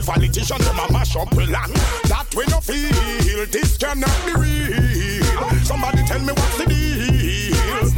the 0.00 0.06
politicians 0.06 0.64
them 0.64 0.78
a 0.78 0.92
mash 0.92 1.16
up 1.16 1.30
the 1.30 1.46
land. 1.46 1.74
That 2.08 2.26
we 2.34 2.44
no 2.46 2.60
feel. 2.60 3.46
This 3.46 3.76
cannot 3.76 4.10
be 4.24 4.32
real. 4.32 5.60
Somebody 5.64 6.02
tell 6.04 6.20
me 6.20 6.32
what's 6.32 6.58
the 6.58 6.66
deal. 6.66 7.90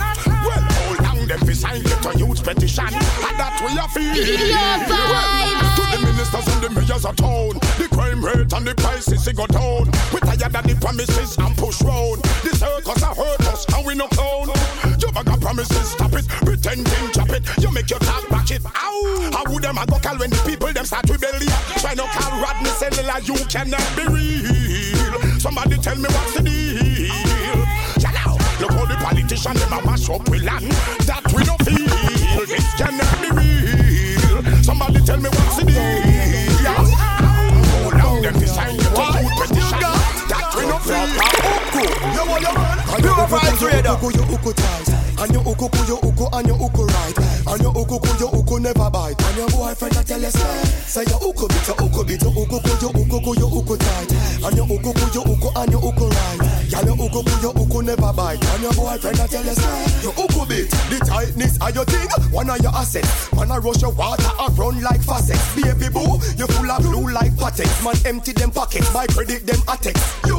Well, 0.43 0.63
how 1.03 1.17
long 1.17 1.27
them 1.27 1.41
fi 1.41 1.53
sign 1.53 1.83
get 1.83 2.07
a 2.07 2.19
youth 2.19 2.43
petition? 2.43 2.87
And 2.87 3.37
that 3.39 3.61
we 3.63 3.79
a 3.79 3.87
feel. 3.89 4.15
Your 4.15 4.79
vibe. 4.91 5.77
To 5.77 5.83
the 5.97 5.99
ministers 6.05 6.47
and 6.49 6.63
the 6.63 6.71
mayors 6.71 7.05
of 7.05 7.17
town, 7.17 7.55
the 7.79 7.89
crime 7.91 8.25
rate 8.25 8.53
and 8.53 8.67
the 8.67 8.75
prices 8.75 9.27
it 9.27 9.37
go 9.37 9.47
down. 9.47 9.87
We 10.13 10.21
tired 10.21 10.55
of 10.55 10.65
the 10.67 10.77
promises 10.81 11.39
and 11.39 11.57
push 11.57 11.83
round. 11.83 12.23
The 12.43 12.57
circus 12.57 13.03
a 13.03 13.15
hurt 13.15 13.41
us 13.53 13.67
and 13.75 13.87
we 13.87 13.95
no 13.95 14.09
clown. 14.09 14.49
Bag 15.25 15.35
of 15.35 15.41
promises, 15.41 15.91
stop 15.91 16.13
it, 16.15 16.27
Pretend 16.43 16.85
pretending, 16.85 17.13
chop 17.13 17.31
it. 17.31 17.43
You 17.63 17.71
make 17.71 17.91
your 17.91 17.99
talk 18.01 18.29
back 18.29 18.51
it. 18.51 18.63
Ow! 18.65 19.31
How 19.33 19.45
would 19.53 19.63
them 19.63 19.79
a 19.79 19.87
go 19.87 19.99
call 19.99 20.19
when 20.19 20.31
the 20.31 20.43
people 20.47 20.73
them 20.73 20.85
start 20.85 21.09
rebellion? 21.09 21.53
Try 21.79 21.95
no 21.95 22.07
call 22.07 22.41
Rodney 22.41 22.71
Cellular, 22.71 23.21
you 23.23 23.35
cannot 23.47 23.85
be 23.97 24.05
real. 24.07 25.39
Somebody 25.39 25.77
tell 25.79 25.97
me 25.97 26.09
what's 26.11 26.35
the 26.35 26.43
deal. 26.43 27.13
Out. 28.15 28.39
Look 28.61 28.73
how 28.73 28.85
the 28.85 28.97
politicians 28.97 29.61
them 29.61 29.73
a 29.73 29.87
mash 29.87 30.09
up 30.11 30.29
we 30.29 30.39
land. 30.41 30.71
That 31.07 31.23
we 31.35 31.45
no 31.45 31.57
feel. 31.65 32.47
This 32.47 32.75
cannot 32.75 33.15
be 33.23 33.31
real. 33.31 34.63
Somebody 34.63 35.01
tell 35.05 35.19
me 35.19 35.29
what's 35.31 35.57
the 35.57 35.65
deal. 35.65 35.77
How 36.67 38.05
long 38.05 38.23
them 38.23 38.39
design 38.39 38.75
you 38.75 38.83
to 38.83 38.91
do 38.91 39.29
petition? 39.41 39.81
That 40.29 40.55
we 40.57 40.67
no 40.67 40.79
feel. 40.79 41.09
You 42.15 42.31
want 42.31 42.43
your? 42.43 42.82
Pure 43.01 43.27
vibes 43.29 43.63
radar. 43.63 43.97
You 44.03 44.23
uku 44.35 44.53
tight, 44.53 44.89
and 45.21 45.33
your 45.33 45.43
uku 45.47 45.69
ku 45.69 45.83
uku 46.03 46.27
and 46.33 46.47
your 46.49 46.57
uku 46.61 46.83
and 47.49 47.63
your 47.63 47.73
uku 47.73 47.99
ku 47.99 48.13
uku 48.39 48.59
never 48.61 48.91
bite. 48.91 49.23
And 49.23 49.37
your 49.37 49.49
boyfriend 49.49 49.97
a 49.97 50.05
tell 50.05 50.21
you 50.21 50.31
say, 50.31 50.65
say 50.87 51.05
your 51.09 51.21
uku 51.23 51.49
bit, 51.49 51.67
your 51.69 51.77
uku 51.81 52.05
bit, 52.05 52.23
your 52.23 52.31
uku 52.31 52.59
ku 52.61 52.73
uku 52.87 53.19
ku 53.21 53.33
uku 53.59 53.77
tight, 53.77 54.13
and 54.45 54.57
your 54.57 54.67
uku 54.67 54.93
ku 54.93 55.07
uku 55.23 55.49
and 55.57 55.73
your 55.73 55.83
uku 55.85 56.07
right. 56.09 56.41
Never 57.83 58.13
bite, 58.13 58.39
and 58.55 58.63
your 58.63 58.73
boyfriend 58.75 59.19
a 59.19 59.27
tell 59.27 59.45
you 59.45 59.55
say, 59.55 60.03
your 60.07 60.13
uku 60.13 60.47
tightness 61.33 61.61
of 61.61 61.75
your 61.75 61.85
thing, 61.85 62.09
one 62.33 62.51
of 62.51 62.59
your 62.61 62.75
assets. 62.75 63.33
Man 63.33 63.51
I 63.51 63.59
rush 63.59 63.83
your 63.83 63.93
water 63.93 64.31
and 64.39 64.59
run 64.59 64.83
like 64.83 65.03
faucets. 65.03 65.55
Baby 65.55 65.89
boo, 65.93 66.19
you 66.37 66.47
full 66.47 66.71
of 66.71 66.83
blue 66.83 67.13
like 67.13 67.33
patex. 67.33 67.85
Man 67.85 67.95
empty 68.07 68.33
them 68.33 68.51
pockets, 68.51 68.93
my 68.93 69.07
credit 69.07 69.47
them 69.47 69.61
attacks. 69.63 70.21
You, 70.27 70.37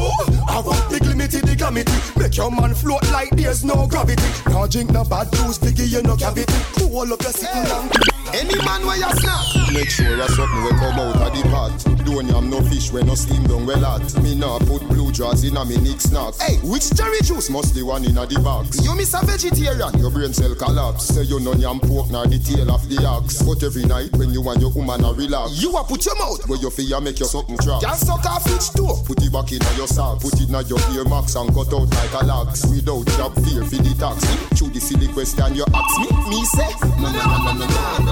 I 0.48 0.62
want 0.66 0.90
big 0.90 1.04
limited 1.04 1.46
the 1.46 1.56
glamity, 1.56 1.94
make 2.18 2.38
your 2.38 2.52
man 2.52 2.74
float 2.76 3.04
like 3.12 3.30
there's 3.32 3.64
no 3.64 3.88
gravity. 3.88 4.24
Now 4.48 4.68
drink 4.68 4.92
no 4.92 5.04
bad 5.04 5.32
juice, 5.34 5.58
piggy 5.58 5.84
you 5.84 6.02
no 6.04 6.16
cavity. 6.16 6.54
Pull 6.74 7.14
up 7.14 7.22
your 7.22 7.32
sitting 7.32 7.64
down. 7.64 8.13
Any 8.32 8.56
man 8.66 8.86
where 8.86 8.98
you 8.98 9.10
snap 9.20 9.74
Make 9.74 9.90
sure 9.90 10.20
a 10.20 10.28
something 10.30 10.64
will 10.64 10.78
come 10.80 11.00
out 11.00 11.18
of 11.20 11.34
the 11.36 11.44
pot 11.50 12.06
Don't 12.06 12.30
have 12.30 12.44
no 12.44 12.62
fish 12.62 12.92
when 12.92 13.08
no 13.08 13.16
steam 13.16 13.44
down 13.44 13.66
well 13.66 13.84
out? 13.86 14.06
Me 14.22 14.36
nah 14.36 14.60
put 14.60 14.82
blue 14.88 15.12
jaws 15.12 15.44
in 15.44 15.58
a 15.58 15.66
me 15.66 15.78
nick 15.78 16.00
snack 16.00 16.34
Hey, 16.40 16.58
which 16.64 16.90
cherry 16.96 17.20
juice 17.22 17.50
must 17.50 17.76
the 17.76 17.84
one 17.84 18.06
in 18.06 18.18
a 18.18 18.26
the 18.26 18.40
box? 18.40 18.80
You 18.84 18.96
miss 18.96 19.14
a 19.14 19.26
vegetarian, 19.26 19.98
your 20.00 20.10
brain 20.10 20.34
cell 20.34 20.56
collapse 20.56 21.06
Say 21.14 21.24
you 21.24 21.40
none 21.40 21.60
yam 21.60 21.80
pork 21.80 22.10
nor 22.10 22.26
the 22.26 22.40
tail 22.40 22.72
of 22.72 22.88
the 22.90 23.04
ox 23.06 23.42
But 23.42 23.62
every 23.64 23.86
night 23.86 24.14
when 24.16 24.32
you 24.32 24.42
and 24.50 24.62
your 24.62 24.72
woman 24.72 25.04
are 25.04 25.14
relax 25.14 25.62
You 25.62 25.76
a 25.76 25.84
put 25.84 26.06
your 26.06 26.16
mouth 26.18 26.48
where 26.48 26.60
your 26.60 26.72
fear 26.72 27.02
make 27.02 27.20
your 27.20 27.30
something 27.30 27.58
trap 27.58 27.82
Can 27.82 27.96
suck 27.98 28.24
a 28.26 28.40
fish 28.46 28.70
too. 28.72 28.88
Put 29.06 29.22
it 29.22 29.32
back 29.34 29.52
in 29.52 29.62
your 29.76 29.88
sack 29.90 30.22
Put 30.22 30.38
it 30.40 30.50
in 30.50 30.58
your 30.70 30.80
ear 30.94 31.06
max 31.10 31.36
and 31.36 31.50
cut 31.54 31.74
out 31.74 31.90
like 31.90 32.14
a 32.14 32.26
lax 32.26 32.66
Without 32.70 33.06
job 33.18 33.34
fear 33.46 33.66
for 33.66 33.82
the 33.82 33.94
tax 33.98 34.22
Through 34.58 34.70
the 34.74 34.82
silly 34.82 35.08
question 35.12 35.54
you 35.56 35.66
ask 35.74 35.94
me, 36.02 36.10
me 36.30 36.46
say 36.46 36.70
No, 37.02 37.10
no, 37.10 37.22
no, 37.22 37.38
no, 37.42 37.54
no, 37.54 37.66
no, 37.66 38.12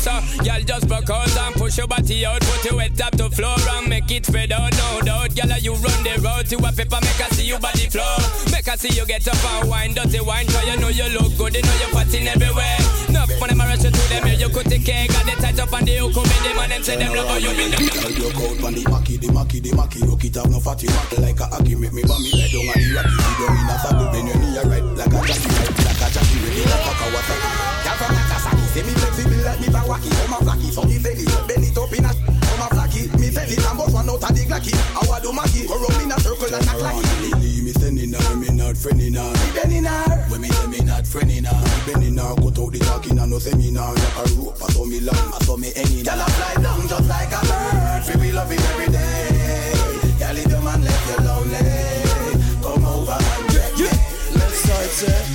Because 0.00 0.40
uh, 0.40 0.44
y'all 0.44 0.64
just 0.64 0.90
out 0.90 1.36
and 1.36 1.54
push 1.56 1.76
your 1.76 1.86
body 1.86 2.24
out, 2.24 2.40
put 2.40 2.64
your 2.64 2.80
head 2.80 2.98
up 3.02 3.12
to 3.20 3.28
floor 3.28 3.56
and 3.76 3.86
make 3.86 4.10
it 4.10 4.24
spread 4.24 4.50
out. 4.50 4.72
No 4.72 5.04
doubt, 5.04 5.36
y'all, 5.36 5.52
you 5.60 5.76
run 5.76 6.00
the 6.00 6.16
road 6.24 6.48
to 6.48 6.56
a 6.56 6.72
paper, 6.72 6.96
make 7.04 7.20
I 7.20 7.28
see 7.36 7.44
you 7.44 7.58
body 7.60 7.84
floor. 7.84 8.16
Make 8.48 8.64
I 8.64 8.80
see 8.80 8.96
you 8.96 9.04
get 9.04 9.28
up 9.28 9.36
and 9.36 9.68
wine, 9.68 9.92
dirty 9.92 10.24
wine, 10.24 10.46
cause 10.48 10.64
you 10.64 10.80
know 10.80 10.88
you 10.88 11.04
look 11.12 11.36
good, 11.36 11.52
you 11.52 11.60
know 11.60 11.76
you're 11.84 11.92
fatting 11.92 12.28
everywhere. 12.32 12.80
Enough 13.12 13.28
for 13.36 13.48
them, 13.48 13.60
I 13.60 13.76
rush 13.76 13.84
you 13.84 13.92
to 13.92 14.04
them, 14.08 14.24
you 14.40 14.48
could 14.48 14.72
take 14.72 14.88
care, 14.88 15.04
got 15.04 15.28
the 15.28 15.36
tight 15.36 15.60
up 15.60 15.72
on 15.72 15.84
the 15.84 15.92
hook, 16.00 16.16
come 16.16 16.24
in 16.24 16.42
them 16.48 16.58
and 16.64 16.80
say 16.80 16.96
them 16.96 17.12
love 17.12 17.28
how 17.28 17.36
you 17.36 17.52
been. 17.52 17.68
Coat 18.32 18.56
on 18.64 18.72
the 18.72 18.82
maki, 18.88 19.20
the 19.20 19.28
maki, 19.28 19.60
the 19.60 19.76
maki, 19.76 20.00
rock 20.08 20.24
it 20.24 20.36
out, 20.40 20.48
no 20.48 20.64
fatty, 20.64 20.88
maki 20.88 21.20
like 21.20 21.40
a 21.40 21.46
aki, 21.52 21.76
make 21.76 21.92
me 21.92 22.00
bummy 22.08 22.32
like 22.40 22.48
down 22.48 22.72
on 22.72 22.80
the 22.80 22.88
rocky, 22.96 23.20
you 23.20 23.36
don't 23.36 23.52
mean 23.52 23.68
a 23.68 23.76
saddle, 23.76 24.08
when 24.08 24.24
you 24.24 24.36
knee 24.40 24.64
right, 24.64 24.84
like 24.96 25.12
a 25.12 25.20
jockey, 25.28 25.52
right, 25.60 25.76
like 25.76 26.00
a 26.00 26.06
jockey, 26.08 26.40
ready 26.40 26.64
like 26.64 26.88
a 26.88 26.92
Kawasaki. 26.96 28.19
Girl 28.70 28.82
from 28.82 28.82
Nagasaki, 28.82 28.82
say 28.82 28.82
me 28.82 28.92
flexible 28.94 29.44
like 29.44 29.60
me 29.60 29.66
Bawaki, 29.66 30.10
come 30.10 30.32
a 30.32 30.38
flaky, 30.44 30.70
so 30.70 30.82
me 30.84 30.98
belly, 30.98 31.24
bend 31.48 31.64
it. 31.64 31.78
Up 31.78 31.92
in 31.92 32.04
a 32.04 32.10
come 32.10 32.62
a 32.62 32.66
flaky, 32.70 33.08
me 33.18 33.30
belly, 33.30 33.56
and 33.56 33.78
both 33.78 33.92
one 33.92 34.08
out 34.08 34.22
of 34.22 34.30
the 34.30 34.42
glacky, 34.46 34.74
I 34.94 35.02
want 35.08 35.22
do 35.22 35.30
maki, 35.32 35.66
go 35.66 35.74
round 35.74 36.02
in 36.02 36.12
a 36.12 36.20
circle 36.20 36.54
and 36.54 36.62
a 36.62 36.74
clacky. 36.78 37.40
Leave 37.40 37.64
me 37.64 37.72
sending 37.72 38.12
her, 38.12 38.36
me 38.36 38.48
not 38.50 38.76
friending 38.76 39.16
her, 39.16 39.30
me 39.30 39.48
bending 39.54 39.84
her, 39.84 40.18
when 40.30 40.40
me 40.40 40.48
say 40.48 40.66
me 40.66 40.80
not 40.80 41.04
friending 41.04 41.46
her, 41.46 41.58
me 41.58 41.92
bending 41.92 42.18
her, 42.18 42.34
cut 42.36 42.58
out 42.58 42.72
the 42.72 42.78
talking 42.78 43.18
and 43.18 43.30
no 43.30 43.38
seminar, 43.38 43.94
like 43.94 44.16
a 44.18 44.24
rope, 44.38 44.56
I 44.62 44.66
saw 44.72 44.84
me 44.84 45.00
long, 45.00 45.32
I 45.34 45.38
saw 45.44 45.56
me 45.56 45.72
hanging. 45.74 46.04
Girl, 46.04 46.20
I 46.20 46.28
fly 46.30 46.62
down 46.62 46.88
just 46.88 47.08
like 47.08 47.32
a 47.32 47.40
bird, 47.42 48.04
feel 48.04 48.20
me 48.20 48.32
loving 48.32 48.60
every 48.60 48.88
day. 48.92 49.74
Girl, 50.18 50.36
if 50.36 50.46
your 50.50 50.62
man 50.62 50.82
left 50.84 51.08
you 51.10 51.18
lonely, 51.26 51.58
come 52.62 52.84
over 52.84 53.18
and 53.18 53.48
get 53.50 53.72
me. 53.78 53.90
Let's 54.38 54.62
start 54.62 55.10
it. 55.10 55.26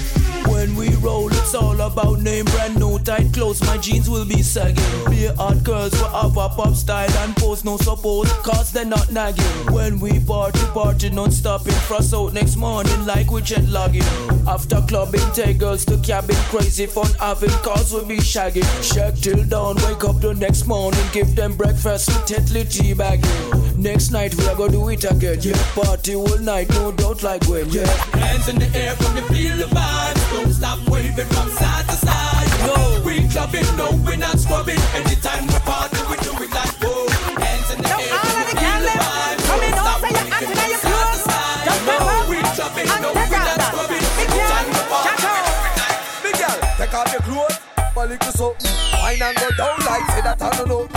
When 0.48 0.76
we 0.76 0.90
roll, 1.02 1.28
it's 1.30 1.35
all 1.56 1.80
about 1.82 2.20
name 2.20 2.46
brand 2.46 2.78
new 2.78 3.00
tight 3.00 3.34
clothes, 3.34 3.62
my 3.62 3.78
jeans 3.78 4.10
will 4.10 4.26
be 4.26 4.42
sagging. 4.42 4.84
Be 5.10 5.26
hard 5.26 5.64
girls 5.64 5.92
will 5.94 6.10
have 6.10 6.38
a 6.38 6.50
pop 6.50 6.76
style 6.76 7.12
and 7.20 7.36
pose 7.36 7.64
no 7.64 7.78
support, 7.78 8.28
cause 8.44 8.72
they're 8.72 8.86
not 8.86 9.12
nagging. 9.12 9.44
When 9.74 10.00
we 10.00 10.20
party, 10.20 10.60
party 10.74 11.10
non 11.10 11.32
stopping, 11.32 11.74
frost 11.88 12.14
out 12.14 12.34
next 12.34 12.58
morning 12.58 13.06
like 13.06 13.32
we 13.32 13.42
jet 13.42 13.66
logging. 13.66 14.04
After 14.48 14.82
clubbing, 14.88 15.32
take 15.34 15.58
girls 15.58 15.86
to 15.86 15.98
cabin, 16.00 16.36
crazy 16.50 16.86
fun 16.86 17.12
having, 17.20 17.50
cause 17.64 17.94
we 17.94 18.04
be 18.06 18.18
shagging. 18.18 18.68
Shag 18.84 19.16
till 19.18 19.44
dawn, 19.46 19.76
wake 19.78 20.04
up 20.04 20.22
the 20.22 20.34
next 20.34 20.68
morning, 20.68 21.06
give 21.14 21.36
them 21.36 21.56
breakfast 21.56 22.08
with 22.08 22.26
Tetley 22.26 22.70
tea 22.70 22.94
bagging. 22.94 23.82
Next 23.82 24.12
night 24.12 24.34
we 24.36 24.46
are 24.48 24.56
gonna 24.56 24.72
do 24.72 24.90
it 24.90 25.04
again, 25.04 25.40
yeah. 25.42 25.58
Party 25.76 26.16
all 26.16 26.38
night, 26.40 26.70
no 26.72 26.92
doubt 26.92 27.24
like 27.24 27.46
when, 27.48 27.70
yeah. 27.70 27.88
Hands 28.18 28.48
in 28.48 28.60
the 28.60 28.78
air 28.78 28.96
from 28.96 29.16
the 29.16 29.22
feel 29.34 29.58
the 29.58 29.66
vibes. 29.66 30.32
Don't 30.32 30.54
stop 30.54 30.90
waving 30.90 31.28
from 31.46 31.58
side 31.58 31.86
to 31.86 31.96
side. 31.96 32.50
No, 32.66 33.02
we 33.06 33.28
clubbing, 33.30 33.70
no, 33.78 33.92
we're 34.06 34.18
not 34.18 34.40
scrubbing. 34.40 34.80
Anytime 34.94 35.48
we 35.48 35.60
party, 35.62 36.02
we 36.10 36.18
do 36.26 36.32
it 36.42 36.52
like 36.52 36.74
whoa. 36.82 37.06
Hands 37.38 37.70
in 37.74 37.82
the 37.82 37.90
air 37.90 38.18
from 38.18 38.42
the 38.42 38.56
feel 38.58 38.82
the 38.82 38.94
vibes. 38.98 39.46
Don't 39.46 39.74
stop 39.78 40.02
waving 40.02 40.32
from 40.34 40.54
side 40.82 41.10
to 41.14 41.20
side. 41.22 41.70
No, 41.86 41.96
we 42.30 42.38
clubbing, 42.58 42.90
no, 43.02 43.10
we're 43.14 43.30
not 43.30 43.62
scrubbing. 43.62 44.06
Anytime 44.22 44.68
we 44.74 44.82
party, 44.90 45.22
we 45.22 45.38
do 45.38 45.62
it 45.62 45.76
like 45.78 46.00
Big 46.24 46.36
girl, 46.42 46.60
take 46.78 46.94
off 46.94 47.12
your 47.14 47.22
clothes, 47.22 47.58
a 47.96 48.06
little 48.06 48.32
something. 48.32 48.72
Wine 49.02 49.22
and 49.22 49.38
go 49.38 49.50
down 49.54 49.78
like 49.86 50.06
say 50.12 50.22
that 50.26 50.42
I 50.42 50.50
don't 50.58 50.68
know. 50.68 50.90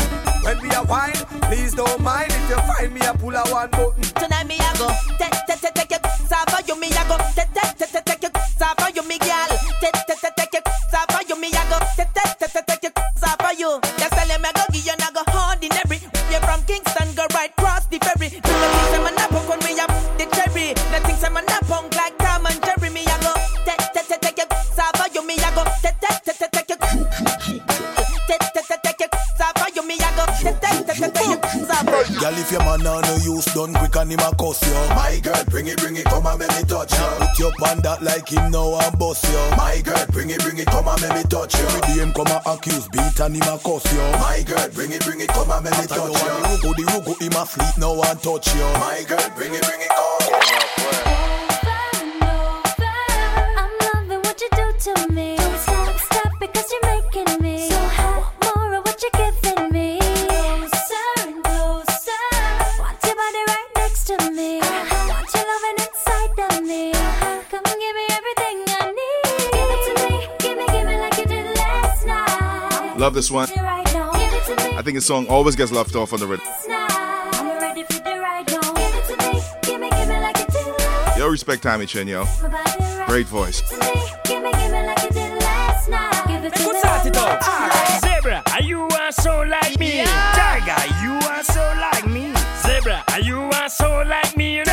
When 0.42 0.57
we 0.62 0.70
a 0.70 0.82
wine, 0.84 1.18
please 1.44 1.74
don't 1.74 2.01
mind 2.01 2.32
if 2.32 2.49
you 2.49 2.57
find 2.64 2.94
me 2.94 3.01
a 3.05 3.12
pull 3.12 3.34
a 3.36 3.42
one 3.53 3.68
button. 3.70 4.03
Tonight 4.16 4.46
me 4.46 4.57
a 4.57 4.72
go, 4.78 4.88
take 5.18 5.36
take 5.44 5.61
take 5.61 5.74
take 5.74 5.92
it, 5.92 6.07
sava 6.24 6.62
you 6.66 6.78
me 6.80 6.88
a 6.88 7.05
go, 7.05 7.18
take 7.36 7.53
take 7.53 7.76
take 7.76 7.92
take 7.92 8.05
take 8.07 8.24
it, 8.24 8.36
sava 8.57 8.88
you 8.94 9.05
me 9.07 9.18
gal, 9.18 9.51
me 11.41 11.49
a 11.49 11.62
go, 11.70 11.78
take 11.97 12.12
take 12.14 12.39
take 12.39 12.53
take 12.53 12.66
take 12.66 12.84
it, 12.84 12.99
sava 13.16 13.55
you. 13.57 13.80
Just 13.99 14.12
tell 14.12 14.28
him 14.28 14.45
I 14.45 14.53
go 14.53 14.62
give 14.72 14.86
you 14.86 14.97
na 14.99 15.11
go 15.14 15.22
ordinary. 15.28 15.99
You 16.30 16.41
from 16.43 16.62
Kingston 16.66 17.14
go 17.14 17.26
right 17.34 17.55
cross 17.57 17.86
the 17.86 17.99
ferry. 17.99 18.28
Do 18.28 18.53
the 18.53 18.68
things 18.74 18.95
I'm 18.95 19.07
a 19.07 19.11
nap 19.14 19.32
when 19.32 19.59
we 19.62 19.78
up 19.80 19.91
the 20.18 20.26
cherry. 20.34 20.74
The 20.74 20.99
things 21.07 21.22
I'm 21.24 21.36
a 21.36 21.43
nap 21.43 21.68
like 21.70 22.18
Tom 22.18 22.47
and 22.47 22.59
Jerry. 22.64 22.91
Me 22.91 23.03
a 23.03 23.16
go, 23.22 23.32
take 23.64 23.78
take 23.95 24.09
take 24.09 24.20
take 24.20 24.39
it, 24.39 24.53
sava 24.74 25.07
you 25.14 25.26
me 25.26 25.34
a 25.39 25.51
go, 25.55 25.64
take 25.82 25.99
take 26.01 26.22
take 26.24 26.51
take 26.51 26.66
take. 26.66 26.78
Take 28.28 28.53
take 28.53 28.82
take 28.82 29.01
it, 29.01 29.14
sava 29.36 29.66
you 29.74 29.86
me 29.86 29.95
a 29.95 30.11
go, 30.16 30.24
take 30.43 30.61
take 30.61 30.86
take 30.86 30.99
take 30.99 31.14
take 31.14 31.38
it, 31.81 32.07
sava. 32.07 32.20
Girl, 32.20 32.39
if 32.39 32.51
your 32.51 32.61
man 32.61 32.87
on 32.87 33.03
no 33.03 33.16
use, 33.16 33.45
done 33.55 33.74
quick 33.74 33.97
and 33.97 34.12
him 34.12 34.20
a 34.20 34.35
cuss 34.37 34.62
you. 34.66 34.74
My 34.95 35.20
girl, 35.22 35.45
bring 35.49 35.66
it, 35.66 35.76
bring 35.79 35.97
it, 35.97 36.05
come 36.05 36.26
and 36.26 36.39
make 36.39 36.49
me 36.49 36.62
touch 36.64 36.93
you. 36.93 37.07
Put 37.18 37.39
your 37.39 37.53
pan 37.53 37.81
that 37.83 38.03
like 38.03 38.29
him 38.29 38.51
now 38.51 38.79
and 38.81 38.99
bust 38.99 39.24
you. 39.24 39.57
My 39.57 39.81
girl, 39.85 40.05
bring 40.11 40.31
it, 40.31 40.41
bring 40.41 40.59
it, 40.59 40.66
come 40.66 40.89
and 40.89 41.01
make 41.03 41.14
me 41.14 41.22
touch 41.24 41.55
you. 41.55 41.64
With 41.64 41.97
him 41.97 42.12
come 42.12 42.29
and 42.29 42.43
accuse, 42.47 42.89
beat 42.89 43.20
and 43.20 43.37
him 43.37 43.43
a 43.43 43.59
cuss 43.59 43.85
you. 43.93 44.01
My 44.18 44.43
girl, 44.47 44.68
bring 44.74 44.93
it, 44.93 45.05
bring 45.05 45.20
it, 45.20 45.29
come 45.29 45.51
and 45.51 45.64
make 45.64 45.79
me 45.79 45.87
touch 45.87 46.12
you. 46.12 46.18
The 46.18 46.49
rugo, 46.49 46.74
the 46.76 46.85
rugo, 46.91 47.12
him 47.20 47.37
a 47.37 47.47
sleep 47.47 47.79
now 47.79 48.01
and 48.03 48.20
touch 48.22 48.55
you. 48.55 48.66
My 48.83 49.05
girl, 49.07 49.29
bring 49.37 49.55
it, 49.55 49.62
bring 49.62 49.81
it, 49.81 49.89
come. 49.89 50.18
Over, 50.29 50.47
over. 52.26 52.59
I'm 53.59 53.72
loving 53.81 54.20
what 54.22 54.41
you 54.41 54.49
do 54.53 54.66
to 54.72 55.12
me. 55.12 55.37
Don't 55.37 55.59
stop, 55.59 55.99
stop 55.99 56.33
because 56.41 56.70
you're 56.72 56.88
Love 72.99 73.14
this 73.14 73.30
one. 73.30 73.49
Right 73.57 73.84
now, 73.94 74.11
give 74.12 74.32
it 74.32 74.44
to 74.46 74.70
me. 74.70 74.76
I 74.76 74.82
think 74.82 74.96
his 74.96 75.07
song 75.07 75.28
always 75.28 75.55
gets 75.55 75.70
left 75.70 75.94
off 75.94 76.12
on 76.12 76.18
the 76.18 76.26
rhythm. 76.26 76.44
I'm 76.68 77.61
ready 77.61 77.84
for 77.84 77.92
the 77.92 78.18
right 78.18 78.44
now. 78.51 78.72
Give 78.74 78.92
it 78.92 79.05
to 79.07 79.16
me, 79.24 79.40
give 79.62 79.80
me, 79.80 79.88
give 79.90 80.09
me 80.09 80.20
like 80.20 80.36
you 80.38 80.46
did 80.46 81.18
Yo, 81.18 81.28
respect 81.28 81.62
Tommy 81.62 81.86
Chen, 81.86 82.09
yo. 82.09 82.24
Great 83.07 83.26
voice. 83.28 83.61
Give 84.24 84.42
me, 84.42 84.51
give 84.51 84.72
me 84.72 84.82
like 84.84 85.03
you 85.05 85.11
did 85.11 85.40
last 85.40 85.88
night. 85.88 86.24
Give 86.26 86.44
it 86.44 86.55
to. 86.57 86.70
Ah, 87.14 88.01
Zebra, 88.03 88.42
are 88.53 88.62
you 88.62 88.82
are 88.82 89.12
so 89.12 89.42
like 89.42 89.78
me? 89.78 90.05
Tiger, 90.05 90.94
you 91.01 91.12
are 91.28 91.44
so 91.44 91.62
like 91.80 92.05
me. 92.05 92.34
Zebra, 92.66 93.05
are 93.12 93.20
you 93.20 93.42
are 93.42 93.68
so 93.68 94.03
like 94.09 94.36
me? 94.36 94.64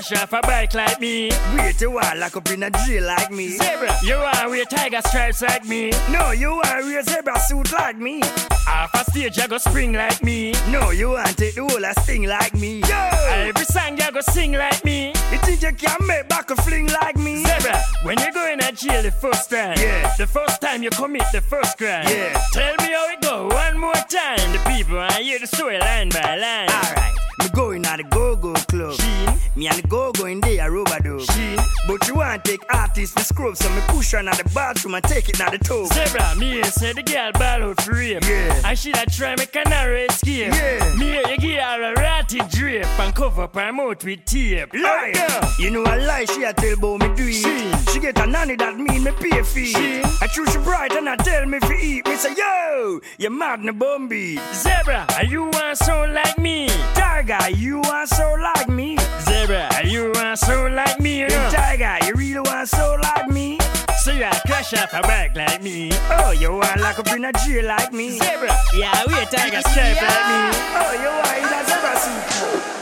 Crash 0.00 0.22
off 0.22 0.32
a 0.32 0.40
bike 0.46 0.74
like 0.74 1.00
me. 1.00 1.30
Wait 1.56 1.82
a 1.82 1.90
while, 1.90 2.18
lock 2.18 2.36
up 2.36 2.50
in 2.50 2.62
a 2.62 2.70
jail 2.70 3.04
like 3.04 3.30
me. 3.30 3.48
Zebra, 3.48 3.94
you 4.02 4.16
want 4.16 4.50
wear 4.50 4.64
tiger 4.64 5.00
stripes 5.04 5.42
like 5.42 5.64
me. 5.64 5.90
No, 6.10 6.30
you 6.30 6.50
want 6.50 6.84
wear 6.84 7.02
zebra 7.02 7.38
suit 7.40 7.72
like 7.72 7.96
me. 7.96 8.22
Off 8.68 8.94
a 8.94 9.10
stage, 9.10 9.36
you 9.36 9.48
go 9.48 9.58
spring 9.58 9.92
like 9.92 10.22
me. 10.22 10.52
No, 10.68 10.90
you 10.90 11.10
want 11.10 11.36
take 11.36 11.54
the 11.54 11.62
whole 11.62 11.84
a 11.84 11.92
sting 12.00 12.24
like 12.24 12.54
me. 12.54 12.80
Yo! 12.80 13.10
Every 13.28 13.64
song 13.64 13.96
you 13.98 14.10
go 14.12 14.20
sing 14.20 14.52
like 14.52 14.84
me. 14.84 15.08
You 15.08 15.38
think 15.38 15.62
you 15.62 15.72
can 15.72 16.06
make 16.06 16.28
back 16.28 16.50
a 16.50 16.56
fling 16.56 16.88
like 16.88 17.16
me? 17.16 17.44
Zebra, 17.44 17.82
when 18.04 18.18
you 18.20 18.32
go 18.32 18.50
in 18.50 18.60
a 18.60 18.72
jail 18.72 19.02
the 19.02 19.10
first 19.10 19.50
time, 19.50 19.76
yeah. 19.78 20.12
The 20.16 20.26
first 20.26 20.60
time 20.60 20.82
you 20.82 20.90
commit 20.90 21.24
the 21.32 21.40
first 21.40 21.78
crime, 21.78 22.06
yeah. 22.08 22.40
Tell 22.52 22.74
me 22.76 22.92
how 22.92 23.08
it 23.10 23.20
go 23.20 23.48
one 23.48 23.78
more 23.78 23.92
time. 23.94 24.52
The 24.52 24.62
people 24.66 24.98
I 24.98 25.22
hear 25.22 25.38
the 25.38 25.46
story 25.46 25.78
line 25.78 26.08
by 26.10 26.36
line. 26.36 26.68
Alright. 26.68 27.14
Me 27.38 27.48
going 27.54 27.86
at 27.86 27.96
the 27.96 28.02
go-go 28.04 28.52
club. 28.52 28.94
Sheen. 28.94 29.29
Me 29.56 29.66
and 29.66 29.76
the 29.76 29.88
go-go 29.88 30.26
in 30.26 30.40
there, 30.40 30.70
rubber 30.70 30.98
dub. 31.00 31.20
Sheen. 31.22 31.58
But 31.88 32.08
you 32.20 32.26
want 32.26 32.44
take 32.44 32.62
artists 32.74 33.14
for 33.14 33.24
scrub, 33.24 33.56
so 33.56 33.68
me 33.70 33.80
push 33.88 34.12
her 34.12 34.18
in 34.18 34.26
the 34.26 34.50
bathroom 34.54 34.94
and 34.94 35.04
take 35.04 35.28
it 35.28 35.38
now 35.38 35.50
the 35.50 35.58
toe. 35.58 35.86
Zebra, 35.86 36.34
me 36.36 36.52
here 36.52 36.64
say 36.64 36.92
the 36.92 37.02
girl 37.02 37.32
ball 37.32 37.70
out 37.70 37.80
for 37.80 37.92
rape. 37.92 38.22
Yeah. 38.24 38.62
And 38.64 38.78
she 38.78 38.92
that 38.92 39.12
try 39.12 39.34
make 39.36 39.52
canary 39.52 40.02
escape. 40.02 40.52
Yeah. 40.52 40.96
Me 40.98 41.06
here 41.06 41.22
you 41.28 41.38
give 41.38 41.60
her 41.60 41.92
a 41.92 41.94
ratty 41.94 42.40
drape 42.50 42.86
and 42.98 43.14
cover 43.14 43.42
up 43.42 43.54
her 43.54 43.72
mouth 43.72 44.04
with 44.04 44.24
tape. 44.24 44.72
Lie. 44.74 45.54
You 45.58 45.70
know 45.70 45.82
a 45.82 45.96
lie 45.96 46.26
she 46.26 46.44
a 46.44 46.52
tell 46.52 46.74
about 46.74 47.00
me 47.00 47.14
do 47.16 47.26
it. 47.26 47.84
She, 47.86 47.92
she 47.92 48.00
get 48.00 48.18
a 48.18 48.26
nanny 48.26 48.56
that 48.56 48.76
mean 48.76 49.04
me 49.04 49.12
pay 49.12 49.42
fee. 49.42 49.72
She. 49.72 50.02
I 50.20 50.26
choose 50.26 50.52
she 50.52 50.58
bright 50.58 50.92
and 50.92 51.08
I 51.08 51.16
tell 51.16 51.46
me 51.46 51.58
fi 51.60 51.74
eat. 51.80 52.06
Me 52.06 52.16
say 52.16 52.34
yo, 52.36 53.00
you 53.18 53.30
mad 53.30 53.60
na 53.60 53.72
bumby. 53.72 54.38
Zebra, 54.54 55.06
are 55.16 55.24
you 55.24 55.44
want 55.44 55.78
so 55.78 56.04
like 56.12 56.38
me? 56.38 56.68
Tiger, 56.94 57.50
you 57.50 57.78
want 57.80 58.08
so 58.08 58.34
like 58.40 58.68
me? 58.68 58.96
Zebra, 59.20 59.68
are 59.74 59.86
you 59.86 60.12
want 60.14 60.38
so 60.38 60.66
like 60.66 61.00
me? 61.00 61.20
You 61.20 61.28
know? 61.28 61.50
Tiger, 61.50 61.98
you 62.10 62.16
really 62.16 62.40
want 62.40 62.68
so 62.68 62.96
like 63.02 63.28
me? 63.28 63.58
So 64.02 64.12
you 64.12 64.24
a 64.24 64.30
crash 64.46 64.74
off 64.74 64.92
a 64.92 65.02
bike 65.02 65.36
like 65.36 65.62
me? 65.62 65.90
Oh, 66.10 66.32
you 66.32 66.52
want 66.52 66.80
lock 66.80 66.98
up 66.98 67.08
in 67.12 67.24
a 67.24 67.32
jail 67.32 67.66
like 67.66 67.92
me? 67.92 68.18
Zebra, 68.18 68.56
yeah, 68.74 69.04
we 69.06 69.14
a 69.14 69.26
tiger 69.26 69.60
stripe 69.68 69.96
like 69.96 70.26
me. 70.30 70.40
Oh, 70.74 70.92
you 70.98 71.08
want 71.08 71.38
in 71.38 71.44
a 71.44 71.64
zebra 71.68 71.96
suit? 71.98 72.79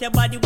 Your 0.00 0.10
body 0.10 0.45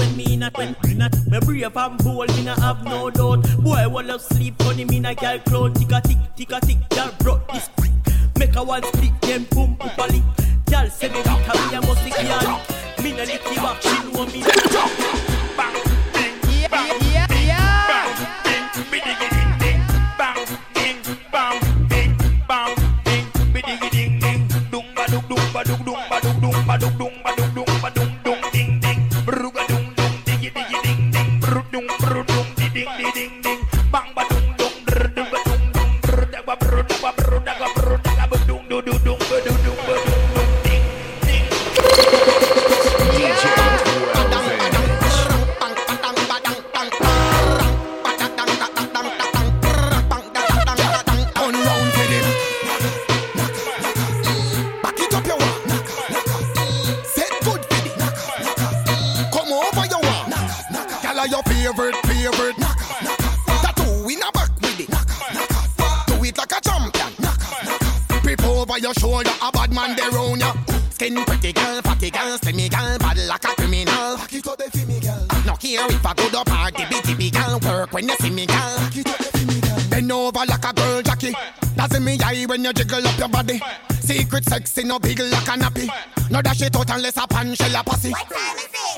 girl, 72.20 72.38
fatty 72.38 72.52
girl, 72.52 72.68
slimmy 72.68 72.70
girl, 72.70 72.98
bad 72.98 73.18
like 73.26 73.44
a 73.44 73.48
criminal. 73.48 74.16
Back 74.16 74.32
it 74.32 74.46
up 74.46 74.58
the 74.58 74.70
for 74.70 74.86
me 74.86 75.00
girl. 75.00 75.26
Uh, 75.30 75.42
no 75.46 75.54
care 75.54 75.86
if 75.86 76.06
I 76.06 76.14
go 76.14 76.28
to 76.28 76.50
party, 76.50 76.84
bitty 76.90 77.14
big 77.14 77.32
girl, 77.34 77.58
work 77.60 77.92
when 77.92 78.08
you 78.08 78.16
see 78.16 78.30
me 78.30 78.46
girl. 78.46 78.76
Back 78.78 78.96
it 78.96 79.08
up 79.08 79.18
the 79.18 79.38
for 79.38 79.46
me 79.46 79.60
girl. 79.60 79.90
Bend 79.90 80.12
over 80.12 80.46
like 80.46 80.64
a 80.64 80.72
girl 80.72 81.02
jockey. 81.02 81.34
That's 81.76 81.96
in 81.96 82.04
me 82.04 82.18
eye 82.22 82.44
when 82.46 82.64
you 82.64 82.72
jiggle 82.72 83.06
up 83.06 83.18
your 83.18 83.28
body. 83.28 83.60
Secret 84.00 84.44
sexy, 84.44 84.84
no 84.84 84.98
big 84.98 85.18
like 85.18 85.48
a 85.48 85.56
nappy. 85.56 85.88
No 86.30 86.42
dash 86.42 86.62
it 86.62 86.76
out 86.76 86.90
unless 86.90 87.16
a 87.16 87.26
pan 87.26 87.54
shell 87.54 87.80
a 87.80 87.84
pussy. 87.84 88.12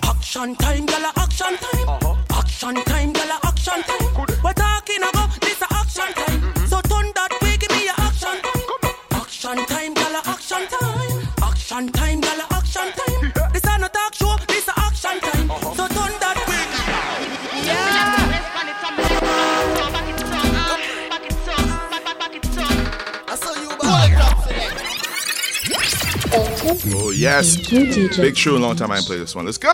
Action 0.04 0.56
time, 0.56 0.86
gala 0.86 1.12
action 1.16 1.56
time. 1.56 1.88
Uh-huh. 1.88 2.38
Action 2.38 2.74
time, 2.84 3.12
gala 3.12 3.38
action 3.44 3.82
time. 3.82 4.26
We're 4.42 4.52
talking 4.52 5.02
about 5.02 5.40
this 5.40 5.60
a 5.60 5.66
action 5.74 6.12
time. 6.14 6.40
Mm-hmm. 6.40 6.66
So 6.66 6.80
turn 6.82 7.12
that 7.14 7.38
way, 7.42 7.56
give 7.56 7.70
me 7.70 7.84
your 7.84 7.94
action 7.98 8.40
time. 8.40 8.92
Action 9.12 9.66
time, 9.66 9.94
gala 9.94 10.22
action 10.24 10.66
time. 10.66 11.28
Action 11.42 11.88
time, 11.92 12.11
Oh 26.64 27.10
yes, 27.10 27.56
Thank 27.56 27.96
you, 27.96 28.08
DJ. 28.08 28.16
big 28.20 28.36
true. 28.36 28.56
Long 28.58 28.76
time 28.76 28.90
I 28.92 28.98
ain't 28.98 29.06
played 29.06 29.20
this 29.20 29.34
one. 29.34 29.46
Let's 29.46 29.58
go. 29.58 29.72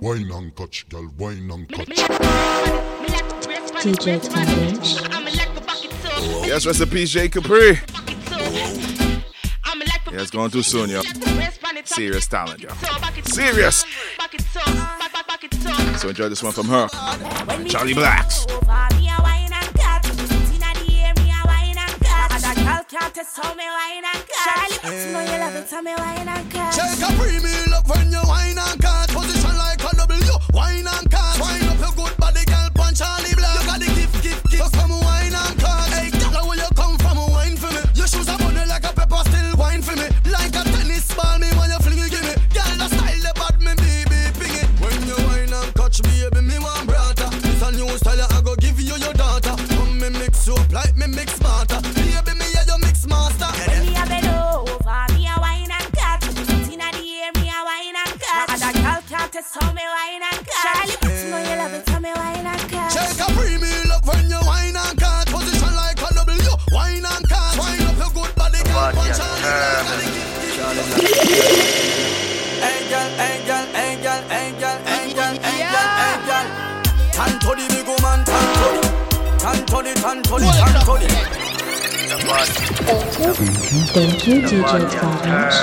Wine 0.00 0.30
and 0.32 0.56
touch, 0.56 0.88
girl, 0.88 1.08
wine 1.16 1.48
and 1.50 1.68
touch. 1.68 1.86
DJ 3.78 4.18
Tandage. 4.20 5.00
Oh, 6.20 6.44
yes, 6.46 6.66
rest 6.66 6.80
in 6.80 6.88
peace, 6.90 7.10
Jay 7.10 7.28
Capri. 7.28 7.78
Yeah, 10.10 10.22
it's 10.22 10.30
going 10.30 10.50
too 10.50 10.62
soon, 10.62 10.90
yo. 10.90 11.02
Serious 11.84 12.26
talent, 12.26 12.62
yo. 12.62 12.70
Serious. 13.24 13.84
So 15.98 16.08
enjoy 16.08 16.28
this 16.28 16.42
one 16.42 16.52
from 16.52 16.66
her. 16.68 16.88
Charly 17.68 17.94
Blacks. 17.94 18.46
Check 26.72 27.04
a 27.04 27.12
premium 27.20 27.72
up 27.74 27.86
when 27.86 28.10
you 28.10 28.22
wine 28.24 28.56
and 28.56 28.80
cut. 28.80 29.10
Position 29.10 29.56
like 29.58 29.84
a 29.84 29.96
W. 29.96 30.32
Wine 30.54 30.86
and 30.88 31.10
cut. 31.10 31.40
Wine 31.40 31.67
Check 59.48 59.64
a 63.16 63.26
premium 63.32 63.90
up 63.90 64.04
when 64.04 64.28
you 64.28 64.40
wine 64.44 64.76
and 64.76 64.98
cut. 65.00 65.26
Position 65.26 65.72
like 65.74 65.96
a 65.96 66.12
W. 66.14 66.52
Wine 66.70 67.06
and 67.06 67.28
cut. 67.28 67.56
Wine 67.56 67.80
up 67.80 67.96
your 67.96 68.10
good 68.12 68.34
body, 68.36 68.62
girl. 68.64 68.92
Punch 68.92 69.20
Angel, 72.60 73.08
angel, 73.24 73.64
angel, 73.72 74.20
angel, 74.28 74.76
angel, 74.84 75.32
angel, 75.48 75.86
angel. 76.04 76.44
Big 77.68 77.86
woman. 77.86 78.20
Thank 83.94 84.26
you, 84.26 84.36
DJ 84.42 84.62
Tandage. 84.90 85.58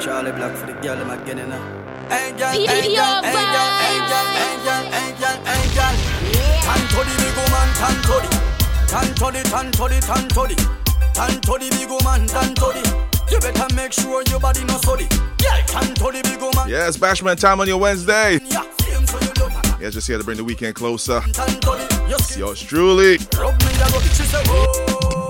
Charly 0.00 0.32
Black 0.32 0.54
for 0.56 0.66
the 0.66 0.74
girl, 0.74 1.10
I'm 1.10 1.24
getting 1.24 1.50
her. 1.50 1.79
Angel, 2.10 2.50
Pure 2.50 2.70
angel, 2.70 3.04
angel, 3.22 3.66
vibes. 3.70 3.86
angel, 3.90 4.26
angel, 4.42 4.82
angel, 4.98 5.36
angel. 5.46 5.94
Tanto 6.62 7.02
di 7.04 7.14
big 7.22 7.36
woman, 7.36 7.68
tanto 7.78 8.20
di, 8.20 8.28
tanto 8.86 9.30
di, 9.30 9.42
tanto 9.42 9.88
di, 9.88 9.98
tanto 10.00 10.46
di, 10.46 10.54
tanto 11.12 11.56
di 11.58 11.68
big 11.70 11.88
woman, 11.88 12.26
tanto 12.26 12.72
di. 12.72 12.82
You 13.30 13.38
better 13.38 13.72
make 13.74 13.92
sure 13.92 14.22
your 14.28 14.40
body 14.40 14.64
no 14.64 14.76
sorry. 14.82 15.06
Yeah, 15.40 15.62
tanto 15.66 16.10
di 16.10 16.20
big 16.22 16.40
woman. 16.40 16.68
Yes, 16.68 16.96
Bashman 16.96 17.36
time 17.38 17.60
on 17.60 17.68
your 17.68 17.78
Wednesday. 17.78 18.40
Yeah, 19.80 19.90
just 19.90 20.06
here 20.08 20.18
to 20.18 20.24
bring 20.24 20.36
the 20.36 20.44
weekend 20.44 20.74
closer. 20.74 21.22
It's 21.26 22.36
yours 22.36 22.60
truly. 22.60 23.18
Oh. 23.38 23.54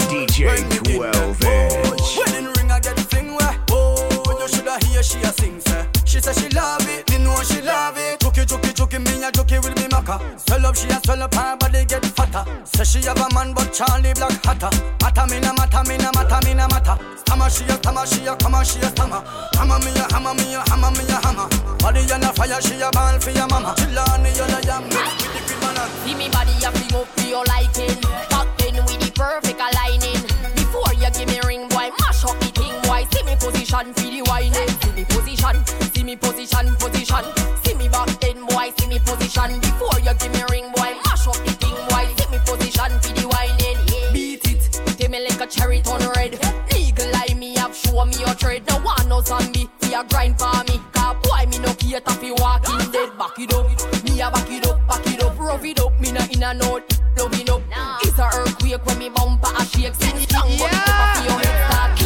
DJ 0.08 0.56
12 0.96 1.44
inch. 1.44 2.16
Wedding 2.16 2.52
ring, 2.56 2.70
I 2.72 2.80
get 2.80 2.96
the 2.96 3.02
thing 3.02 3.34
where. 3.34 3.54
Oh, 3.70 4.08
you 4.40 4.48
shoulda 4.48 4.78
hear 4.86 5.02
she 5.02 5.20
a 5.20 5.32
sing 5.32 5.60
say. 5.60 5.86
She 6.10 6.18
say 6.18 6.32
she 6.32 6.48
love 6.48 6.82
it, 6.88 7.08
me 7.08 7.18
know 7.22 7.40
she 7.44 7.62
love 7.62 7.94
it. 7.96 8.18
Chucky, 8.18 8.44
chucky, 8.44 8.72
chucky, 8.72 8.98
me 8.98 9.22
a 9.22 9.30
chucky 9.30 9.60
with 9.60 9.76
me 9.78 9.86
maka. 9.92 10.18
Swell 10.38 10.66
up, 10.66 10.74
she 10.74 10.88
a 10.88 10.98
swell 10.98 11.22
up, 11.22 11.32
her 11.32 11.56
body 11.56 11.84
get 11.84 12.04
fatter. 12.04 12.42
Say 12.64 12.82
she 12.82 13.06
have 13.06 13.22
a 13.22 13.32
man, 13.32 13.54
but 13.54 13.72
Charly 13.72 14.12
Black 14.14 14.34
hotter. 14.44 14.74
Matter 15.00 15.26
me 15.30 15.38
na 15.38 15.52
matter, 15.54 15.88
me 15.88 15.96
na 15.98 16.10
matter, 16.10 16.40
me 16.44 16.54
na 16.54 16.66
matter. 16.66 16.98
Stammer 17.14 17.48
she 17.48 17.62
a 17.62 17.78
stammer, 17.78 18.04
she 18.06 18.26
a 18.26 18.34
come 18.34 18.58
she 18.64 18.80
a 18.80 18.90
stammer. 18.90 19.22
Hammer 19.54 19.78
me 19.78 19.94
a 19.94 20.04
hammer, 20.10 20.34
me 20.34 20.54
a 20.58 20.66
hammer, 20.66 20.90
me 20.98 21.06
a 21.06 21.16
hammer. 21.22 21.46
Body 21.78 22.02
on 22.10 22.24
a 22.26 22.32
fire, 22.34 22.60
she 22.60 22.74
a 22.82 22.90
ball 22.90 23.14
for 23.20 23.30
your 23.30 23.46
mama. 23.46 23.70
Chillani, 23.78 24.34
you 24.34 24.50
know 24.50 24.60
yam 24.66 24.82
mix 24.90 25.14
with 25.14 25.30
the 25.30 25.40
green 25.46 25.60
banana. 25.62 25.94
See 26.02 26.14
me 26.18 26.26
body 26.34 26.58
a 26.58 26.74
fling 26.74 26.94
up 26.98 27.06
for 27.06 27.22
your 27.30 27.44
liking. 27.46 27.94
Tucked 28.26 28.66
in 28.66 28.82
with 28.82 28.98
the 28.98 29.12
perfect 29.14 29.62
aligning. 29.62 30.26
Before 30.58 30.90
you 30.90 31.06
give 31.14 31.30
me 31.30 31.38
ring, 31.46 31.68
boy, 31.70 31.94
mash 32.02 32.26
up 32.26 32.34
the 32.42 32.50
thing, 32.50 32.74
boy. 32.82 33.06
See 33.14 33.22
me 33.22 33.38
position 33.38 33.94
for 33.94 34.10
the 34.10 34.26
whining. 34.26 34.70
See 34.82 34.90
me 34.90 35.04
position, 35.06 35.62
me 36.10 36.16
position, 36.16 36.74
position. 36.76 37.24
See 37.62 37.74
me 37.74 37.88
back 37.88 38.08
then, 38.20 38.44
boy. 38.46 38.72
See 38.78 38.88
me 38.88 38.98
position. 38.98 39.60
Before 39.60 39.98
you 40.00 40.12
give 40.18 40.32
me 40.32 40.42
ring, 40.50 40.66
boy, 40.74 40.90
mash 41.06 41.26
up 41.28 41.38
the 41.46 41.52
thing, 41.62 41.78
boy. 41.86 42.04
See 42.18 42.28
me 42.32 42.38
position 42.42 42.90
for 42.98 43.14
the 43.14 43.24
whining. 43.30 43.78
Yeah. 43.86 44.12
Beat 44.12 44.44
it, 44.50 44.62
take 44.98 45.10
me 45.10 45.20
like 45.22 45.40
a 45.40 45.46
cherry 45.46 45.80
turn 45.82 46.02
red. 46.16 46.34
Legal 46.72 47.14
eye 47.14 47.34
me 47.34 47.56
up, 47.58 47.72
show 47.74 48.04
me 48.04 48.16
your 48.18 48.34
trade. 48.34 48.66
No 48.68 48.78
one 48.80 49.08
knows 49.08 49.30
on 49.30 49.52
me, 49.52 49.68
see 49.82 49.94
a 49.94 50.02
grind 50.02 50.36
for 50.36 50.50
me. 50.66 50.80
Cause 50.90 51.16
boy, 51.22 51.46
me 51.46 51.58
no 51.62 51.72
cater 51.74 52.14
fi 52.18 52.32
walking 52.42 52.90
dead. 52.90 53.10
Back 53.16 53.38
it 53.38 53.54
up, 53.54 53.70
me 54.02 54.20
a 54.20 54.30
back 54.30 54.50
it 54.50 54.66
up, 54.66 54.88
back 54.88 55.06
it 55.06 55.22
up, 55.22 55.38
rough 55.38 55.64
it 55.64 55.78
up. 55.78 56.00
Me 56.00 56.10
no 56.10 56.26
in 56.32 56.42
a 56.42 56.54
note, 56.54 56.90
loving 57.18 57.50
up. 57.50 57.62
It's 58.02 58.18
a 58.18 58.26
earthquake 58.34 58.84
when 58.84 58.98
me 58.98 59.08
bumper 59.10 59.52
a 59.56 59.64
shake. 59.64 59.94
Sing 59.94 60.18
strong, 60.26 60.50
but 60.58 60.70
the 60.74 60.80
top 60.90 61.18
of 61.18 61.24
your 61.24 61.38
head 61.38 61.70
start 61.70 62.00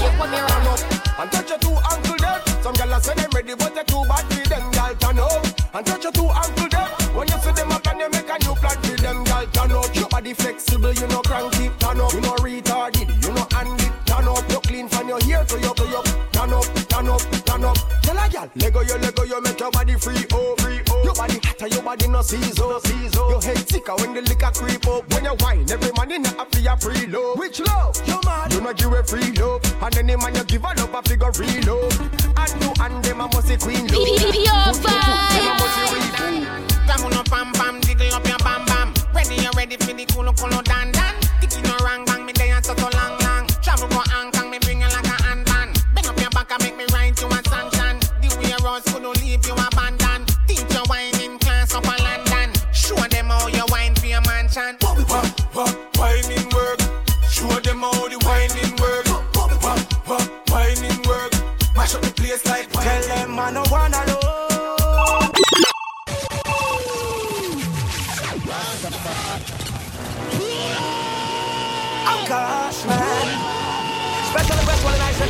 And 1.21 1.33
touch 1.33 1.49
your 1.49 1.64
say 3.05 3.15
them 3.15 3.31
ready, 3.35 3.55
but 3.55 3.75
they 3.75 3.85
too 3.85 4.03
bad 4.09 4.25
for 4.33 4.49
them. 4.49 4.73
Gyal 4.73 4.99
turn 4.99 5.19
up 5.19 5.45
and 5.75 5.87
touch 5.87 6.05
your 6.05 6.13
two 6.13 6.29
body 10.25 10.35
flexible, 10.35 10.93
you 10.95 11.07
know 11.09 11.21
cranky. 11.21 11.69
Turn 11.79 12.01
up. 12.01 12.13
You 12.15 12.21
know 12.23 12.35
retarded, 12.41 13.09
you 13.23 13.33
know 13.35 13.47
handy. 13.53 13.85
Turn 14.07 14.27
up. 14.27 14.51
You 14.51 14.61
clean 14.61 14.89
from 14.89 15.09
your 15.09 15.21
hair 15.21 15.45
to 15.45 15.61
your 15.61 15.75
to 15.75 15.87
your. 15.87 16.03
Turn 16.33 16.53
up, 16.53 16.65
turn 16.89 17.09
up, 17.09 17.21
turn 17.45 17.65
up. 17.65 17.77
Tell 18.01 18.17
a 18.17 18.25
gyal, 18.33 18.51
Lego 18.57 18.81
you, 18.81 18.97
Lego 18.97 19.23
you, 19.25 19.41
make 19.43 19.61
your 19.61 19.71
body 19.71 19.95
free. 19.97 20.25
Oh, 20.33 20.55
free. 20.59 20.81
Oh. 20.89 21.03
Your 21.05 21.15
body 21.15 21.39
hotter, 21.45 21.69
your 21.69 21.83
body 21.83 22.09
no 22.09 22.23
season. 22.23 22.55
Oh, 22.59 22.81
season. 22.85 23.11
Oh. 23.17 23.31
Your 23.31 23.43
head 23.43 23.69
sicker 23.69 23.95
when 23.97 24.15
the 24.15 24.23
liquor 24.23 24.51
creep 24.55 24.87
up. 24.89 25.05
When 25.13 25.25
you 25.25 25.37
wine, 25.41 25.71
every 25.71 25.93
man 25.93 26.13
in 26.13 26.23
the 26.23 26.31
happy 26.31 26.67
a 26.67 26.77
free 26.77 27.07
love. 27.07 27.37
Which 27.37 27.61
love? 27.61 28.01
You 28.07 28.19
mad? 28.25 28.53
You 28.53 28.63
know 28.63 28.73
give 28.73 28.93
a 28.93 29.05
free 29.05 29.31
love. 29.33 29.61
And 29.83 29.97
any 29.99 30.17
man 30.17 30.35
you 30.35 30.45
give 30.45 30.65
a 30.65 30.73
love, 30.73 30.95
a 30.95 31.03
figure 31.03 31.33
real 31.37 31.61
love. 31.69 32.01
And 32.01 32.63
you 32.65 32.73
and 32.81 33.05
them 33.05 33.21
a 33.21 33.29
must 33.29 33.49
be 33.49 33.57
queen 33.57 33.87
love. 33.89 34.09
Pure 34.09 34.33
Them 34.33 34.89
a 35.45 35.55
must 35.61 35.77
be. 35.93 36.47
Come 36.89 37.05
on 37.05 37.13
up, 37.13 37.29
bam 37.29 37.53
bam, 37.53 37.81
jiggle 37.83 38.15
up 38.15 38.27
your 38.27 38.39
bam 38.39 38.65
bam. 38.65 38.74
Ready, 39.27 39.43
you 39.43 39.51
ready 39.57 39.77
for 39.77 39.95
the 39.95 40.05
cool, 40.13 40.31
cool, 40.35 40.63
dan 40.63 40.93
dan. 40.93 41.15
No 41.63 41.77
rang 41.85 42.05
bang, 42.05 42.24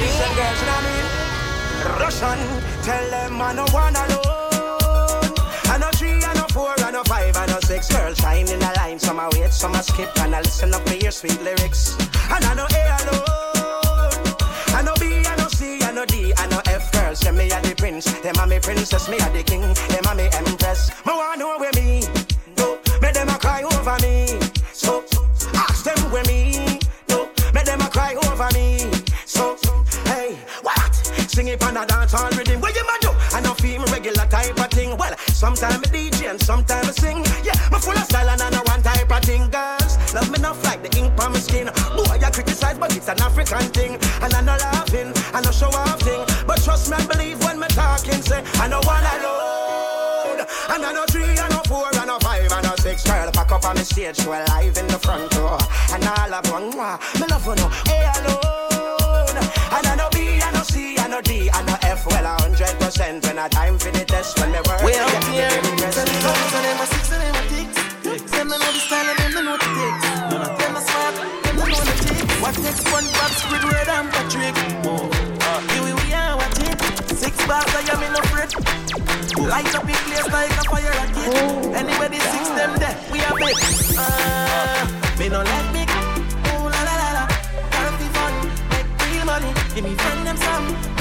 and 0.03 0.37
girls, 0.37 0.61
you 0.61 0.67
know 0.67 0.75
what 0.75 0.85
I 0.85 0.91
mean? 0.91 1.07
Russian, 2.01 2.41
tell 2.83 3.11
them 3.11 3.41
I 3.41 3.53
no 3.53 3.65
one 3.71 3.95
alone. 3.95 5.35
I 5.71 5.79
know 5.79 5.91
three, 5.95 6.23
I 6.23 6.35
know 6.35 6.47
four, 6.51 6.75
I 6.79 6.91
know 6.91 7.05
five, 7.05 7.37
I 7.37 7.47
know 7.47 7.61
six 7.61 7.93
girls 7.95 8.19
shine 8.19 8.49
in 8.49 8.59
the 8.59 8.73
line. 8.77 8.99
Some 8.99 9.21
I 9.21 9.29
wait, 9.35 9.53
some 9.53 9.75
I 9.75 9.81
skip, 9.83 10.11
and 10.21 10.35
I 10.35 10.41
listen 10.41 10.75
up 10.75 10.85
to 10.87 10.99
your 10.99 11.11
sweet 11.11 11.41
lyrics. 11.43 11.97
And 12.31 12.45
I 12.45 12.55
know 12.55 12.67
A 12.71 12.83
alone. 12.99 14.35
I 14.75 14.83
know 14.83 14.95
B, 14.99 15.25
I 15.27 15.37
know 15.37 15.49
C, 15.49 15.83
I 15.83 15.93
know 15.93 16.05
D, 16.07 16.33
I 16.37 16.47
know 16.49 16.61
F 16.67 16.91
girls. 16.93 17.23
Yeah, 17.23 17.33
me 17.33 17.47
a 17.51 17.61
the 17.63 17.75
prince, 17.77 18.07
them 18.21 18.35
a 18.41 18.47
me 18.47 18.59
princess, 18.61 19.09
me 19.09 19.17
a 19.17 19.31
the 19.31 19.43
king, 19.43 19.63
them 19.63 20.05
a 20.11 20.15
me 20.15 20.29
empress. 20.33 20.91
Me 21.07 21.13
want 21.13 21.39
know 21.39 21.59
where 21.59 21.73
me 21.75 22.03
go, 22.57 22.79
make 23.01 23.15
them 23.15 23.29
a 23.29 23.39
cry 23.39 23.63
over 23.63 23.97
me. 24.03 24.39
So 24.73 25.05
ask 25.55 25.85
them 25.85 26.11
where 26.11 26.25
me 26.25 26.81
go, 27.07 27.29
make 27.53 27.65
them 27.65 27.81
a 27.81 27.89
cry 27.89 28.15
over 28.15 28.49
me. 28.55 28.91
So? 29.27 29.64
Sing 31.35 31.49
it 31.49 31.61
on 31.64 31.76
a 31.76 31.85
dance 31.85 32.12
hall 32.12 32.30
rhythm. 32.39 32.61
What 32.61 32.76
you 32.76 32.87
man 32.87 33.01
do? 33.01 33.11
I 33.35 33.41
know 33.41 33.55
feel 33.55 33.82
me 33.82 33.91
regular 33.91 34.24
type 34.30 34.55
of 34.57 34.70
thing. 34.70 34.97
Well, 34.97 35.18
sometimes 35.35 35.82
I 35.82 35.91
DJ 35.91 36.30
and 36.30 36.41
sometimes 36.41 36.87
I 36.87 36.93
sing. 36.93 37.24
Yeah, 37.43 37.59
me 37.74 37.78
full 37.82 37.99
of 37.99 38.07
style 38.07 38.30
and 38.30 38.41
I 38.41 38.51
know 38.51 38.62
one 38.70 38.80
type 38.85 39.11
of 39.11 39.18
thing. 39.24 39.51
Girls, 39.51 39.99
love 40.14 40.30
me 40.30 40.39
enough 40.39 40.62
like 40.62 40.87
the 40.87 40.97
ink 40.97 41.11
on 41.18 41.32
my 41.32 41.41
skin. 41.41 41.66
Boy, 41.99 42.22
I 42.22 42.30
criticize, 42.30 42.78
but 42.78 42.95
it's 42.95 43.09
an 43.09 43.20
African 43.20 43.66
thing. 43.74 43.99
And 44.22 44.32
I 44.32 44.43
know 44.47 44.55
laughing, 44.62 45.11
I 45.35 45.41
know 45.43 45.51
show 45.51 45.74
off 45.74 45.99
thing. 46.07 46.22
But 46.47 46.62
trust 46.62 46.89
me, 46.89 46.99
I 46.99 47.05
believe 47.05 47.43
when 47.43 47.59
me 47.59 47.66
talking. 47.66 48.22
Say, 48.22 48.39
I 48.62 48.68
know 48.68 48.78
one 48.87 49.03
alone. 49.03 50.47
And 50.70 50.87
I 50.87 50.93
know 50.95 51.05
three, 51.11 51.35
I 51.35 51.49
know 51.51 51.66
four, 51.66 51.91
I 51.99 52.07
know 52.07 52.20
five, 52.22 52.47
I 52.47 52.62
know 52.62 52.76
six. 52.78 53.03
Girl, 53.03 53.28
pack 53.32 53.51
up 53.51 53.64
on 53.64 53.74
the 53.74 53.85
stage, 53.85 54.22
show 54.22 54.30
live 54.30 54.78
in 54.78 54.87
the 54.87 55.01
front 55.03 55.35
row. 55.35 55.59
And 55.91 56.07
all 56.07 56.30
one, 56.55 56.70
mwah, 56.78 56.95
me 57.18 57.26
love 57.26 57.43
you 57.43 57.57
know. 57.59 57.68
Hey, 57.91 58.07
alone. 58.22 58.54
Well, 62.07 62.25
a 62.25 62.37
hundred 62.43 62.77
percent 62.79 63.25
when 63.25 63.39
I 63.39 63.49
time 63.49 63.79
for 63.79 63.91
the 63.91 64.05
test 64.05 64.39
when 64.39 64.53
me 64.53 64.61
work. 64.69 64.83
We 64.85 64.93
out 64.93 65.09
yeah, 65.33 65.49
here. 65.49 65.49
get 65.49 65.65
impressed. 65.65 65.97
Tell 65.97 66.07
me 66.07 66.21
how 66.21 66.37
so 66.53 66.61
them 66.61 66.81
a 66.81 66.87
six 66.93 67.13
and 67.13 67.23
them 67.25 67.35
a 67.35 67.43
ticks. 67.49 67.79
Them 68.31 68.53
a 68.53 68.57
know 68.61 68.73
the 68.77 68.83
style 68.85 69.09
and 69.09 69.19
them 69.19 69.33
they 69.33 69.43
know 69.43 69.57
the 69.57 69.69
ticks. 69.73 70.05
Them 70.61 70.77
a 70.77 70.81
smart, 70.85 71.15
them 71.17 71.57
they 71.57 71.65
know 71.65 71.81
the 71.81 71.97
ticks. 72.05 72.35
What 72.45 72.55
takes 72.61 72.85
one 72.93 73.09
pop, 73.17 73.33
Squidward 73.41 73.89
and 73.89 74.09
Patrick. 74.13 74.57
Oh, 74.85 75.09
here 75.73 75.83
we 75.85 75.93
we 75.97 76.09
are 76.13 76.37
watching. 76.37 76.77
Six 77.17 77.35
bars 77.49 77.73
I 77.73 77.89
am 77.89 78.03
in 78.05 78.13
a 78.13 78.23
fret. 78.29 78.53
Light 79.41 79.73
up 79.73 79.89
in 79.89 80.01
place 80.05 80.29
like 80.29 80.53
a 80.61 80.65
fire 80.69 80.93
rocket. 81.01 81.33
Anybody 81.73 82.21
six 82.21 82.45
them 82.53 82.77
there, 82.77 82.97
we 83.09 83.25
are 83.25 83.33
big. 83.33 83.57
Ah, 83.97 84.85
me 85.19 85.29
no 85.33 85.41
let 85.41 85.67
me. 85.73 85.89
Ooh 86.53 86.69
la 86.69 86.81
la 86.85 86.95
la 87.01 87.09
la. 87.17 87.25
Gotta 87.73 87.97
be 87.97 88.09
fun, 88.13 88.35
make 88.71 88.89
real 89.09 89.25
money. 89.25 89.51
Give 89.75 89.85
me 89.85 89.95
friend 89.97 90.27
them 90.27 90.37
some. 90.37 90.94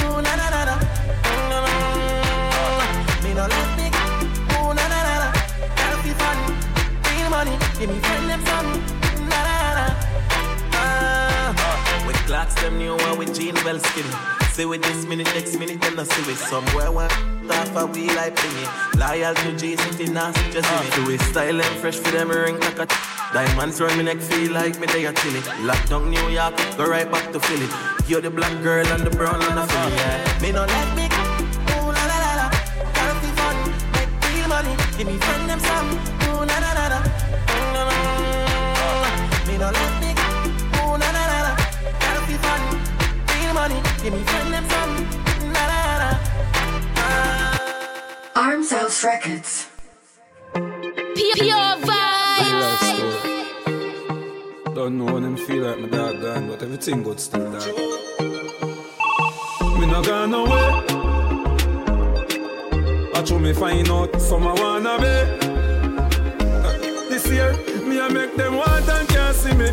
Give 7.84 7.92
me 7.92 8.00
friend 8.00 8.30
them 8.30 8.46
some. 8.46 8.72
La 9.28 9.40
la 9.44 9.58
la. 9.78 9.88
Ah, 10.72 12.04
with 12.08 12.16
clocks 12.28 12.56
them 12.62 12.78
new 12.78 12.96
one 12.96 13.18
with 13.18 13.36
jean 13.36 13.56
well 13.66 13.78
skinny. 13.78 14.08
See 14.54 14.64
with 14.64 14.82
this 14.84 15.06
minute, 15.06 15.28
next 15.36 15.60
minute, 15.60 15.82
then 15.82 16.00
I 16.00 16.04
see 16.04 16.26
with 16.26 16.40
somewhere 16.40 16.94
one 16.94 17.12
off 17.52 17.76
a 17.76 17.86
wheel 17.86 18.16
like 18.16 18.38
thingy. 18.38 18.66
Loyal 18.96 19.36
to 19.36 19.52
G 19.58 19.76
City, 19.76 20.08
nasty 20.10 20.50
just 20.52 20.72
in 20.72 20.88
it. 20.88 20.96
Do 20.96 21.12
it 21.12 21.20
style 21.24 21.60
and 21.60 21.76
fresh 21.82 21.98
for 21.98 22.12
them 22.12 22.30
ring 22.30 22.58
like 22.62 22.80
a 22.80 22.88
Diamonds 23.34 23.82
round 23.82 23.98
me 23.98 24.04
neck 24.04 24.22
feel 24.22 24.54
like 24.54 24.80
me 24.80 24.88
they 24.88 25.04
a 25.04 25.12
chilly. 25.12 25.42
Lock 25.68 25.84
down 25.90 26.10
New 26.10 26.30
York, 26.30 26.56
go 26.78 26.86
right 26.86 27.12
back 27.12 27.34
to 27.34 27.40
Philly. 27.42 27.68
You're 28.08 28.22
the 28.22 28.32
black 28.32 28.64
girl 28.64 28.88
and 28.88 29.04
the 29.04 29.10
brown 29.10 29.44
and 29.44 29.58
the 29.58 29.68
Philly, 29.68 29.96
yeah. 29.96 30.40
Me 30.42 30.54
no 30.54 30.64
let 30.64 30.90
me. 30.96 31.04
Ooh 31.76 31.92
la 31.92 32.04
la 32.12 32.18
la 32.24 32.32
la. 32.40 32.48
Gotta 32.96 33.14
be 33.20 33.28
fun, 33.36 33.58
make 33.92 34.14
real 34.32 34.48
money. 34.48 34.74
Give 34.98 35.08
me 35.08 35.18
friend 35.18 35.50
them 35.50 35.60
some. 35.60 35.90
Ooh 36.32 36.46
la 36.48 36.58
la 36.64 36.72
la 36.80 36.88
la. 36.88 37.23
Me 39.54 39.60
no 39.60 39.70
let 39.70 39.94
me. 40.02 40.12
Ooh 40.82 40.98
la 40.98 41.10
la 41.18 41.24
la 41.32 41.40
la. 41.46 41.54
Gotta 42.02 42.22
be 42.28 42.36
fun, 42.46 42.62
real 43.30 43.54
money. 43.54 43.80
Give 44.02 44.14
me 44.14 44.24
friend 44.24 44.50
them 44.54 44.66
some. 44.74 44.94
La 45.54 45.64
la 45.72 45.82
la. 46.02 46.10
Arms 48.36 48.72
House 48.72 49.04
Records. 49.04 49.68
Pure 51.16 51.76
vibes. 51.86 52.90
Don't 54.74 54.98
know 54.98 55.06
when 55.14 55.22
them 55.22 55.38
feel 55.38 55.64
like 55.68 55.80
my 55.82 55.88
dog 55.88 56.20
gone, 56.22 56.48
but 56.48 56.64
everything 56.64 57.04
good 57.04 57.20
still 57.20 57.52
dog. 57.52 57.76
Me 59.80 59.86
no 59.86 60.02
gone 60.02 60.32
nowhere. 60.32 60.72
I 63.16 63.24
show 63.24 63.38
me 63.38 63.54
find 63.54 63.88
out 63.90 64.20
some 64.20 64.48
I 64.48 64.54
wanna 64.54 64.98
be. 65.04 65.16
Uh, 66.66 66.74
This 67.10 67.28
year, 67.30 67.54
me 67.88 68.02
I 68.02 68.08
make 68.10 68.36
them 68.36 68.56
want 68.56 68.90
and 68.90 69.13
can't 69.34 69.46
see 69.46 69.56
me. 69.58 69.70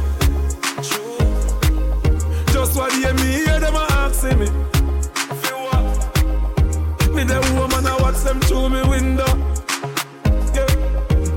Just 2.52 2.76
what 2.76 2.92
hear 2.92 3.14
me 3.14 3.22
hear 3.22 3.60
them 3.60 3.74
a 3.74 3.86
asking 3.90 4.38
me. 4.38 4.48
Me 7.14 7.24
the 7.24 7.40
woman 7.58 7.86
I 7.86 7.96
watch 8.00 8.22
them 8.22 8.40
through 8.40 8.68
me 8.70 8.82
window. 8.88 9.26
Yeah. 10.54 10.66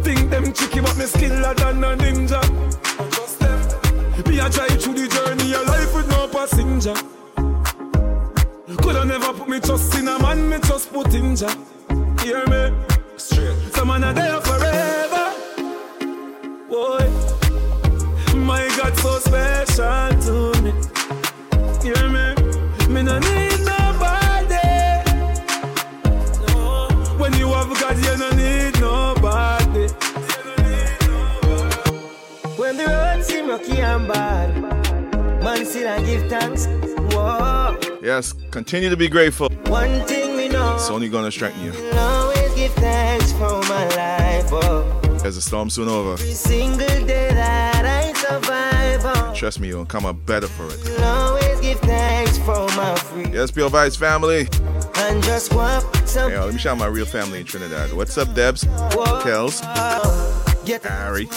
Think 0.03 0.29
them 0.29 0.53
tricky, 0.53 0.79
but 0.79 0.95
me 0.97 1.05
skiller 1.05 1.55
than 1.55 1.83
a 1.83 1.97
ninja. 1.97 2.41
Just 3.11 3.39
them. 3.39 3.59
Me 4.29 4.39
a 4.39 4.49
drive 4.49 4.81
through 4.81 4.93
the 4.93 5.07
journey 5.07 5.53
of 5.53 5.67
life 5.67 5.93
with 5.95 6.07
no 6.09 6.27
passenger. 6.27 6.95
Coulda 8.81 9.05
never 9.05 9.33
put 9.33 9.49
me 9.49 9.59
trust 9.59 9.95
in 9.95 10.07
a 10.07 10.19
man, 10.19 10.49
me 10.49 10.59
just 10.59 10.91
put 10.93 11.13
in 11.13 11.35
ja. 11.35 11.49
Hear 12.21 12.45
me? 12.47 12.73
Straight. 13.17 13.73
Some 13.73 13.87
man 13.87 14.03
are 14.03 14.13
there 14.13 14.41
forever. 14.41 14.62
God 18.83 18.97
so 18.97 19.19
special 19.19 20.09
to 20.25 20.61
me. 20.61 20.71
Hear 21.81 22.09
me? 22.09 22.35
Me 22.93 23.01
no 23.01 23.17
need 23.17 23.59
nobody. 23.63 24.59
No. 26.47 26.89
When 27.17 27.33
you 27.35 27.47
have 27.53 27.69
God, 27.79 27.97
you 28.03 28.17
no 28.17 28.29
need 28.31 28.77
nobody. 28.81 29.87
When 32.57 32.75
the 32.75 32.85
road 32.87 33.23
seem 33.23 33.47
rocky 33.49 33.79
and 33.79 34.05
bad, 34.05 34.61
man 35.41 35.65
still 35.65 35.87
and 35.87 36.05
give 36.05 36.29
thanks. 36.29 36.65
Whoa. 37.15 37.77
Yes, 38.01 38.33
continue 38.51 38.89
to 38.89 38.97
be 38.97 39.07
grateful. 39.07 39.47
One 39.67 40.01
thing 40.07 40.35
we 40.35 40.49
know, 40.49 40.75
It's 40.75 40.89
only 40.89 41.07
gonna 41.07 41.31
strengthen 41.31 41.63
you. 41.63 41.71
always 41.97 42.53
give 42.55 42.73
thanks 42.73 43.31
for 43.31 43.61
my 43.69 43.87
life. 43.95 44.49
Oh. 44.51 44.99
As 45.23 45.35
the 45.35 45.41
storm 45.41 45.69
soon 45.69 45.87
over. 45.87 46.13
Every 46.13 46.33
single 46.33 46.85
day 47.07 47.29
that 47.33 47.85
I 47.85 48.11
survive. 48.19 48.72
Trust 49.33 49.59
me, 49.59 49.67
you'll 49.67 49.85
come 49.85 50.05
out 50.05 50.25
better 50.25 50.47
for 50.47 50.67
it. 50.67 51.01
always 51.01 51.59
give 51.59 51.79
thanks 51.79 52.37
for 52.39 52.67
my 52.77 52.95
free. 52.95 53.25
Yes, 53.33 53.51
Pure 53.51 53.69
Vibes 53.71 53.97
family. 53.97 54.47
And 54.95 55.23
just 55.23 55.51
some. 55.51 56.31
Hey, 56.31 56.39
let 56.39 56.53
me 56.53 56.59
shout 56.59 56.73
out 56.73 56.79
my 56.79 56.85
real 56.85 57.05
family 57.05 57.39
in 57.39 57.45
Trinidad. 57.45 57.93
What's 57.93 58.17
up, 58.17 58.33
Debs? 58.35 58.63
Kels, 58.63 59.61
Get 60.65 60.83
Harry. 60.83 61.27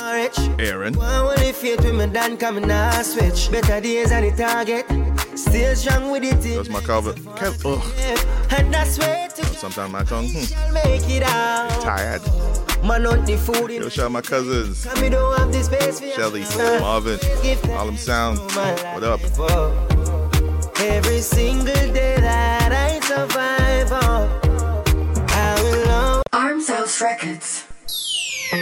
Aaron. 0.59 0.95
One 0.95 1.11
only 1.11 1.53
faith 1.53 1.83
with 1.83 1.95
me 1.95 2.07
done 2.07 2.37
coming 2.37 2.69
now 2.69 3.03
switch. 3.03 3.51
Better 3.51 3.81
days 3.81 4.13
on 4.13 4.23
the 4.23 4.31
target. 4.31 4.87
Still 5.37 5.75
strong 5.75 6.11
with 6.13 6.23
it. 6.23 6.41
That's 6.57 6.69
my 6.69 6.81
cover. 6.81 7.13
Kev, 7.13 7.65
ugh. 7.65 8.53
And 8.57 8.73
that's 8.73 8.99
way 8.99 9.29
to 9.35 9.45
Sometimes 9.47 9.93
my 9.93 10.05
tongue, 10.05 10.29
hmm, 10.29 10.75
make 10.75 11.09
it 11.09 11.23
out. 11.25 11.83
tired. 11.83 12.21
Man 12.87 13.05
on 13.05 13.25
the 13.25 13.37
food 13.37 13.73
in 13.73 13.83
Yo, 13.83 13.89
shout 13.89 14.05
out 14.05 14.13
my 14.13 14.21
cousins. 14.21 14.85
Come 14.85 15.01
me 15.01 15.09
don't 15.09 15.37
have 15.39 15.53
the 15.53 15.65
space 15.65 15.99
for 15.99 16.09
Shelly, 16.09 16.41
yourself. 16.41 16.81
Marvin, 16.81 17.19
Harlem 17.71 17.97
Sound. 17.97 18.39
What 18.39 19.03
up? 19.03 19.21
Every 20.81 21.21
single 21.21 21.75
day 21.75 22.17
that 22.21 22.73
I 22.73 23.01
survive, 23.01 23.89
oh, 23.91 24.47
I 28.53 28.57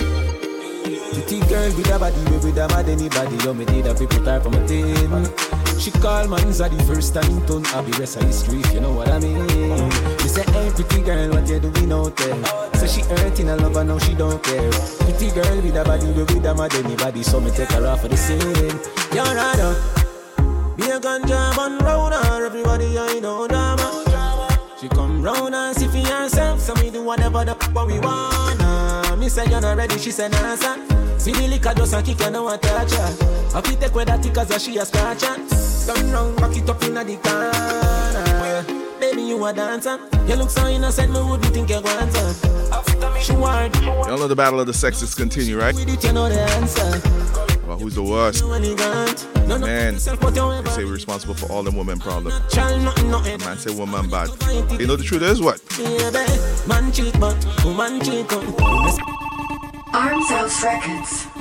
girl 1.63 1.77
with 1.77 1.91
a 1.91 1.99
body, 1.99 2.23
we 2.29 2.37
with 2.37 2.57
a 2.57 2.67
mad 2.67 2.89
anybody. 2.89 3.37
You 3.43 3.53
me 3.53 3.65
did 3.65 3.87
a 3.87 3.95
people 3.95 4.23
type 4.23 4.45
on 4.45 4.51
my 4.51 4.67
team. 4.67 5.79
She 5.79 5.91
call 5.91 6.27
man's 6.27 6.57
the 6.57 6.83
first 6.87 7.13
time 7.13 7.45
turn 7.47 7.65
Abby 7.67 7.91
rest 7.99 8.17
of 8.17 8.23
history, 8.23 8.59
if 8.59 8.73
you 8.73 8.81
know 8.81 8.91
what 8.91 9.09
I 9.09 9.19
mean. 9.19 9.37
You 9.39 10.29
say, 10.29 10.43
hey, 10.51 10.71
pretty 10.75 11.01
girl, 11.01 11.29
what 11.31 11.47
you 11.47 11.59
doing 11.59 11.91
out 11.91 12.15
there? 12.17 12.45
So 12.75 12.87
she 12.87 13.01
hurting 13.01 13.49
a 13.49 13.55
lover, 13.55 13.83
now 13.83 13.97
she 13.99 14.13
don't 14.13 14.41
care. 14.43 14.71
Pretty 15.07 15.31
girl 15.31 15.61
with 15.61 15.75
a 15.75 15.83
body, 15.83 16.07
we 16.11 16.23
with 16.23 16.45
a 16.45 16.53
mad 16.53 16.75
anybody. 16.75 17.23
So 17.23 17.39
me 17.39 17.51
take 17.51 17.71
her 17.71 17.87
off 17.87 18.01
for 18.01 18.07
the 18.07 18.17
scene. 18.17 18.39
You're 19.13 19.23
right 19.23 19.59
up. 19.59 20.77
Be 20.77 20.89
a 20.89 20.99
ganja 20.99 21.55
man 21.55 21.77
round 21.79 22.13
her, 22.13 22.45
everybody 22.45 22.97
I 22.97 23.19
know 23.19 23.47
drama. 23.47 24.03
She 24.79 24.89
come 24.89 25.21
round 25.21 25.55
and 25.55 25.75
see 25.75 25.87
for 25.87 26.05
herself, 26.11 26.59
so 26.59 26.73
me 26.75 26.89
do 26.89 27.03
whatever 27.03 27.45
the 27.45 27.55
fuck 27.55 27.87
we 27.87 27.99
wanna. 27.99 28.72
Me 29.23 29.29
say 29.29 29.49
you're 29.49 29.61
not 29.61 29.77
ready, 29.77 29.97
she 29.97 30.11
say 30.11 30.27
nah 30.27 30.53
sir. 30.53 30.75
See 31.17 31.31
the 31.31 31.47
liquor 31.47 31.73
just 31.73 31.93
a 31.93 32.01
kick 32.01 32.19
and 32.23 32.33
no 32.33 32.43
one 32.43 32.59
touch 32.59 32.91
her. 32.91 33.57
I 33.57 33.61
fit 33.61 33.79
take 33.79 33.95
with 33.95 34.07
that 34.07 34.21
cause 34.33 34.61
she 34.61 34.77
a 34.77 34.85
scratch. 34.85 35.21
Turn 35.21 36.11
round, 36.11 36.35
back 36.35 36.57
it 36.57 36.69
up 36.69 36.83
inna 36.83 37.05
the 37.05 37.15
corner. 37.15 38.99
Baby 38.99 39.21
you 39.21 39.45
a 39.45 39.53
dancer, 39.53 39.97
you 40.27 40.35
look 40.35 40.49
so 40.49 40.67
innocent, 40.67 41.13
me 41.13 41.21
wouldn't 41.21 41.53
think 41.53 41.69
you 41.69 41.75
want 41.75 42.13
her. 42.17 43.21
She 43.21 43.31
want 43.31 43.73
Y'all 43.81 44.17
know 44.17 44.27
the 44.27 44.35
battle 44.35 44.59
of 44.59 44.67
the 44.67 44.73
sexes 44.73 45.15
continue, 45.15 45.57
right? 45.57 45.73
with 45.73 45.87
it, 45.87 46.03
you 46.03 46.11
know 46.11 46.27
the 46.27 46.41
answer. 46.41 47.52
Well, 47.67 47.77
who's 47.79 47.95
the 47.95 48.03
worst? 48.03 48.43
Man, 48.45 49.93
they 49.93 49.99
say 49.99 50.83
we're 50.85 50.91
responsible 50.93 51.33
for 51.33 51.51
all 51.51 51.63
them 51.63 51.75
women 51.75 51.99
problems. 51.99 52.39
Man 52.55 53.57
say 53.57 53.73
woman 53.75 54.09
bad. 54.09 54.29
You 54.79 54.87
know 54.87 54.95
the 54.95 55.03
truth 55.03 55.21
is 55.21 55.41
what? 55.41 55.61
Arms 59.93 60.29
House 60.29 60.63
Records. 60.63 61.32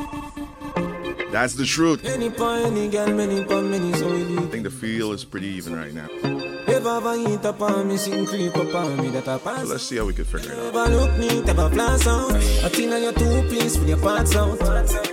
That's 1.33 1.55
the 1.55 1.65
truth. 1.65 2.05
Any 2.05 2.29
point, 2.29 2.67
any 2.67 2.89
girl, 2.89 3.09
many 3.09 3.43
pon 3.43 3.71
many, 3.71 3.95
so 3.95 4.07
we 4.07 4.37
I 4.37 4.43
think 4.53 4.65
the 4.65 4.71
feel 4.71 5.13
is 5.13 5.25
pretty 5.25 5.47
even 5.47 5.75
right 5.75 5.95
now. 5.95 6.07
If 6.13 6.85
ever 6.85 7.15
eat 7.15 7.45
up 7.47 7.63
on 7.63 7.89
me, 7.89 7.97
sing 7.97 8.27
creep 8.27 8.55
up 8.55 8.75
on 8.75 8.99
me, 8.99 9.09
that 9.09 9.27
I 9.27 9.39
So 9.39 9.73
let's 9.73 9.83
see 9.83 9.97
how 9.97 10.05
we 10.05 10.13
can 10.13 10.27
figure 10.27 10.53
it 10.53 10.59
out. 10.59 10.75
Ever 10.75 10.95
look 10.95 11.17
neat, 11.17 11.49
ever 11.49 11.71
flash 11.71 12.07
out. 12.07 12.33
I 12.33 12.69
think 12.69 12.93
on 12.93 13.03
your 13.03 13.15
two 13.15 13.49
please 13.49 13.79
with 13.79 13.89
your 13.89 13.99
parts 13.99 14.37
out. 14.37 14.61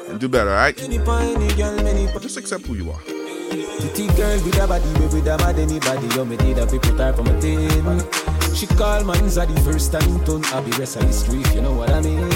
And 0.10 0.20
do 0.20 0.28
better, 0.28 0.50
alright? 0.50 0.82
Any 0.84 1.00
point, 1.00 1.38
any 1.38 1.54
girl, 1.56 1.76
many 1.84 2.08
pon. 2.08 2.22
Just 2.22 2.36
accept 2.36 2.66
who 2.66 2.76
you 2.76 2.92
are. 2.92 3.00
Pretty 3.00 4.08
girl 4.18 4.44
with 4.44 4.60
a 4.60 4.68
body, 4.68 4.92
with 5.08 5.26
a 5.26 5.38
anybody. 5.58 6.08
You 6.16 6.26
a 6.60 6.68
people 6.68 6.98
type 6.98 7.18
my 7.18 7.40
team. 7.40 8.49
She 8.60 8.68
call 8.68 9.06
man's 9.06 9.36
the 9.36 9.62
first 9.64 9.94
time 9.94 10.20
turn 10.26 10.44
Abby 10.52 10.72
rest 10.72 10.98
of 10.98 11.04
history, 11.04 11.40
if 11.40 11.56
you 11.56 11.62
know 11.62 11.72
what 11.72 11.92
I 11.92 12.02
mean. 12.02 12.30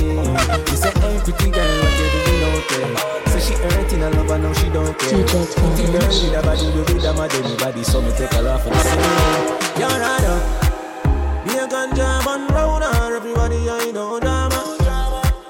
She 0.68 0.78
say, 0.78 0.90
hey, 1.04 1.20
pretty 1.20 1.52
girl, 1.52 1.84
what 1.84 2.00
you 2.00 2.08
doing 2.16 2.44
out 2.48 2.64
there? 2.72 3.28
Say 3.28 3.52
she 3.52 3.54
hurting 3.60 4.04
a 4.04 4.10
lover, 4.10 4.38
now 4.38 4.54
she 4.54 4.70
don't 4.70 4.98
care. 4.98 5.10
Pretty 5.12 5.92
girl 5.92 6.08
with 6.08 6.32
a 6.32 6.42
body, 6.42 6.66
we 6.72 6.80
with 6.80 7.04
a 7.04 7.14
mad 7.14 7.34
anybody. 7.36 7.84
So 7.84 8.02
me 8.02 8.10
take 8.16 8.32
her 8.32 8.48
off 8.48 8.66
and 8.66 8.74
say, 8.74 8.96
you're 9.78 9.90
right 9.90 10.24
up. 10.24 11.44
Be 11.44 11.58
a 11.60 11.68
ganja 11.68 12.24
man 12.24 12.48
round 12.56 12.86
her, 12.86 13.16
everybody 13.18 13.70
I 13.70 13.92
know 13.92 14.18
drama. 14.22 14.64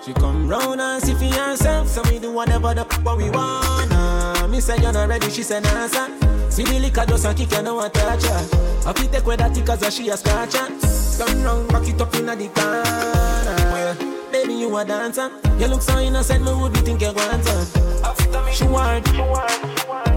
She 0.04 0.12
come 0.14 0.50
round 0.50 0.82
and 0.82 1.04
see 1.04 1.14
for 1.14 1.40
herself, 1.40 1.88
so 1.88 2.02
we 2.10 2.18
do 2.18 2.32
whatever 2.32 2.74
the 2.74 2.86
fuck 2.86 3.16
we 3.16 3.30
wanna. 3.30 4.48
Me 4.48 4.60
say 4.60 4.82
you're 4.82 4.92
not 4.92 5.08
ready, 5.08 5.30
she 5.30 5.44
say 5.44 5.60
nah 5.60 5.86
sir. 5.86 6.10
See 6.54 6.62
the 6.62 6.78
liquor 6.78 7.04
just 7.08 7.26
a 7.26 7.34
kick, 7.34 7.52
you 7.52 7.64
know 7.64 7.74
what 7.74 7.96
touch 7.96 8.26
her. 8.26 8.46
I 8.86 8.94
fit 8.94 9.12
take 9.12 9.26
with 9.26 9.40
that 9.40 9.58
cause 9.66 9.82
a 9.82 9.90
she 9.90 10.10
a 10.10 10.16
scratch. 10.16 10.54
Come 10.54 11.42
round, 11.42 11.68
back 11.70 11.90
it 11.90 12.00
up 12.00 12.14
inna 12.14 12.36
the 12.36 12.48
corner. 12.54 13.98
Baby, 14.32 14.54
you 14.62 14.78
a 14.78 14.86
dancer. 14.86 15.32
You 15.58 15.66
look 15.66 15.82
so 15.82 15.98
innocent, 15.98 16.46
me 16.46 16.54
would 16.54 16.72
be 16.74 16.82
think 16.82 17.02
you 17.02 17.12
want 17.12 17.44
her. 17.50 18.54
She 18.54 18.66
want. 18.66 19.12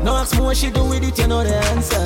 No 0.05 0.15
ask 0.15 0.35
me 0.35 0.43
what 0.43 0.59
she 0.59 0.71
do 0.71 0.85
with 0.85 1.09
it, 1.09 1.19
you 1.19 1.27
know 1.27 1.43
the 1.43 1.57
answer. 1.73 2.05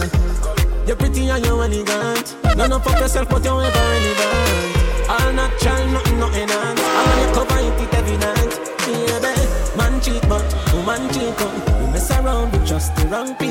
You're 0.87 0.95
pretty 0.95 1.29
and 1.29 1.45
you're 1.45 1.65
elegant. 1.65 2.37
No, 2.57 2.69
no, 2.69 2.79
fuck 2.79 3.01
yourself, 3.01 3.29
but 3.31 3.43
you're 3.43 3.61
ever 3.61 3.79
relevant. 3.83 5.11
All 5.11 5.33
natural, 5.33 5.87
nothing, 5.91 6.21
nothing 6.21 6.51
on. 6.53 6.79
I'm 6.79 7.35
gonna 7.35 7.35
cover 7.35 7.59
it, 7.67 7.83
it 7.83 7.95
every 7.95 8.17
night. 8.17 8.55
Baby, 8.87 9.43
man 9.77 10.01
cheat, 10.01 10.23
but 10.29 10.47
woman 10.73 11.11
cheat 11.11 11.35
on. 11.43 11.83
We 11.83 11.91
mess 11.91 12.11
around 12.13 12.53
with 12.53 12.65
just 12.65 12.95
the 12.95 13.09
wrong 13.09 13.35
people. 13.35 13.50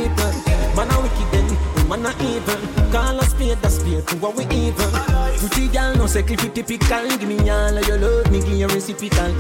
What 4.19 4.35
we 4.35 4.43
even. 4.55 4.91
Pretty 5.39 5.67
girl, 5.69 5.95
no 5.95 6.05
say 6.05 6.23
clip 6.23 6.43
it 6.43 6.55
typical. 6.55 7.07
Give 7.17 7.27
me 7.27 7.49
all 7.49 7.77
of 7.77 7.87
your 7.87 7.97
love, 7.97 8.31
me 8.31 8.39
give 8.39 8.57
you 8.57 8.67
reciprocal. 8.67 9.33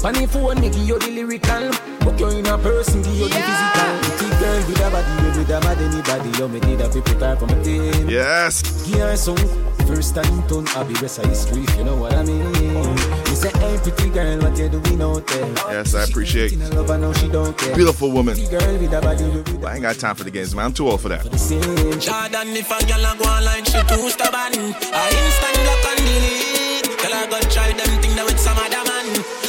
Funny 0.00 0.26
phone, 0.26 0.60
me 0.60 0.70
give 0.70 0.88
you 0.88 0.98
the 0.98 1.10
lyrical. 1.10 1.70
Book 2.00 2.20
you 2.20 2.28
in 2.28 2.46
a 2.46 2.58
person, 2.58 3.02
give 3.02 3.14
you 3.14 3.28
the 3.28 3.34
physical. 3.34 3.90
Pretty 4.16 4.28
girl 4.40 4.56
with 4.66 4.80
a 4.80 4.90
body, 4.90 5.12
you 5.22 5.38
with 5.38 5.50
a 5.50 5.60
mad 5.60 5.78
anybody. 5.78 6.38
You 6.38 6.48
me 6.48 6.60
need 6.60 6.80
a 6.80 6.88
people 6.88 7.14
type 7.20 7.42
on 7.42 7.48
my 7.48 7.62
team. 7.62 8.08
Yes. 8.08 8.62
Give 8.86 9.00
her 9.00 9.16
some. 9.16 9.69
First 9.90 10.14
time 10.14 10.46
turn 10.46 10.68
Abby 10.68 10.94
rest 11.02 11.18
of 11.18 11.26
history, 11.26 11.64
if 11.64 11.76
you 11.76 11.82
know 11.82 11.96
what 11.96 12.14
I 12.14 12.22
mean. 12.22 12.44
You 12.44 13.34
say, 13.34 13.50
hey, 13.58 13.76
pretty 13.82 14.08
girl, 14.10 14.38
what 14.38 14.56
you 14.56 14.68
doing 14.68 15.02
out 15.02 15.26
there? 15.26 15.48
Yes, 15.74 15.94
I 15.96 16.04
appreciate 16.04 16.52
In 16.52 16.62
a 16.62 16.68
lover, 16.70 16.96
now 16.96 17.12
she 17.14 17.26
don't 17.26 17.58
care. 17.58 17.74
Beautiful 17.74 18.12
woman. 18.12 18.36
Pretty 18.36 18.50
girl 18.50 18.78
with 18.78 18.92
a 18.92 19.00
body, 19.00 19.24
you 19.24 19.42
But 19.58 19.64
I 19.64 19.74
ain't 19.74 19.82
got 19.82 19.96
time 19.96 20.14
for 20.14 20.22
the 20.22 20.30
games, 20.30 20.54
man. 20.54 20.66
I'm 20.66 20.72
too 20.72 20.88
old 20.88 21.00
for 21.00 21.08
that. 21.08 21.24
Jordan, 21.24 22.54
if 22.54 22.70
a 22.70 22.78
girl 22.86 23.04
a 23.04 23.16
go 23.18 23.24
online, 23.24 23.64
she 23.64 23.82
too 23.82 24.08
stubborn. 24.10 24.54
I 24.94 25.10
instant 25.10 25.58
block 25.58 25.84
and 25.90 25.98
delete. 26.06 26.86
Girl, 27.02 27.14
I 27.14 27.26
go 27.26 27.40
try 27.50 27.72
them 27.72 27.90
thing 28.00 28.14
that 28.14 28.24
with 28.24 28.38
some 28.38 28.56
other 28.62 28.84
man. 28.86 29.06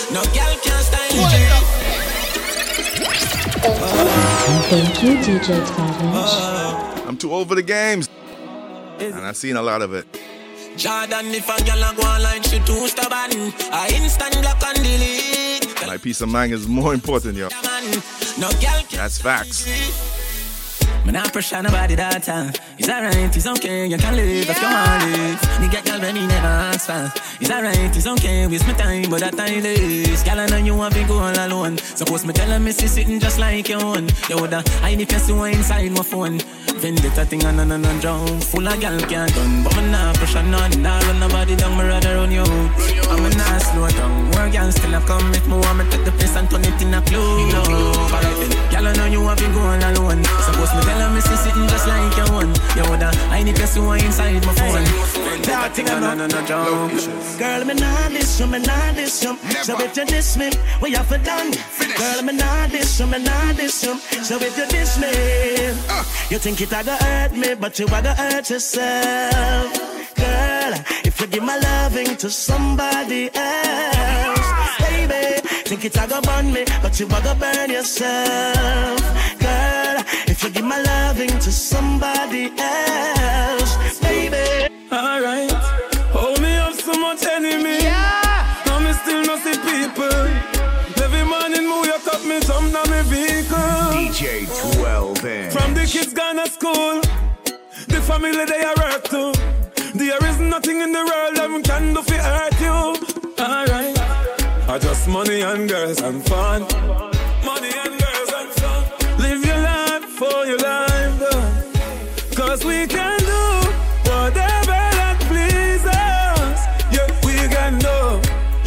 No 0.09 0.25
girl 0.33 0.57
can 0.65 0.81
style 0.81 1.21
Thank 4.71 5.03
you, 5.03 5.13
DJ 5.21 5.65
Savage. 5.67 7.05
I'm 7.05 7.17
too 7.17 7.31
old 7.31 7.47
for 7.47 7.53
the 7.53 7.61
games. 7.61 8.09
And 8.99 9.15
I've 9.15 9.37
seen 9.37 9.55
a 9.55 9.61
lot 9.61 9.83
of 9.83 9.93
it. 9.93 10.05
Jordan, 10.77 11.33
if 11.33 11.47
a 11.49 11.63
girl 11.63 11.83
a 11.83 11.93
go 11.95 12.03
online, 12.03 12.41
she 12.43 12.59
too 12.59 12.87
stubborn. 12.87 13.53
I 13.71 13.91
instant 13.93 14.41
block 14.41 14.63
and 14.63 14.77
delete. 14.77 15.87
My 15.87 15.97
peace 15.97 16.21
of 16.21 16.29
mind 16.29 16.53
is 16.53 16.67
more 16.67 16.93
important, 16.93 17.37
yo. 17.37 17.49
No 18.39 18.49
girl 18.59 18.81
That's 18.91 19.19
facts. 19.21 20.20
Man, 21.05 21.15
I 21.15 21.27
pressure 21.29 21.61
nobody 21.63 21.95
that 21.95 22.21
time. 22.23 22.53
It's 22.77 22.87
alright, 22.87 23.35
it's 23.35 23.47
okay, 23.47 23.87
you 23.87 23.97
can 23.97 24.15
live 24.15 24.49
if 24.49 24.61
you 24.61 24.67
want 24.67 25.03
live. 25.11 25.41
Nigga, 25.59 25.85
girl, 25.85 25.99
when 25.99 26.13
me 26.13 26.27
never 26.27 26.47
ask 26.47 26.85
for. 26.85 27.11
It's 27.41 27.49
alright, 27.49 27.95
it's 27.97 28.05
okay, 28.05 28.45
waste 28.45 28.67
my 28.67 28.73
time, 28.73 29.09
but 29.09 29.21
that 29.21 29.35
time 29.35 29.65
is. 29.65 30.21
Girl, 30.23 30.39
I 30.39 30.45
know 30.45 30.57
you 30.57 30.75
want 30.75 30.93
to 30.93 31.03
go 31.05 31.17
all 31.17 31.33
alone. 31.33 31.79
Suppose 31.79 32.23
me 32.25 32.33
tell 32.33 32.49
her, 32.49 32.59
me 32.59 32.71
see 32.71 32.87
sitting 32.87 33.19
just 33.19 33.39
like 33.39 33.67
your 33.67 33.83
own. 33.83 34.09
You 34.29 34.37
woulda 34.37 34.63
hide 34.81 35.01
if 35.01 35.11
you 35.11 35.19
see 35.19 35.33
one 35.33 35.53
inside 35.53 35.91
my 35.91 36.03
phone. 36.03 36.39
Vendetta 36.77 37.25
thing 37.25 37.43
and 37.45 37.57
none 37.57 37.71
and 37.71 38.01
drown. 38.01 38.39
Full 38.41 38.67
of 38.67 38.79
girl 38.79 38.99
can't 39.01 39.33
done, 39.33 39.63
but 39.63 39.75
me 39.77 39.91
nah 39.91 40.13
pressure 40.13 40.43
none. 40.43 40.81
Nah 40.81 40.99
run 41.01 41.19
nobody 41.19 41.55
down, 41.55 41.77
me 41.77 41.83
rather 41.83 42.15
run 42.15 42.31
you 42.31 42.41
out. 42.41 43.09
I'm 43.09 43.25
a 43.25 43.29
nah 43.29 43.57
slow 43.57 43.89
down. 43.89 44.31
More 44.31 44.49
girl 44.49 44.71
still 44.71 44.93
a 44.93 45.01
come 45.01 45.33
if 45.33 45.47
me 45.47 45.57
want 45.57 45.77
me 45.79 45.85
take 45.89 46.05
the 46.05 46.11
place 46.11 46.35
and 46.35 46.49
turn 46.49 46.61
it 46.61 46.81
in 46.81 46.93
a 46.93 47.01
clue. 47.01 47.49
Girl, 48.71 48.87
I 48.87 48.93
know 48.93 49.05
you 49.05 49.21
want 49.21 49.39
to 49.39 49.47
go 49.49 49.59
all 49.59 49.77
alone. 49.77 50.23
Suppose 50.45 50.73
me 50.73 50.81
Girl, 50.91 51.03
I'm 51.03 51.13
missing 51.15 51.37
sitting 51.37 51.67
just 51.69 51.87
like 51.87 52.17
your 52.17 52.29
one. 52.33 52.51
You 52.75 52.83
woulda, 52.89 53.09
I 53.31 53.43
need 53.43 53.55
to 53.55 53.65
see 53.65 53.79
inside 53.79 54.45
my 54.45 54.53
phone. 54.59 54.83
That 55.43 55.71
thing 55.73 55.87
I'm 55.89 56.01
not, 56.01 56.17
no 56.17 56.27
joke. 56.27 57.39
Girl, 57.39 57.63
me 57.63 57.73
nah 57.75 58.09
diss 58.09 58.39
you, 58.41 58.47
me 58.47 58.59
nah 58.59 58.91
diss 58.91 59.23
you. 59.23 59.37
So 59.63 59.79
if 59.79 59.95
you 59.95 60.05
diss 60.05 60.35
me, 60.35 60.51
we 60.81 60.91
have 60.91 61.07
to 61.07 61.17
done. 61.19 61.51
Girl, 61.97 62.21
me 62.23 62.33
nah 62.33 62.67
diss 62.67 62.99
you, 62.99 63.07
me 63.07 63.23
nah 63.23 63.53
diss 63.53 63.83
you. 63.85 63.95
So 64.21 64.35
if 64.35 64.57
you 64.57 64.65
diss 64.67 64.99
me, 64.99 65.11
you 66.29 66.37
think 66.39 66.59
it 66.59 66.73
a 66.73 66.83
go 66.83 66.93
hurt 66.93 67.31
me, 67.37 67.55
but 67.55 67.79
you 67.79 67.85
a 67.85 68.01
go 68.01 68.13
hurt 68.13 68.49
yourself. 68.49 69.71
Girl, 70.15 70.73
if 71.07 71.21
you 71.21 71.27
give 71.27 71.43
my 71.43 71.57
loving 71.57 72.17
to 72.17 72.29
somebody 72.29 73.29
else, 73.33 74.39
ah. 74.43 74.75
baby, 74.89 75.39
think 75.69 75.85
it 75.85 75.95
a 75.95 76.05
go 76.05 76.19
burn 76.19 76.51
me, 76.51 76.65
but 76.81 76.99
you 76.99 77.05
a 77.05 77.21
go 77.23 77.33
burn 77.35 77.69
yourself. 77.69 79.20
Girl, 80.41 80.49
if 80.49 80.55
you 80.55 80.61
give 80.61 80.65
my 80.65 80.81
loving 80.81 81.39
to 81.39 81.51
somebody 81.51 82.51
else, 82.57 83.99
baby. 83.99 84.73
Alright, 84.91 85.51
hold 86.11 86.41
me 86.41 86.55
up 86.55 86.73
so 86.73 86.93
much 86.93 87.23
enemy. 87.25 87.83
Yeah. 87.83 88.63
Now 88.65 88.79
me 88.79 88.93
still 88.93 89.23
not 89.23 89.39
see 89.43 89.53
people. 89.53 91.03
Every 91.03 91.23
morning 91.23 91.67
move 91.67 91.85
you 91.85 91.93
up 91.93 92.25
me 92.25 92.39
jump 92.39 92.73
down 92.73 92.89
me 92.89 93.01
vehicle. 93.03 93.57
DJ 93.93 94.47
12 94.79 95.25
inch. 95.25 95.53
From 95.53 95.73
the 95.73 95.85
kids 95.85 96.13
gone 96.13 96.37
to 96.37 96.49
school, 96.49 97.01
the 97.87 98.01
family 98.01 98.45
they 98.45 98.63
are 98.63 98.79
hurt 98.79 99.05
too. 99.05 99.33
There 99.93 100.25
is 100.25 100.39
nothing 100.39 100.81
in 100.81 100.91
the 100.91 101.05
world 101.05 101.35
that 101.35 101.63
can 101.65 101.93
do 101.93 102.01
for 102.01 102.13
hurt 102.13 102.59
you. 102.59 103.43
Alright, 103.43 103.99
I 104.69 104.79
just 104.79 105.07
money 105.07 105.41
and 105.41 105.69
girls 105.69 106.01
and 106.01 106.25
fun. 106.25 106.61
Money 107.45 107.71
and 107.85 108.00
for 110.21 110.45
your 110.45 110.59
life, 110.59 111.17
though. 111.17 111.49
Cause 112.35 112.63
we 112.63 112.85
can 112.85 113.19
do 113.33 113.43
whatever 114.05 114.77
that 114.99 115.17
pleases 115.29 115.83
us. 115.89 116.59
Yeah, 116.95 117.09
we 117.25 117.33
can 117.49 117.73
do. 117.87 117.97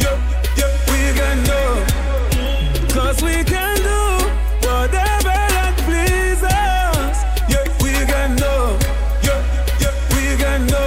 Yeah, 0.03 0.17
yeah, 0.59 0.71
we 0.91 1.01
can 1.19 1.37
do. 1.51 1.61
Cause 2.93 3.23
we 3.23 3.37
can 3.53 3.75
do 3.89 4.01
whatever 4.67 5.35
that 5.55 5.73
pleases 5.87 6.43
us. 6.43 7.17
Yeah, 7.47 7.63
we 7.83 7.93
can 8.11 8.35
do. 8.35 8.53
Yeah, 9.27 9.39
yeah, 9.81 9.95
we 10.15 10.25
can 10.43 10.61
do. 10.75 10.85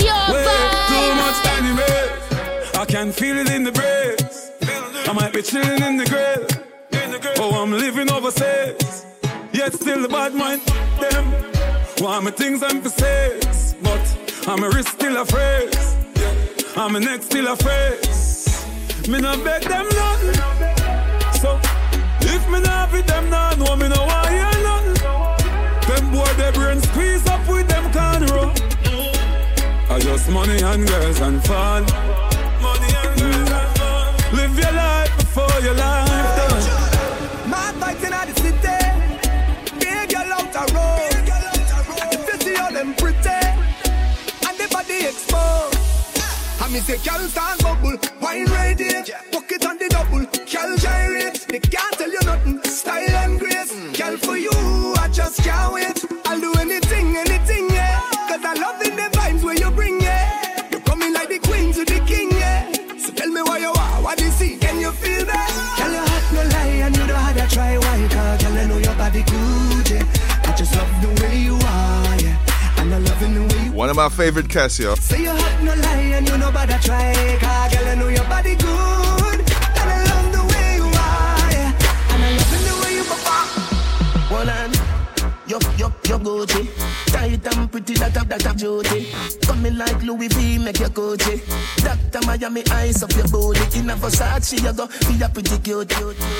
Pure 0.00 0.26
Way 0.32 0.48
too 0.88 1.08
much 1.22 1.38
anime. 1.54 2.80
I 2.80 2.84
can 2.88 3.12
feel 3.12 3.36
it 3.36 3.50
in 3.50 3.64
the 3.64 3.72
breeze. 3.78 4.50
I 5.08 5.12
might 5.12 5.34
be 5.34 5.42
chilling 5.42 5.82
in 5.82 5.98
the 5.98 6.06
grave. 6.06 6.46
Oh, 7.42 7.62
I'm 7.62 7.72
living. 7.72 8.09
Yet 9.70 9.80
still 9.80 10.02
the 10.02 10.08
bad 10.08 10.34
mind 10.34 10.62
them. 11.00 11.26
Want 12.02 12.24
me 12.24 12.32
things 12.32 12.60
I'm 12.60 12.82
for 12.82 12.88
sales. 12.88 13.76
But 13.80 14.04
I'm 14.48 14.64
a 14.64 14.68
risk 14.68 14.88
still 14.88 15.16
a 15.16 15.24
phrase. 15.24 15.96
I'm 16.76 16.96
a 16.96 17.00
neck 17.00 17.22
still 17.22 17.46
a 17.46 17.56
phrase. 17.56 18.66
Me 19.06 19.20
not 19.20 19.44
beg 19.44 19.62
them 19.62 19.86
nothing. 20.00 20.34
So 21.42 21.60
if 22.22 22.42
me 22.50 22.60
not 22.60 22.90
with 22.90 23.06
them 23.06 23.30
now, 23.30 23.50
know 23.50 23.76
me 23.76 23.88
no 23.88 24.02
want 24.06 24.28
hear 24.28 24.54
nothing. 24.68 24.98
Them 25.88 26.10
boy 26.10 26.32
their 26.40 26.52
brain 26.52 26.80
squeeze 26.80 27.24
up 27.28 27.46
with 27.46 27.68
them 27.68 27.92
can 27.92 28.26
roll. 28.34 28.50
I 29.88 30.00
just 30.00 30.28
money 30.30 30.60
and 30.62 30.88
girls 30.88 31.20
and 31.20 31.44
fun. 31.44 31.84
Money 32.60 32.90
and 33.02 33.20
girls 33.20 33.50
and 33.60 33.78
fun. 33.78 34.36
Live 34.36 34.58
your 34.58 34.72
life 34.72 35.16
before 35.18 35.60
your 35.62 35.74
life 35.74 36.09
Body 45.00 45.08
exposed. 45.08 45.78
And 46.62 46.72
me 46.72 46.80
say, 46.80 46.98
girl 46.98 47.26
stand 47.28 47.62
bubble. 47.62 47.96
Wine. 48.20 48.46
Walk 49.32 49.52
it 49.52 49.66
on 49.66 49.78
the 49.78 49.88
double. 49.88 50.20
Girl 50.20 50.76
gyrate. 50.76 51.46
They 51.48 51.60
can't 51.60 51.94
tell 51.96 52.10
you 52.10 52.20
nothing. 52.24 52.62
Style 52.64 53.08
and 53.08 53.40
grace. 53.40 53.72
Girl 53.96 54.16
for 54.18 54.36
you, 54.36 54.50
I 54.98 55.08
just 55.12 55.42
can't 55.42 55.69
my 74.00 74.08
favorite 74.08 74.48
Casio. 74.48 74.96
Say 74.96 75.24
you 75.24 75.30
hot 75.30 75.62
no 75.62 75.74
lie 75.74 76.16
and 76.16 76.26
you 76.26 76.38
know 76.38 76.50
bother 76.50 76.78
try 76.80 77.12
Cause 77.38 77.74
girl, 77.74 77.88
I 77.88 77.94
know 77.96 78.08
your 78.08 78.24
body 78.32 78.54
good 78.56 79.40
And 79.80 79.88
I 79.94 79.98
love 80.08 80.28
the 80.36 80.42
way 80.50 80.68
you 80.80 80.88
are. 81.06 81.52
And 82.12 82.22
I 82.24 82.30
love 82.40 82.62
the 82.68 82.74
way 82.80 82.92
you 82.96 83.04
One 84.38 84.48
hand, 84.48 84.74
yo, 85.46 85.58
yo, 85.76 85.92
yo 86.08 86.18
Gucci. 86.18 86.62
Tight 87.12 87.46
and 87.52 87.70
pretty, 87.70 87.94
that 88.00 88.16
up, 88.16 88.28
that 88.28 88.46
up. 88.46 88.56
Coming 89.46 89.76
like 89.76 90.02
Louis 90.02 90.28
V, 90.28 90.58
make 90.64 90.78
your 90.78 90.88
Gucci. 90.88 91.34
Doctor 91.84 92.26
Miami, 92.26 92.62
eyes 92.70 93.02
up 93.02 93.12
your 93.12 93.28
booty. 93.28 93.80
In 93.80 93.90
a 93.90 93.96
Versace, 93.96 94.64
you 94.64 94.72
go, 94.72 94.84
a 94.84 95.28
pretty 95.28 95.58
cute, 95.58 95.88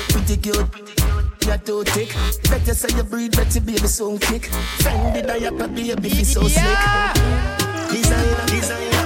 pretty 0.09 0.37
cute, 0.37 0.71
pretty 0.71 0.93
cute. 0.95 1.20
You're 1.45 1.57
too 1.57 1.83
thick. 1.83 2.13
Better 2.49 2.73
say 2.73 2.95
you 2.95 3.03
breathe, 3.03 3.31
better 3.35 3.59
baby 3.61 3.87
kick. 4.19 4.43
Fendi 4.79 5.25
diaper, 5.25 5.67
baby, 5.67 5.95
be 6.01 6.23
so 6.23 6.47
slick. 6.47 6.79
Designer, 7.89 8.45
designer, 8.47 9.05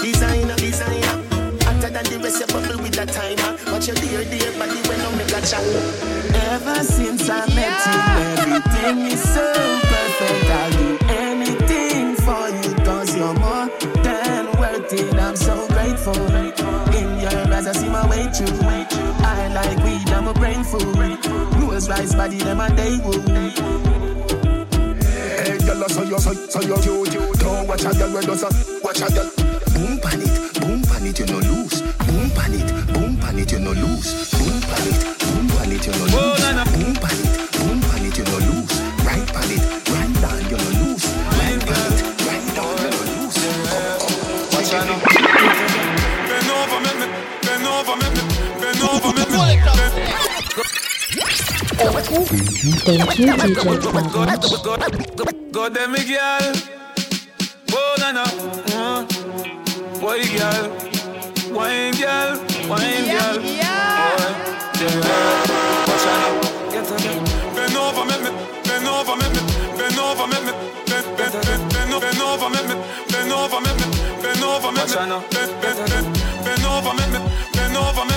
designer, 0.00 0.56
designer. 0.56 1.16
Hotter 1.64 1.90
than 1.90 2.04
the 2.04 2.20
rest, 2.22 2.40
you 2.40 2.46
bubble 2.46 2.82
with 2.82 2.94
that 2.94 3.08
timer. 3.08 3.56
Watch 3.72 3.86
your 3.88 3.96
dear, 3.96 4.24
dear 4.24 4.52
body 4.58 4.80
when 4.88 5.00
I 5.00 5.16
make 5.16 5.32
a 5.32 5.40
chat. 5.40 5.64
Ever 6.52 6.84
since 6.84 7.28
I 7.28 7.46
met 7.54 7.80
you, 7.86 7.98
everything 8.42 9.06
is 9.06 9.22
so 9.22 9.52
perfect. 9.90 10.44
I'll 10.50 10.70
do 10.72 10.98
anything 11.08 12.14
for 12.16 12.48
you, 12.48 12.74
cause 12.84 13.16
you're 13.16 13.34
more 13.34 13.68
than 14.02 14.46
worth 14.58 14.92
it. 14.92 15.14
I'm 15.14 15.36
so 15.36 15.66
grateful. 15.68 16.45
Like 19.66 19.82
weed, 19.84 20.08
I'm 20.10 20.28
a 20.28 20.34
brain 20.34 20.64
food. 20.64 20.96
Rose 21.60 21.88
rice 21.88 22.14
body, 22.14 22.38
them 22.38 22.60
a 22.60 22.68
day 22.74 22.98
wound. 22.98 23.28
Hey, 25.26 25.58
girl, 25.58 25.88
so 25.88 26.02
you, 26.02 26.18
so, 26.18 26.32
so 26.32 26.60
you 26.62 26.76
cute. 27.10 27.38
Don't 27.38 27.66
watch 27.68 27.84
a 27.84 27.90
girl 27.98 28.12
when 28.14 28.24
does 28.24 28.42
a 28.42 28.50
watch 28.82 29.00
a 29.02 29.08
girl. 29.12 29.30
Boom 29.74 29.98
pan 30.00 30.22
it, 30.22 30.60
boom 30.60 30.82
pan 30.82 31.06
it, 31.06 31.18
you 31.18 31.26
no 31.26 31.38
lose. 31.38 31.82
Boom 31.82 32.30
pan 32.30 32.54
it, 32.54 32.68
boom 32.94 33.16
pan 33.18 33.38
it, 33.38 33.52
you 33.52 33.58
no 33.58 33.72
lose. 33.72 34.30
Boom 34.32 34.60
pan 34.62 34.88
it, 34.88 35.18
boom 35.20 35.48
pan 35.48 35.72
it, 35.72 35.86
you 35.86 35.92
no 35.92 36.04
lose. 36.04 36.72
Boom 36.72 36.94
pan 37.02 37.18
it, 37.20 37.52
boom 37.58 37.80
pan 37.82 38.04
it, 38.06 38.18
you 38.18 38.24
no 38.24 38.38
lose. 38.46 38.74
Right 39.04 39.26
pan 39.34 39.50
it, 39.50 39.62
right 39.90 40.14
down, 40.22 40.42
you 40.50 40.56
no 40.56 40.70
lose. 40.80 41.04
Right 41.38 41.60
pan 41.66 41.92
it, 41.92 42.00
right 42.26 42.46
down, 42.56 42.74
you 42.82 42.90
no 42.94 43.00
lose. 43.12 43.38
Watch 44.52 44.72
out 44.74 44.86
now. 44.86 44.98
Bend 46.28 46.50
over, 46.50 46.80
make 46.80 46.98
me, 47.00 47.06
bend 47.42 47.66
over, 47.66 47.96
make 47.96 48.14
me, 48.16 48.22
bend 48.60 48.82
over, 48.82 48.94
make 48.94 48.94
me. 48.94 49.04
Bend- 49.04 49.05
Thank 51.86 52.10
you, 52.10 52.20
DJ. 52.62 52.96
Go 55.52 55.68
them 55.68 55.92
me 55.92 56.04
girl. 56.04 56.52
Oh 57.72 57.94
na 57.98 58.12
na. 58.12 58.24
Uh. 58.74 59.04
Boy 60.00 60.22
girl. 60.36 60.64
Wine 61.56 61.94
girl. 61.94 62.36
Wine 62.68 63.08
girl. 63.08 63.38
Boy. 63.40 63.56
Yeah. 63.56 64.56
Watch 65.88 66.06
out. 66.12 66.42
Get 66.70 66.84
them. 66.84 67.24
Bend 67.54 67.76
over, 67.76 68.04
me. 68.04 68.16
Bend 68.64 68.86
over, 68.86 69.16
me. 69.16 69.26
Bend 69.78 69.98
over, 69.98 70.26
me. 70.26 70.38
Bend, 70.86 71.06
bend, 71.16 71.32
bend, 71.32 71.64
bend, 71.72 72.00
bend 72.02 72.20
over, 72.20 72.50
make 72.50 72.68
me. 72.68 72.74
Bend 73.08 73.30
me. 73.30 73.70
Me. 73.70 73.72
Bend, 74.20 75.52
bend, 75.62 75.78
bend, 75.88 76.06
bend 76.44 76.66
over, 76.66 76.92
make 76.92 77.10
me. 77.12 77.20
Bend 77.54 77.76
over, 77.76 78.04
me. 78.04 78.16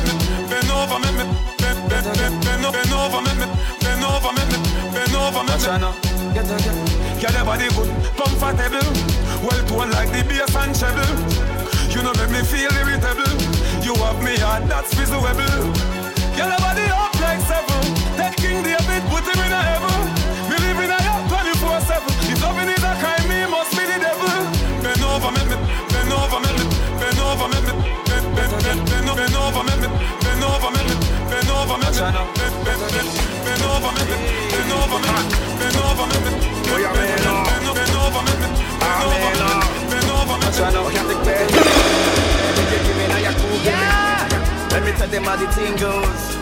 Bend 0.50 0.70
over, 0.72 1.00
me. 1.00 1.59
Get 7.20 7.34
your 7.34 7.44
body 7.44 7.68
good, 7.76 7.92
comfortable. 8.16 8.88
Well 9.44 9.90
like 9.92 10.08
the 10.16 10.24
bass 10.24 10.56
and 10.56 10.72
treble. 10.72 11.04
You 11.92 12.02
know 12.04 12.14
make 12.16 12.32
me 12.32 12.42
feel 12.48 12.72
irritable. 12.72 13.28
You 13.84 13.94
have 14.00 14.24
me 14.24 14.38
heart 14.40 14.64
that's 14.70 14.94
visible. 14.96 15.28
Get 16.40 16.48
body 16.64 16.88
up 16.88 17.14
like 17.20 17.42
seven. 17.44 17.84
King 18.40 18.64
David, 18.64 19.04
put 19.12 19.28
him 19.28 19.44
in 19.44 19.52
a 19.52 19.62
heaven. 19.62 20.00
In 20.80 20.88
a 20.88 21.00
yacht 21.04 21.28
24-7. 21.28 22.32
If 22.32 22.42
loving 22.42 22.68
me 23.28 23.46
must 23.52 23.76
be 23.76 23.84
the 23.84 24.00
devil. 24.00 24.32
Bend 24.82 25.04
over, 25.04 25.32
make 25.36 25.50
me. 25.52 25.58
Bend 25.92 26.14
over, 26.14 26.40
make 26.40 26.56
me. 26.56 26.66
Bend 27.04 27.20
over, 27.20 27.48
make 27.52 27.68
me. 27.68 27.74
Bend, 28.08 28.26
bend 28.36 29.36
over, 29.36 29.64
make 29.64 29.82
me. 29.82 29.88
Bend 30.24 30.44
over, 30.44 30.72
make 30.72 30.88
me. 30.88 31.09
Let 44.72 44.84
me 44.86 44.92
tell 44.94 45.08
them 45.10 45.24
how 45.24 45.36
the 45.36 45.48
thing 45.52 45.76
goes. 45.76 46.38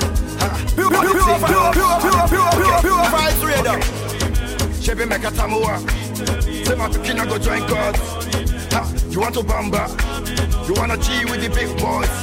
Pure, 0.76 0.90
pure, 0.92 1.04
pure, 1.12 1.72
pure, 1.74 1.98
pure. 2.82 2.98
She 4.80 4.94
be 4.94 5.06
make 5.06 5.24
a 5.24 5.32
tamuwa. 5.32 5.80
Say 6.66 6.76
my 6.76 6.88
picking 6.90 7.18
go 7.18 7.38
join. 7.38 8.47
Ha, 8.78 8.86
you 9.10 9.20
want 9.20 9.34
to 9.34 9.42
bamba? 9.42 9.90
You 10.68 10.74
wanna 10.76 10.98
G 10.98 11.26
with 11.26 11.42
the 11.42 11.50
big 11.50 11.70
boys? 11.82 12.14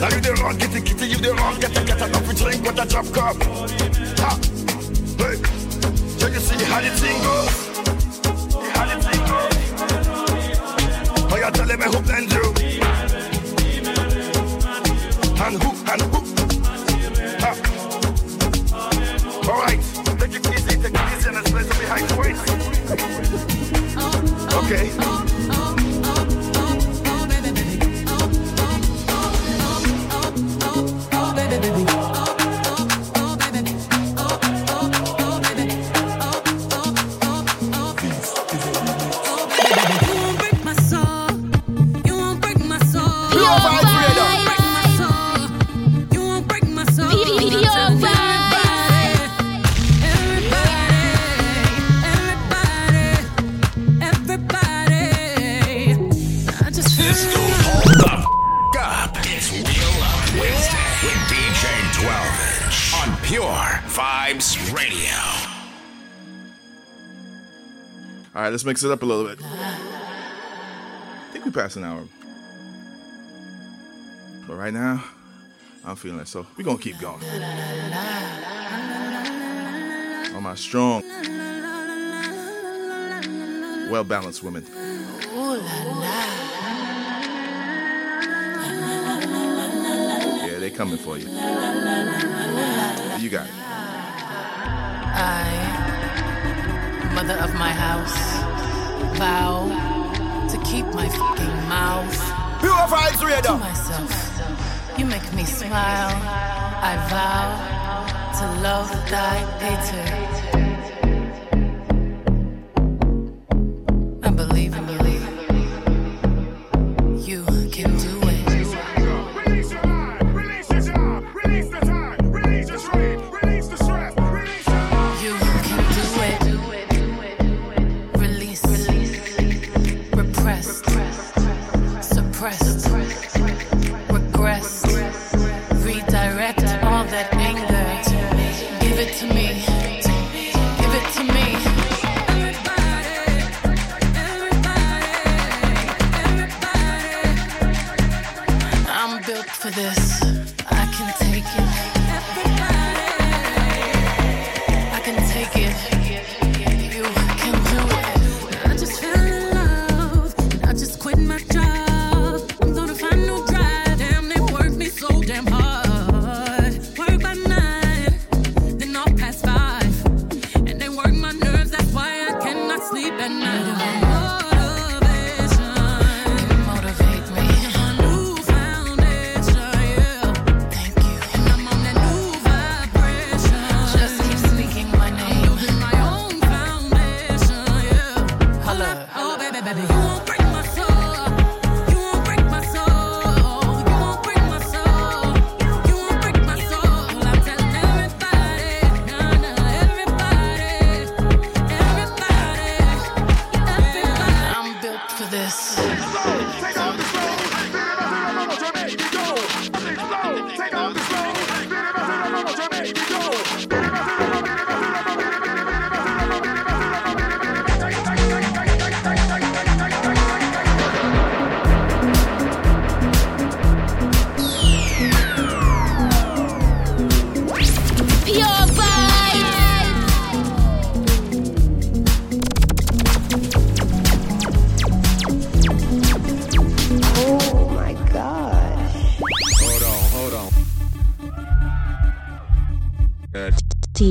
Now 0.00 0.08
you 0.08 0.20
the 0.24 0.32
wrong, 0.40 0.56
get 0.56 0.72
the 0.72 0.80
kitty, 0.80 1.06
you 1.06 1.18
the 1.18 1.34
wrong, 1.34 1.60
get 1.60 1.74
the 1.74 1.84
get 1.84 2.00
a 2.00 2.08
coffee 2.08 2.34
drink 2.34 2.64
with 2.64 2.78
a 2.80 2.86
drop 2.88 3.04
cup. 3.12 3.36
Ha, 4.16 4.38
hey, 5.20 5.36
so 6.16 6.26
you 6.32 6.40
see 6.40 6.64
how 6.64 6.80
the 6.80 6.88
thing 6.96 7.20
goes? 7.20 7.52
How 8.72 8.88
the 8.88 8.96
thing 9.04 9.20
goes? 9.28 9.52
Oh, 11.28 11.36
you 11.36 11.50
telling 11.52 11.76
me 11.76 11.84
who 11.92 12.00
blend 12.00 12.32
you? 12.32 12.56
And 15.44 15.60
who, 15.60 15.70
and 15.92 16.02
who? 16.08 16.20
Ha. 17.44 17.52
All 19.44 19.60
right, 19.60 19.80
take 20.16 20.34
it 20.40 20.46
easy, 20.56 20.72
take 20.80 20.96
it 20.96 21.04
easy, 21.12 21.28
and 21.28 21.36
let's 21.36 21.50
play 21.52 21.64
behind 21.68 22.08
the 22.08 22.16
weights. 22.16 22.42
Okay. 24.54 25.27
Right, 68.48 68.52
let's 68.52 68.64
mix 68.64 68.82
it 68.82 68.90
up 68.90 69.02
a 69.02 69.06
little 69.06 69.26
bit. 69.26 69.38
I 69.44 69.76
think 71.32 71.44
we 71.44 71.50
passed 71.50 71.76
an 71.76 71.84
hour. 71.84 72.02
But 74.46 74.56
right 74.56 74.72
now, 74.72 75.04
I'm 75.84 75.96
feeling 75.96 76.20
it. 76.20 76.28
So 76.28 76.46
we're 76.56 76.64
going 76.64 76.78
to 76.78 76.82
keep 76.82 76.98
going. 76.98 77.22
On 80.34 80.42
my 80.42 80.54
strong, 80.54 81.02
well 83.90 84.04
balanced 84.04 84.42
women. 84.42 84.64
Yeah, 90.46 90.58
they 90.58 90.70
coming 90.70 90.96
for 90.96 91.18
you. 91.18 91.28
You 93.18 93.28
got 93.28 93.46
it. 93.46 93.52
I, 95.20 95.88
mother 97.14 97.34
of 97.42 97.52
my 97.54 97.72
house, 97.72 98.37
vow 99.18 99.68
to 100.48 100.56
keep 100.70 100.86
my 100.94 101.08
fucking 101.08 101.56
mouth 101.68 102.38
Pure 102.60 102.72
vibes 102.72 103.42
to 103.42 103.56
myself. 103.56 104.98
You 104.98 105.06
make 105.06 105.32
me 105.32 105.44
smile. 105.44 106.10
I 106.82 106.96
vow 107.08 107.46
to 108.38 108.60
love 108.62 108.90
thy 109.08 109.36
hater. 109.60 110.47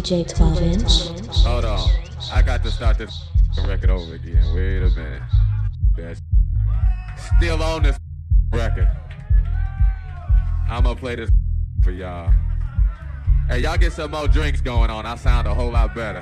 DJ 0.07 0.25
12 0.25 0.61
inch. 0.61 1.45
hold 1.45 1.65
on. 1.65 1.89
I 2.31 2.41
got 2.41 2.63
to 2.63 2.71
start 2.71 2.97
this 2.97 3.25
record 3.65 3.89
over 3.89 4.15
again. 4.15 4.41
Wait 4.55 4.77
a 4.77 4.89
minute. 4.91 5.21
That's 5.97 6.21
still 7.35 7.61
on 7.61 7.83
this 7.83 7.99
record. 8.53 8.89
I'm 10.69 10.83
gonna 10.83 10.95
play 10.95 11.15
this 11.15 11.29
for 11.83 11.91
y'all. 11.91 12.31
Hey, 13.49 13.59
y'all 13.59 13.77
get 13.77 13.91
some 13.91 14.11
more 14.11 14.29
drinks 14.29 14.61
going 14.61 14.89
on. 14.89 15.05
I 15.05 15.15
sound 15.15 15.45
a 15.45 15.53
whole 15.53 15.71
lot 15.71 15.93
better. 15.93 16.21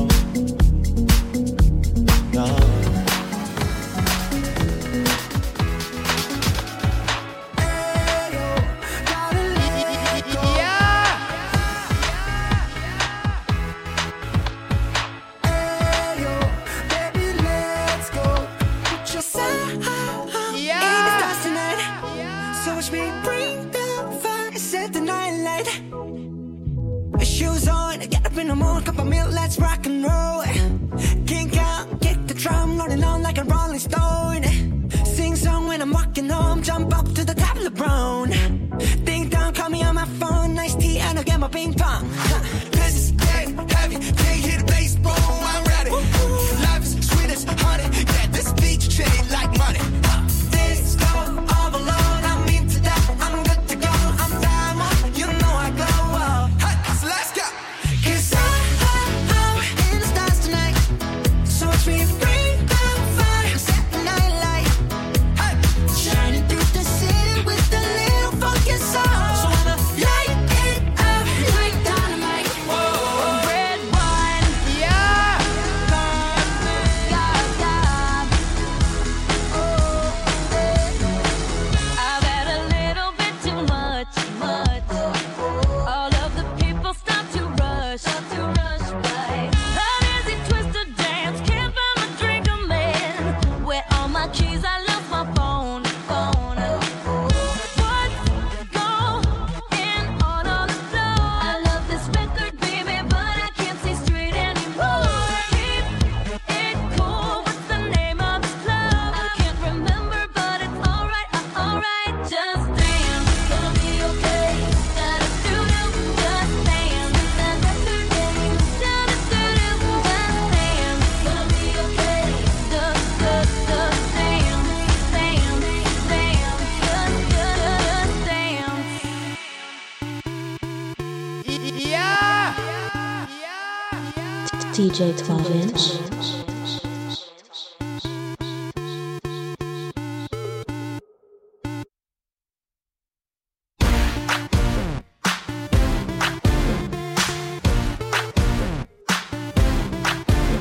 12 135.01 135.55
inch. 135.55 135.81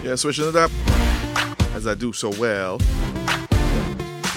Yeah, 0.03 0.15
switching 0.15 0.49
it 0.49 0.57
up 0.57 0.71
as 1.75 1.87
I 1.87 1.95
do 1.95 2.15
so 2.15 2.31
well. 2.31 2.79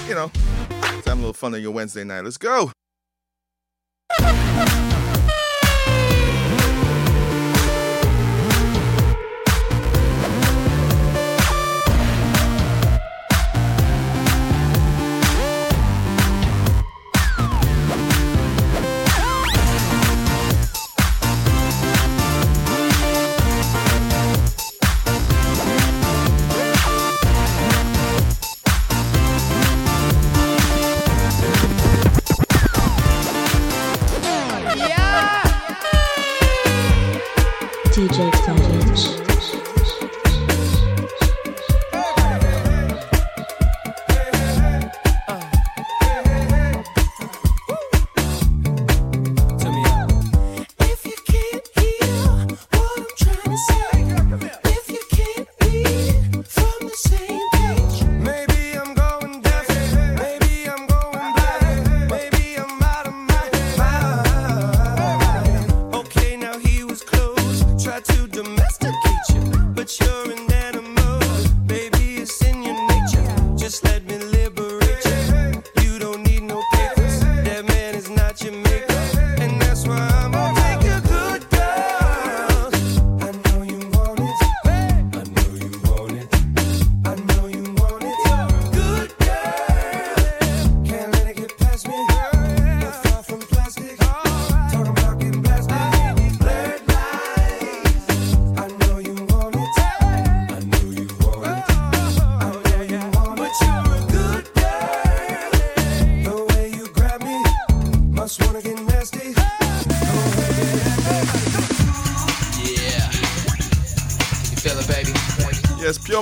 You 0.10 0.16
know, 0.16 0.28
time 0.28 1.02
having 1.06 1.12
a 1.12 1.16
little 1.16 1.34
fun 1.34 1.54
on 1.54 1.62
your 1.62 1.72
Wednesday 1.72 2.04
night. 2.04 2.26
Let's 2.26 2.38
go. 2.38 2.73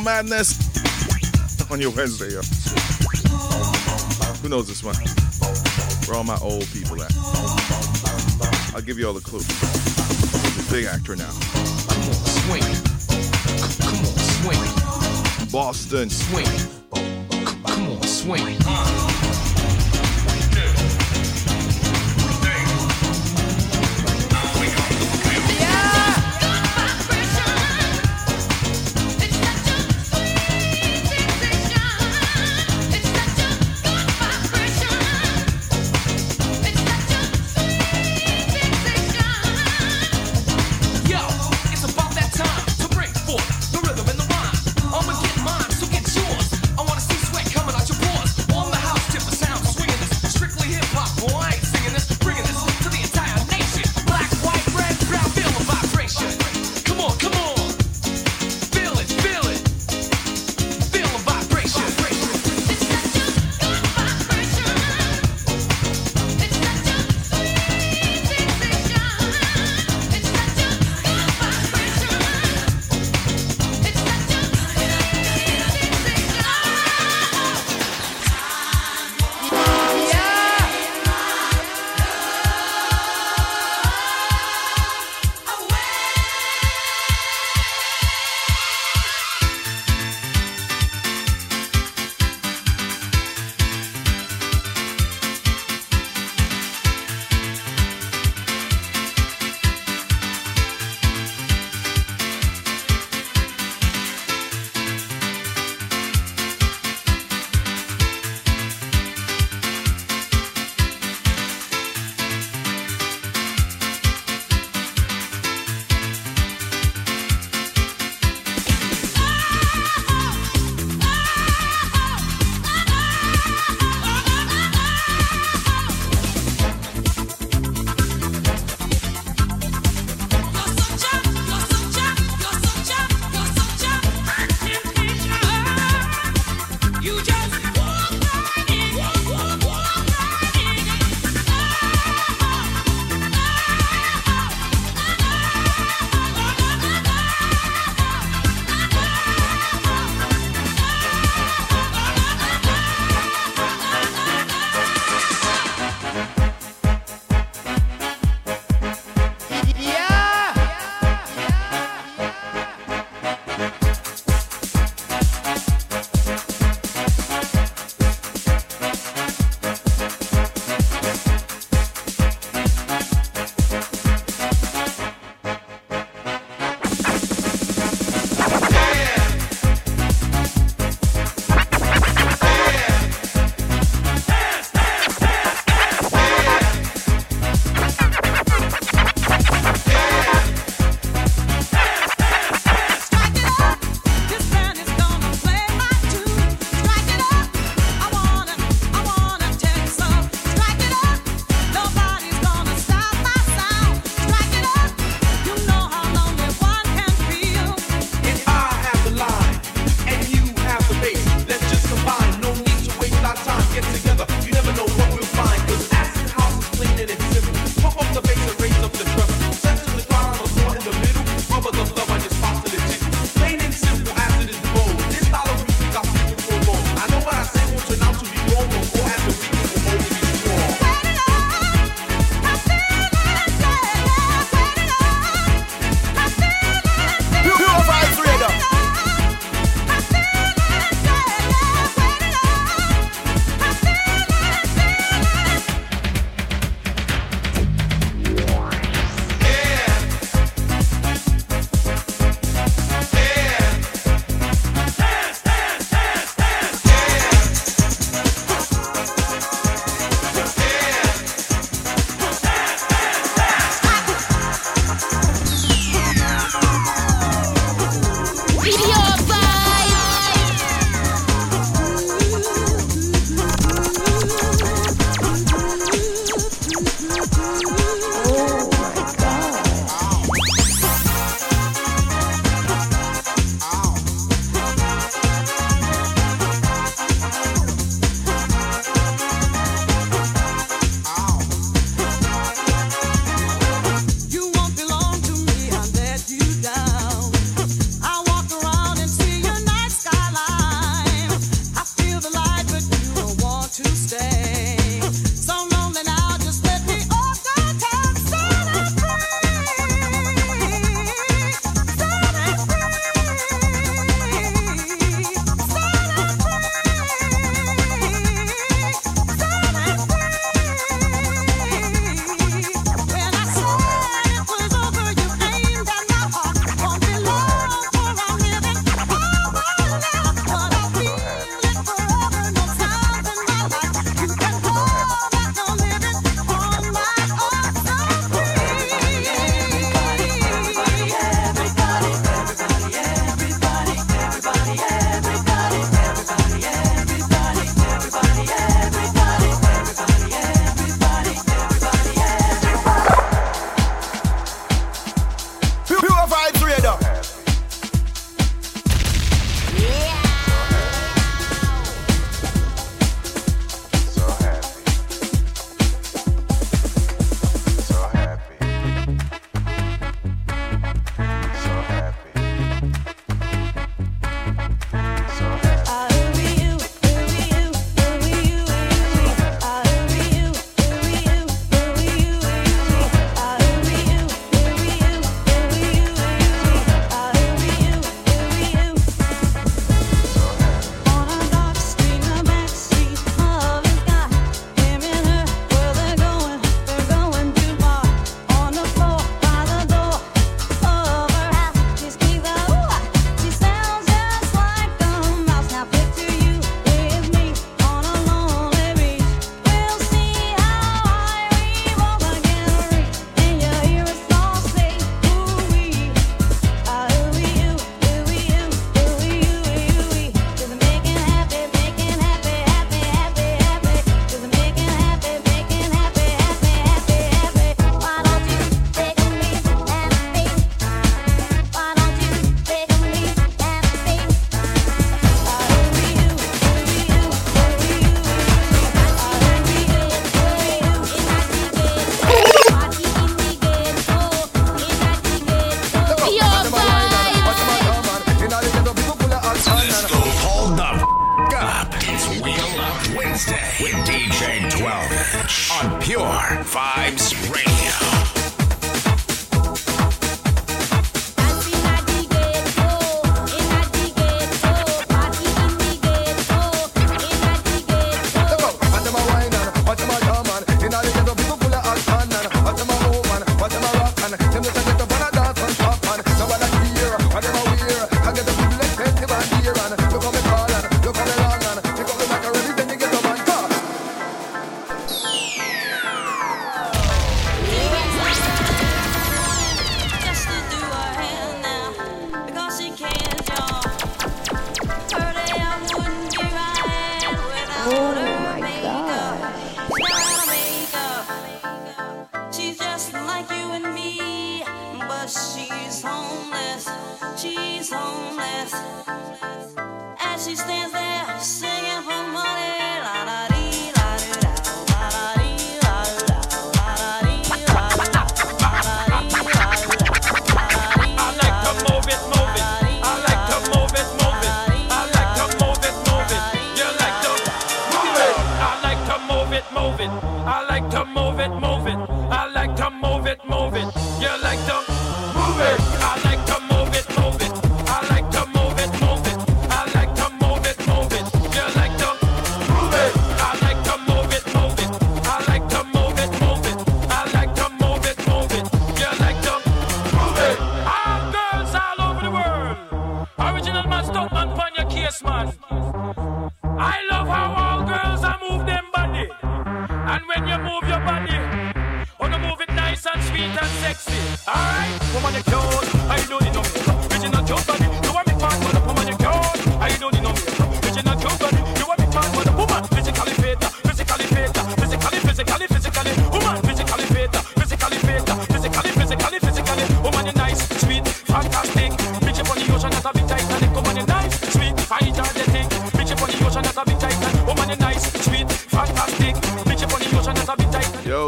Madness 0.03 0.57
on 1.71 1.79
your 1.79 1.91
Wednesday, 1.91 2.31
yo. 2.33 2.41
Who 4.41 4.49
knows 4.49 4.67
this 4.67 4.83
one? 4.83 4.95
Where 6.07 6.17
all 6.17 6.23
my 6.23 6.37
old 6.41 6.67
people 6.71 7.01
at? 7.01 7.11
I'll 8.75 8.81
give 8.81 8.97
you 8.97 9.07
all 9.07 9.13
the 9.13 9.21
clue. 9.21 9.39
He's 9.39 10.69
a 10.69 10.71
big 10.71 10.85
actor 10.85 11.15
now. 11.15 11.31
Come 11.87 12.03
on, 12.03 12.13
Swing. 12.13 12.63
Come 13.79 13.99
on, 13.99 14.15
swing. 14.41 15.51
Boston. 15.51 16.09
Swing. 16.09 16.47
Come 17.65 17.89
on, 17.89 18.03
swing. 18.03 18.45
Yo, 18.45 19.30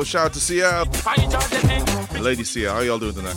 shout 0.05 0.25
out 0.25 0.33
to 0.33 0.39
Sia. 0.39 0.85
Lady 2.19 2.43
Sia, 2.43 2.71
how 2.71 2.79
y'all 2.81 2.99
doing 2.99 3.13
tonight? 3.13 3.35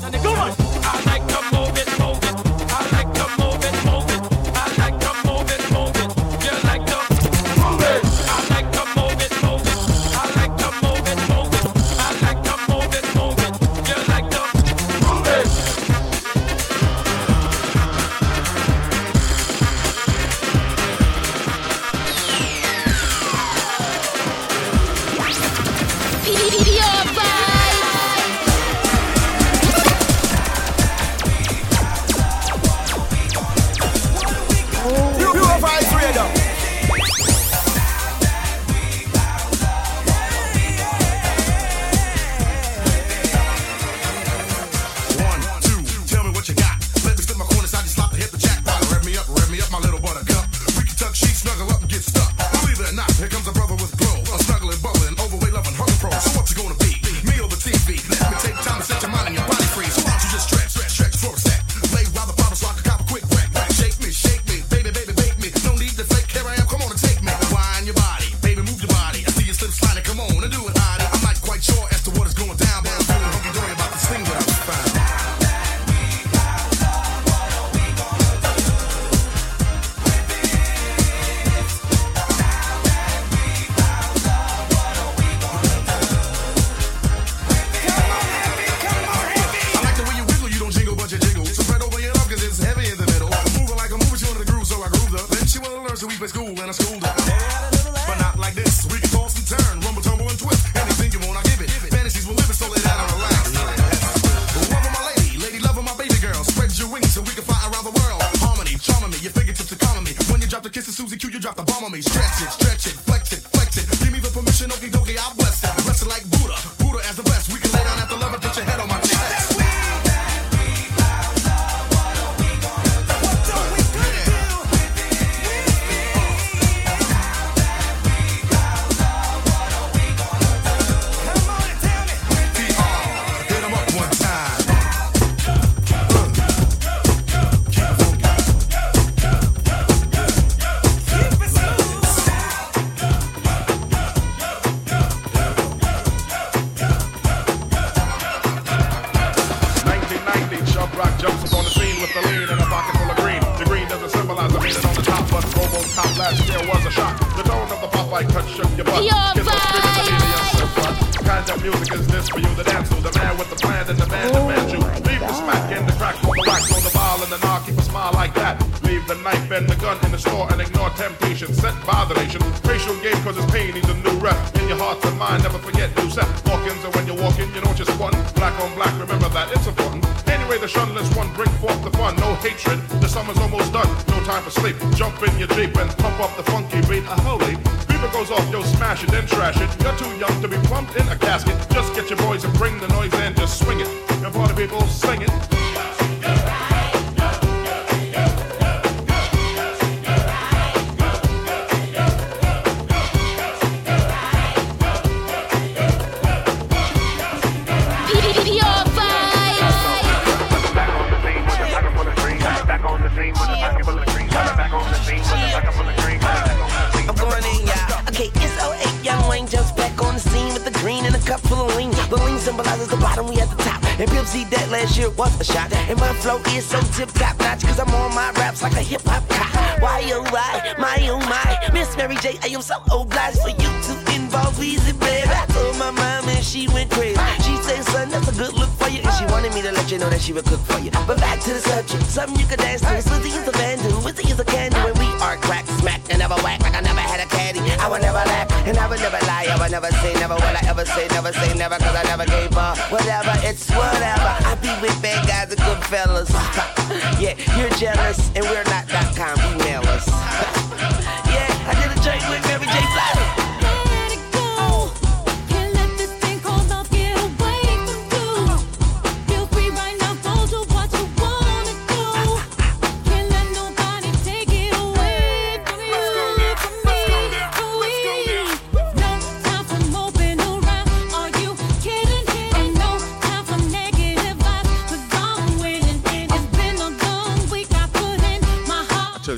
A 225.41 225.45
shot. 225.45 225.73
And 225.73 225.99
my 225.99 226.13
flow 226.15 226.41
is 226.55 226.67
so 226.67 226.81
tip 226.97 227.11
top 227.13 227.39
notch, 227.39 227.63
cause 227.63 227.79
I'm 227.79 227.93
on 227.95 228.15
my 228.15 228.31
raps 228.33 228.63
like 228.63 228.75
a 228.75 228.83
hip 228.83 229.03
hop 229.05 229.29
cop. 229.29 229.83
Why 229.83 230.03
oh 230.13 230.23
why, 230.31 230.75
my 230.79 230.97
oh 231.11 231.21
my. 231.21 231.71
Miss 231.73 231.97
Mary 231.97 232.17
J, 232.17 232.39
I 232.43 232.49
am 232.49 232.63
so 232.63 232.77
obliged 232.93 233.41
for 233.41 233.51
you 233.51 233.71
to 233.87 234.15
involve 234.15 234.55
Weezy, 234.57 234.99
baby. 234.99 235.29
I 235.29 235.47
told 235.47 235.77
my 235.79 235.91
mom 235.91 236.29
and 236.29 236.45
she 236.45 236.69
went 236.69 236.91
crazy. 236.91 237.21
She 237.43 237.57
said, 237.57 237.85
son, 237.85 238.11
that's 238.11 238.29
a 238.29 238.33
good 238.33 238.55
look 238.55 238.66
you. 238.97 239.03
And 239.05 239.13
she 239.15 239.25
wanted 239.27 239.53
me 239.55 239.63
to 239.63 239.73
let 239.73 239.91
you 239.91 239.99
know 239.99 240.09
that 240.11 240.21
she 240.21 240.33
would 240.33 240.45
cook 240.45 240.61
for 240.61 240.79
you. 240.81 240.91
But 241.07 241.19
back 241.19 241.41
to 241.45 241.53
the 241.53 241.61
subject, 241.61 242.03
something 242.05 242.39
you 242.41 242.47
could 242.47 242.59
dance 242.59 242.81
to. 242.81 242.89
Slizzy 243.05 243.37
is 243.37 243.47
a 243.47 243.53
bandu, 243.53 243.93
Wizzy 244.01 244.31
is 244.31 244.41
a 244.41 244.45
candy. 244.45 244.77
When 244.81 244.97
we 244.99 245.09
are 245.21 245.37
crack, 245.37 245.67
smack, 245.81 246.01
and 246.11 246.19
never 246.19 246.37
whack 246.41 246.61
like 246.63 246.75
I 246.75 246.81
never 246.81 247.01
had 247.01 247.21
a 247.21 247.29
caddy. 247.29 247.61
I 247.81 247.89
would 247.89 248.03
never 248.03 248.23
laugh, 248.25 248.49
and 248.67 248.77
I 248.79 248.89
would 248.89 249.01
never 249.01 249.21
lie. 249.27 249.47
I 249.51 249.57
would 249.61 249.71
never 249.71 249.91
say 250.01 250.15
never. 250.15 250.35
Will 250.35 250.57
I 250.57 250.65
ever 250.67 250.85
say 250.85 251.09
never 251.09 251.33
say 251.33 251.55
never? 251.55 251.77
Cause 251.77 251.95
I 251.95 252.03
never 252.05 252.27
gave 252.27 252.57
up. 252.57 252.79
Whatever, 252.91 253.35
it's 253.45 253.69
whatever. 253.71 254.33
I 254.49 254.57
be 254.61 254.73
with 254.81 254.97
bad 255.03 255.27
guys 255.29 255.53
and 255.53 255.61
good 255.61 255.83
fellas. 255.85 256.31
yeah, 257.21 257.37
you're 257.59 257.73
jealous, 257.77 258.31
and 258.35 258.45
we're 258.49 258.65
not 258.73 258.89
dot 258.89 259.11
com. 259.17 259.37
Email 259.53 259.85
us. 259.93 260.07
yeah, 261.35 261.69
I 261.69 261.73
did 261.77 261.93
a 261.93 261.99
joint 262.01 262.25
with 262.31 262.43
Mary 262.49 262.56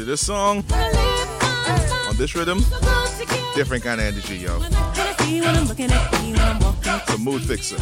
this 0.09 0.24
song 0.24 0.64
on 2.09 2.16
this 2.16 2.35
rhythm, 2.35 2.64
different 3.55 3.85
kind 3.85 4.01
of 4.01 4.06
energy, 4.06 4.39
yo. 4.39 4.59
It's 6.97 7.14
a 7.14 7.18
mood 7.18 7.43
fixer. 7.43 7.76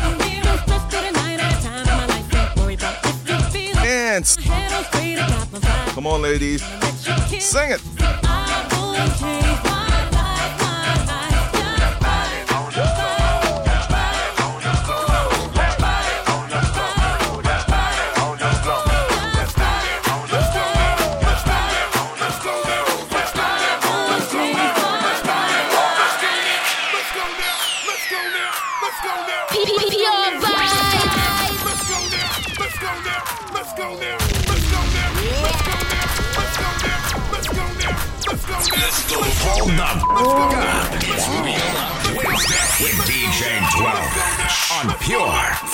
Dance. 3.75 4.37
Come 5.95 6.09
on, 6.09 6.23
ladies. 6.23 6.65
Sing 7.39 7.71
it. 7.71 7.81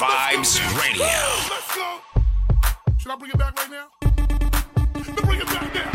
Vibes 0.03 0.59
Radio. 0.83 1.07
Should 2.99 3.13
I 3.13 3.17
bring 3.17 3.31
it 3.31 3.39
back 3.39 3.57
right 3.57 3.71
now? 3.71 3.87
Bring 4.01 5.41
it 5.41 5.47
back 5.47 5.75
now. 5.75 5.91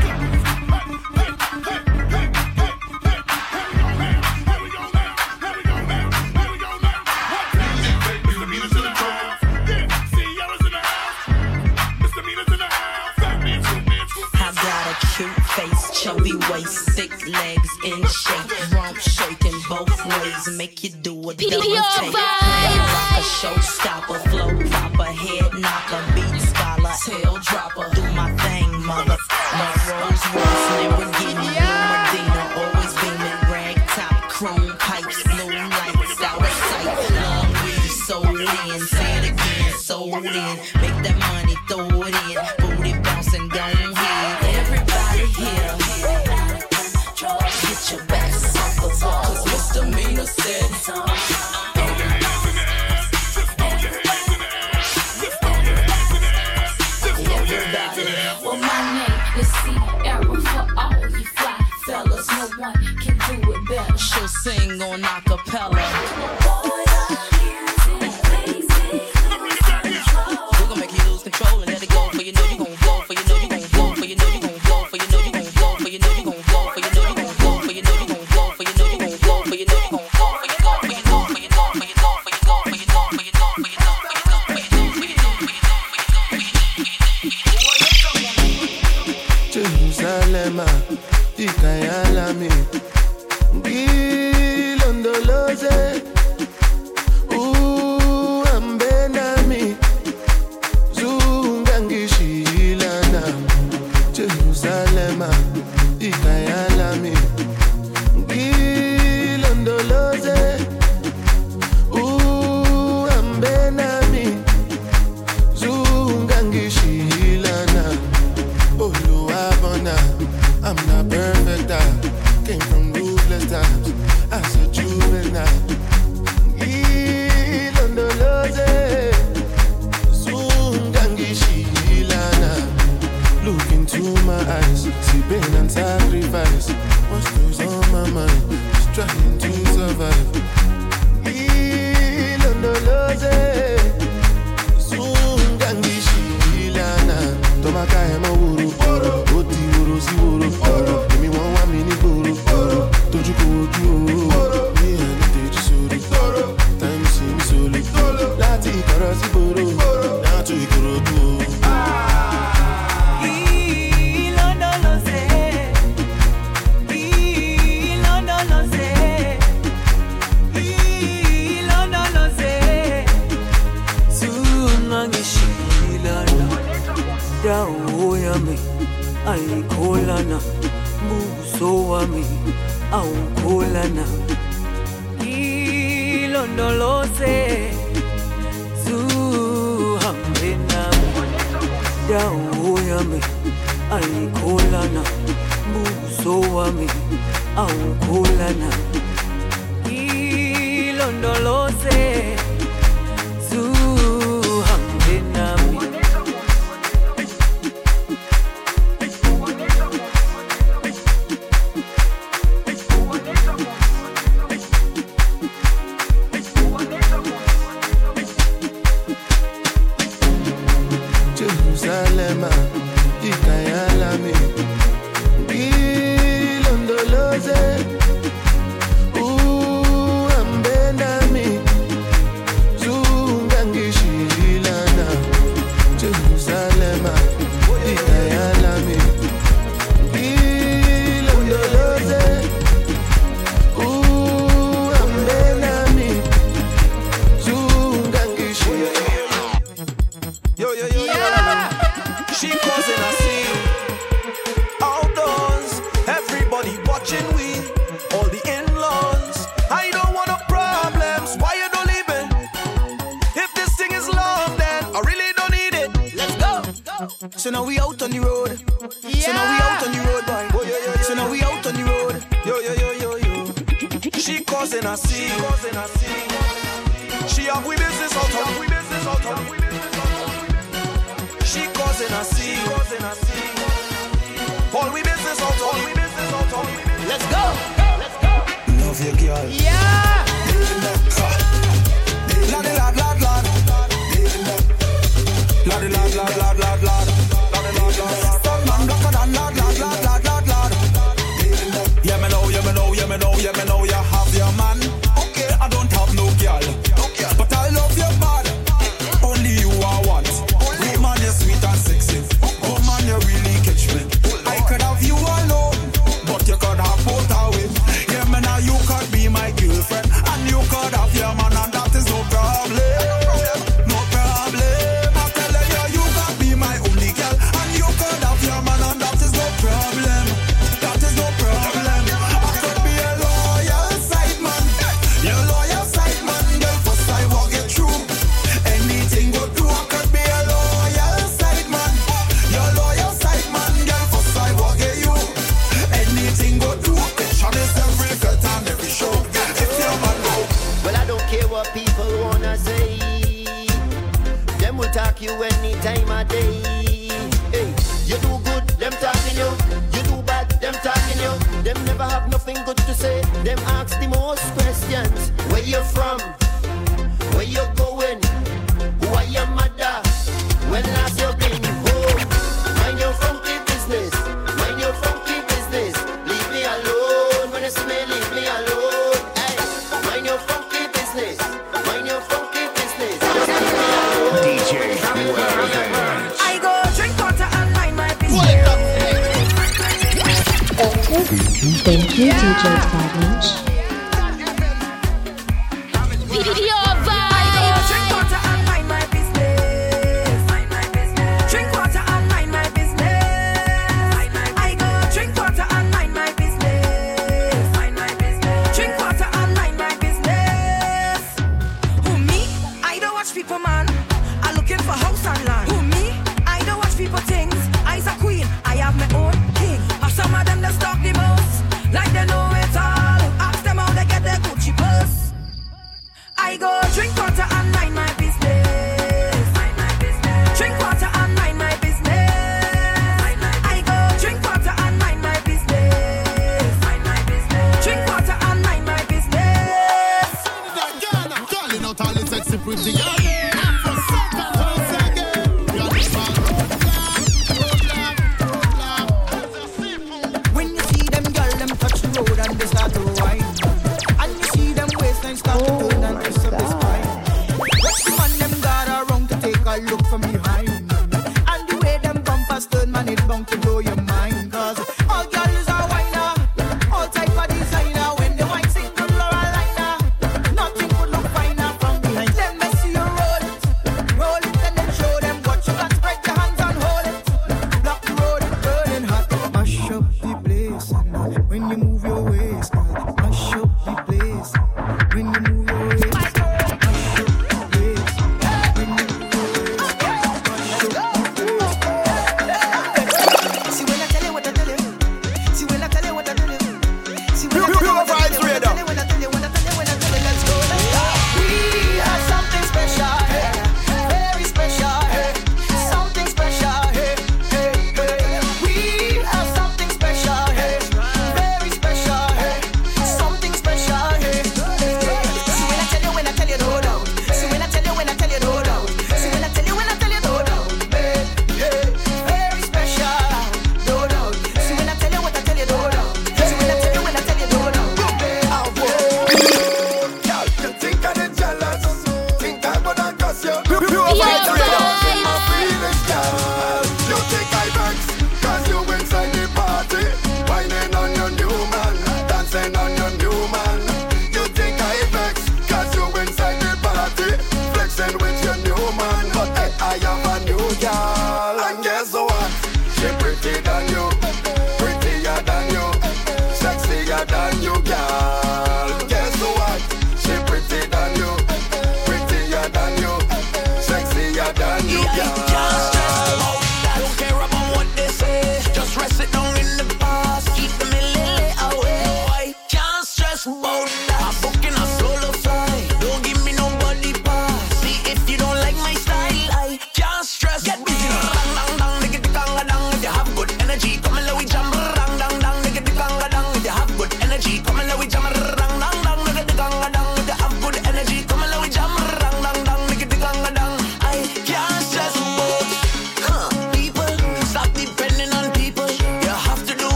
I 14.40 14.54
got 14.54 14.88
a 14.88 14.96
cute 15.18 15.42
face, 15.58 16.02
chubby 16.02 16.36
waist, 16.50 16.92
thick 16.92 17.12
legs 17.28 17.70
in 17.84 18.08
shape, 18.08 18.77
PPR 21.36 22.12
vibe. 22.12 22.88
Showstopper, 23.38 24.20
flow, 24.30 24.70
proper 24.70 25.04
head 25.04 25.57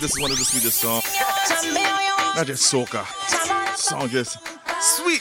this 0.00 0.16
is 0.16 0.20
one 0.20 0.30
of 0.30 0.38
the 0.38 0.44
sweetest 0.44 0.78
songs. 0.80 1.04
Not 2.34 2.46
just 2.46 2.72
soca. 2.72 3.04
Song 3.76 4.08
just 4.08 4.38
sweet. 4.80 5.20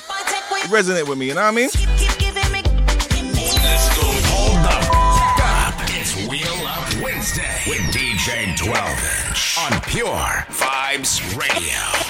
Resonate 0.70 1.08
with 1.08 1.18
me, 1.18 1.28
you 1.28 1.34
know 1.34 1.42
what 1.42 1.48
I 1.48 1.52
mean? 1.52 1.66
Let's 1.66 1.86
go 3.96 4.08
hold 4.32 4.66
up. 4.66 5.74
It's 5.90 6.16
Wheel 6.28 6.68
Up 6.68 6.88
Wednesday 7.04 7.62
with 7.68 7.82
DJ 7.94 8.56
12 8.58 9.30
inch 9.30 9.58
on 9.60 9.82
Pure 9.82 10.46
Vibes 10.50 11.20
Radio. 11.38 12.05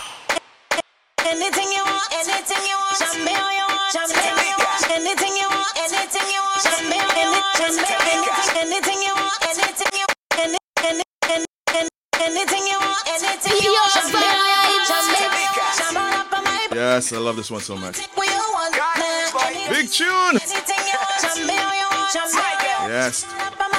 love 17.26 17.35
this 17.35 17.49
one 17.49 17.60
so 17.60 17.76
much. 17.76 17.97
Big 19.69 19.89
tune. 19.89 20.38
Yes. 22.85 23.26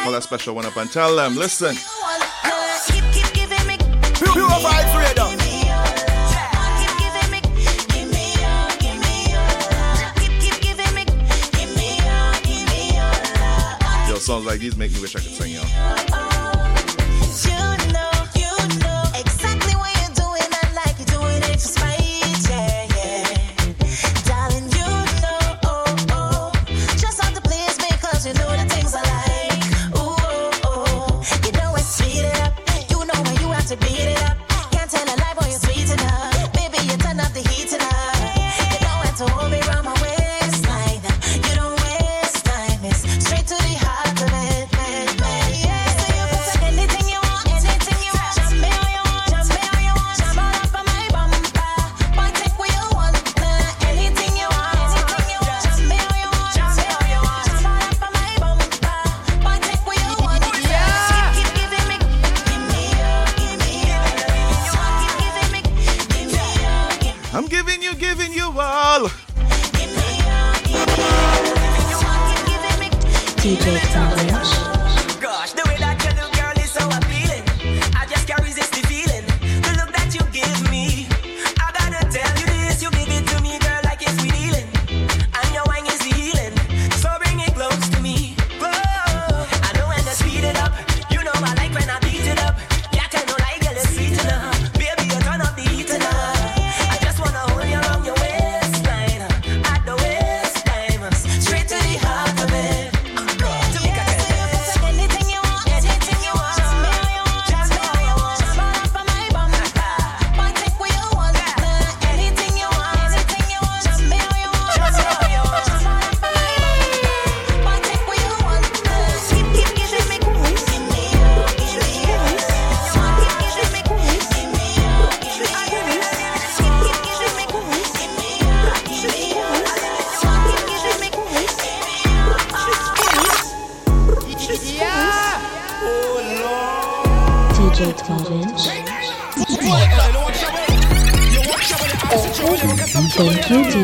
Pull 0.02 0.12
that 0.12 0.22
special 0.24 0.56
one 0.56 0.66
up 0.66 0.76
and 0.76 0.90
tell 0.90 1.14
them, 1.14 1.36
listen. 1.36 1.76
Pure 4.32 4.48
vibes. 4.48 4.96
Yo, 14.08 14.14
songs 14.16 14.44
like 14.44 14.58
these 14.58 14.76
make 14.76 14.92
me 14.92 15.00
wish 15.00 15.14
I 15.14 15.20
could 15.20 15.30
sing, 15.30 15.52
y'all. 15.52 15.95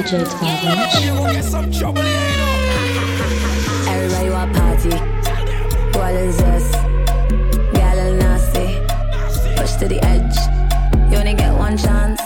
DJ 0.03 0.27
Everybody 3.87 4.31
want 4.31 4.53
party. 4.53 4.91
What 5.97 6.15
is 6.15 6.37
this? 6.39 6.73
Got 7.73 7.99
a 7.99 8.16
nasty. 8.19 8.66
Push 9.55 9.77
to 9.77 9.87
the 9.87 10.01
edge. 10.03 10.37
You 11.11 11.19
only 11.19 11.35
get 11.35 11.55
one 11.55 11.77
chance. 11.79 12.20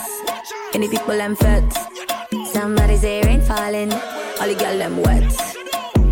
Any 0.73 0.89
people 0.89 1.15
them 1.15 1.35
fit. 1.35 1.71
Somebody's 2.51 3.03
hair 3.03 3.27
ain't 3.27 3.43
falling. 3.43 3.93
All 3.93 4.47
the 4.47 4.55
girl 4.57 4.77
them 4.77 4.97
wet. 5.03 5.31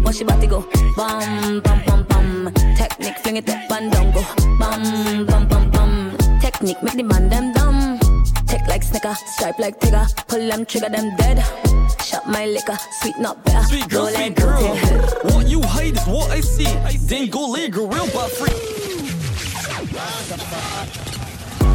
When 0.04 0.14
she 0.14 0.24
about 0.24 0.42
to 0.42 0.48
go, 0.48 0.70
bum 0.96 1.62
bum 1.62 1.82
bum 1.88 2.04
bum. 2.04 2.54
Technique 2.78 3.18
fling 3.18 3.38
it 3.38 3.50
up 3.50 3.72
and 3.72 3.92
down 3.92 4.12
go, 4.12 4.22
bum 4.60 5.26
bum 5.26 5.48
bum 5.48 5.72
bum. 5.72 6.18
Technique 6.42 6.84
make 6.84 6.94
the 6.94 7.04
man 7.04 7.28
them 7.30 7.54
dumb. 7.54 7.95
Tick 8.48 8.62
like 8.68 8.84
snicker, 8.84 9.16
stripe 9.36 9.60
like 9.60 9.80
tigger. 9.80 10.06
Pull 10.28 10.48
them 10.48 10.66
trigger, 10.66 10.90
them 10.90 11.16
dead. 11.18 11.44
Shot 12.02 12.28
my 12.28 12.46
liquor, 12.46 12.78
sweet 13.02 13.18
not 13.20 13.44
better. 13.44 13.66
Sweet 13.68 13.90
girl, 13.90 14.08
sweet 14.08 14.36
girl. 14.36 14.76
What 15.24 15.48
you 15.48 15.62
hate 15.62 15.96
is 15.98 16.06
what 16.08 16.32
I 16.32 16.42
see. 16.42 16.66
Then 17.08 17.30
go 17.30 17.48
leg, 17.50 17.76
real 17.76 18.08
but 18.14 18.30
free. 18.32 18.54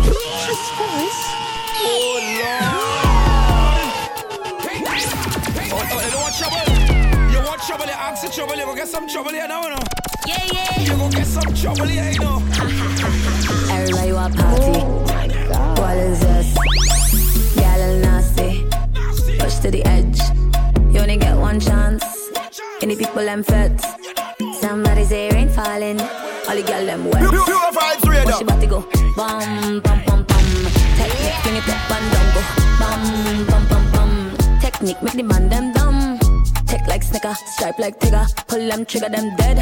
His 0.02 0.60
voice. 0.78 1.20
Oh 1.82 2.18
Lord. 2.38 3.00
Hey, 4.62 4.78
hey, 4.78 5.00
hey, 5.58 5.70
oh, 5.72 5.76
oh, 5.92 6.00
you 6.10 6.18
want 6.18 6.34
trouble? 6.36 6.62
You 7.32 7.40
want 7.46 7.60
trouble? 7.62 7.86
You 7.86 7.92
ask 7.92 8.24
for 8.24 8.32
trouble? 8.32 8.56
You 8.56 8.66
will 8.66 8.74
get 8.74 8.88
some 8.88 9.06
trouble 9.08 9.30
here 9.30 9.48
now, 9.48 9.62
you 9.62 9.70
know. 9.70 9.82
Yeah, 10.26 10.44
yeah. 10.52 10.80
You 10.80 10.96
will 10.98 11.10
get 11.10 11.26
some 11.26 11.54
trouble 11.54 11.86
here, 11.86 12.10
you 12.10 12.20
know. 12.20 12.42
Everybody 13.70 14.12
want 14.12 14.36
party. 14.36 14.62
Oh 14.62 15.09
party. 15.52 15.80
What 15.80 15.96
is 15.96 16.20
this? 16.20 16.48
Gal 17.56 17.96
nasty. 17.98 18.66
Push 19.38 19.56
to 19.64 19.70
the 19.70 19.82
edge. 19.86 20.18
You 20.92 21.00
only 21.00 21.16
get 21.16 21.36
one 21.36 21.60
chance. 21.60 22.04
Any 22.82 22.96
people 22.96 23.24
them 23.24 23.42
feds. 23.42 23.84
Somebody 24.60 25.04
say 25.04 25.30
rain 25.30 25.48
falling. 25.48 26.00
All 26.00 26.56
the 26.56 26.62
girl 26.66 26.84
them 26.86 27.04
wet. 27.10 27.28
Pure- 27.28 27.72
vibes 27.78 28.08
radio. 28.08 28.24
Watch 28.30 28.40
your 28.40 28.48
body 28.48 28.66
go. 28.66 28.80
Bum 29.16 29.80
bum 29.80 29.98
bum 30.06 30.24
bum. 30.24 30.46
Technique 30.98 31.38
bring 31.42 31.56
it 31.56 31.68
up 31.68 31.90
and 31.96 32.06
down 32.12 32.26
go. 32.34 32.42
Bum 32.80 33.02
bum 33.46 33.62
bum 33.70 33.84
bum. 33.92 34.10
Technique 34.60 35.02
make 35.02 35.14
the 35.14 35.22
man 35.22 35.48
them 35.48 35.72
dumb. 35.72 35.99
Tick 36.70 36.86
like 36.86 37.02
snicker, 37.02 37.34
stripe 37.34 37.80
like 37.80 37.98
Tigger. 37.98 38.24
Pull 38.46 38.68
them 38.68 38.84
trigger 38.84 39.08
them 39.08 39.34
dead. 39.34 39.58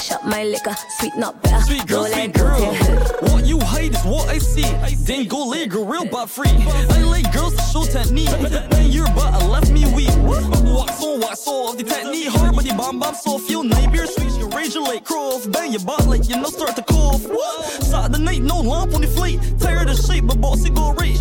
Shut 0.00 0.24
my 0.24 0.44
liquor, 0.44 0.74
sweet 0.98 1.14
not 1.14 1.42
better. 1.42 1.62
Sweet 1.66 1.86
girl, 1.86 2.06
sweet 2.06 2.16
like 2.16 2.32
girl. 2.32 2.58
What 3.28 3.44
you 3.44 3.60
hate 3.60 3.94
is 3.94 4.02
what 4.04 4.30
I 4.30 4.38
see. 4.38 4.62
Then 5.04 5.26
go 5.26 5.46
lay 5.46 5.66
real 5.66 6.06
but 6.06 6.24
free. 6.30 6.48
I 6.48 7.02
like 7.02 7.30
girls 7.34 7.54
to 7.54 7.62
show 7.64 7.84
technique. 7.84 8.30
When 8.30 8.86
your 8.90 9.04
butt 9.08 9.44
left 9.44 9.70
me 9.70 9.84
weak. 9.92 10.08
Walk 10.24 10.88
so, 10.92 11.18
walk 11.18 11.36
so 11.36 11.52
off 11.66 11.76
the 11.76 11.84
technique. 11.84 12.28
Hard 12.28 12.56
but 12.56 12.64
the 12.64 12.72
bomb 12.72 12.98
bomb 12.98 13.14
so 13.14 13.36
feel 13.36 13.62
night 13.62 13.92
beer 13.92 14.06
sweet. 14.06 14.32
You 14.38 14.48
rage 14.48 14.74
your 14.74 14.84
late 14.84 15.04
cross. 15.04 15.46
Bang 15.46 15.72
your 15.72 15.84
butt 15.84 16.06
like 16.06 16.30
you 16.30 16.36
know 16.36 16.48
start 16.48 16.76
to 16.76 16.82
cough. 16.82 17.28
What? 17.28 17.66
Side 17.84 18.10
the 18.12 18.18
night, 18.18 18.40
no 18.40 18.60
lump 18.60 18.94
on 18.94 19.02
the 19.02 19.06
flight. 19.06 19.38
Tired 19.60 19.90
of 19.90 19.98
shape, 19.98 20.26
but 20.26 20.40
bossy 20.40 20.70
go 20.70 20.92
rage. 20.92 21.20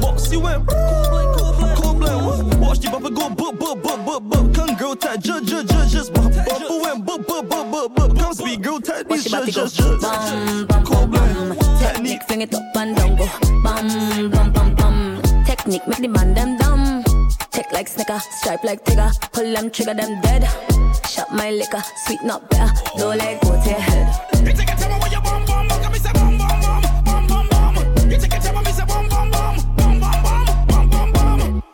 Bossy 0.00 0.38
went 0.38 0.66
cold 0.66 1.12
blood. 2.02 2.60
Watch 2.60 2.78
the 2.80 2.90
bumper 2.90 3.10
go 3.10 3.28
bup 3.30 3.58
bup 3.58 3.82
bup 3.82 4.06
bup 4.06 4.22
bup. 4.28 4.54
Come 4.54 4.74
girl 4.76 4.94
tat 4.96 5.22
judge 5.22 5.46
judge 5.46 5.68
judge 5.68 5.90
just 5.90 6.12
bump 6.14 6.34
bumper 6.34 6.78
went 6.82 7.06
bup 7.06 7.26
bup 7.26 7.48
bup 7.48 7.70
bup 7.72 7.94
bup. 7.94 8.18
Come 8.18 8.34
speed 8.34 8.62
girl 8.62 8.80
tat 8.80 9.08
Watch 9.08 9.24
these 9.24 9.32
your 9.32 9.40
body 9.40 9.52
judge 9.52 9.76
go. 9.78 9.98
judge 9.98 10.00
judge. 10.00 10.66
Bum 10.68 10.84
bum 10.84 11.10
bum 11.10 11.10
bum. 11.10 11.78
Technique 11.78 12.22
fling 12.24 12.42
it 12.42 12.54
up 12.54 12.76
and 12.76 12.96
down 12.96 13.16
go. 13.16 13.26
Bum 13.62 14.30
bum 14.30 14.52
bum 14.52 14.74
bum. 14.74 15.22
Technique 15.46 15.86
make 15.86 15.98
the 15.98 16.08
man 16.08 16.34
them 16.34 16.58
dumb. 16.58 17.04
Tick 17.50 17.70
like 17.72 17.88
snicker, 17.88 18.18
stripe 18.18 18.64
like 18.64 18.84
Tigger. 18.84 19.10
Pull 19.32 19.52
them 19.52 19.70
trigger 19.70 19.94
them 19.94 20.20
dead. 20.22 20.48
Shut 21.08 21.30
my 21.32 21.50
liquor, 21.50 21.82
sweet 22.06 22.22
not 22.22 22.48
better. 22.48 22.72
Low 22.96 23.14
like 23.14 23.40
go 23.42 23.52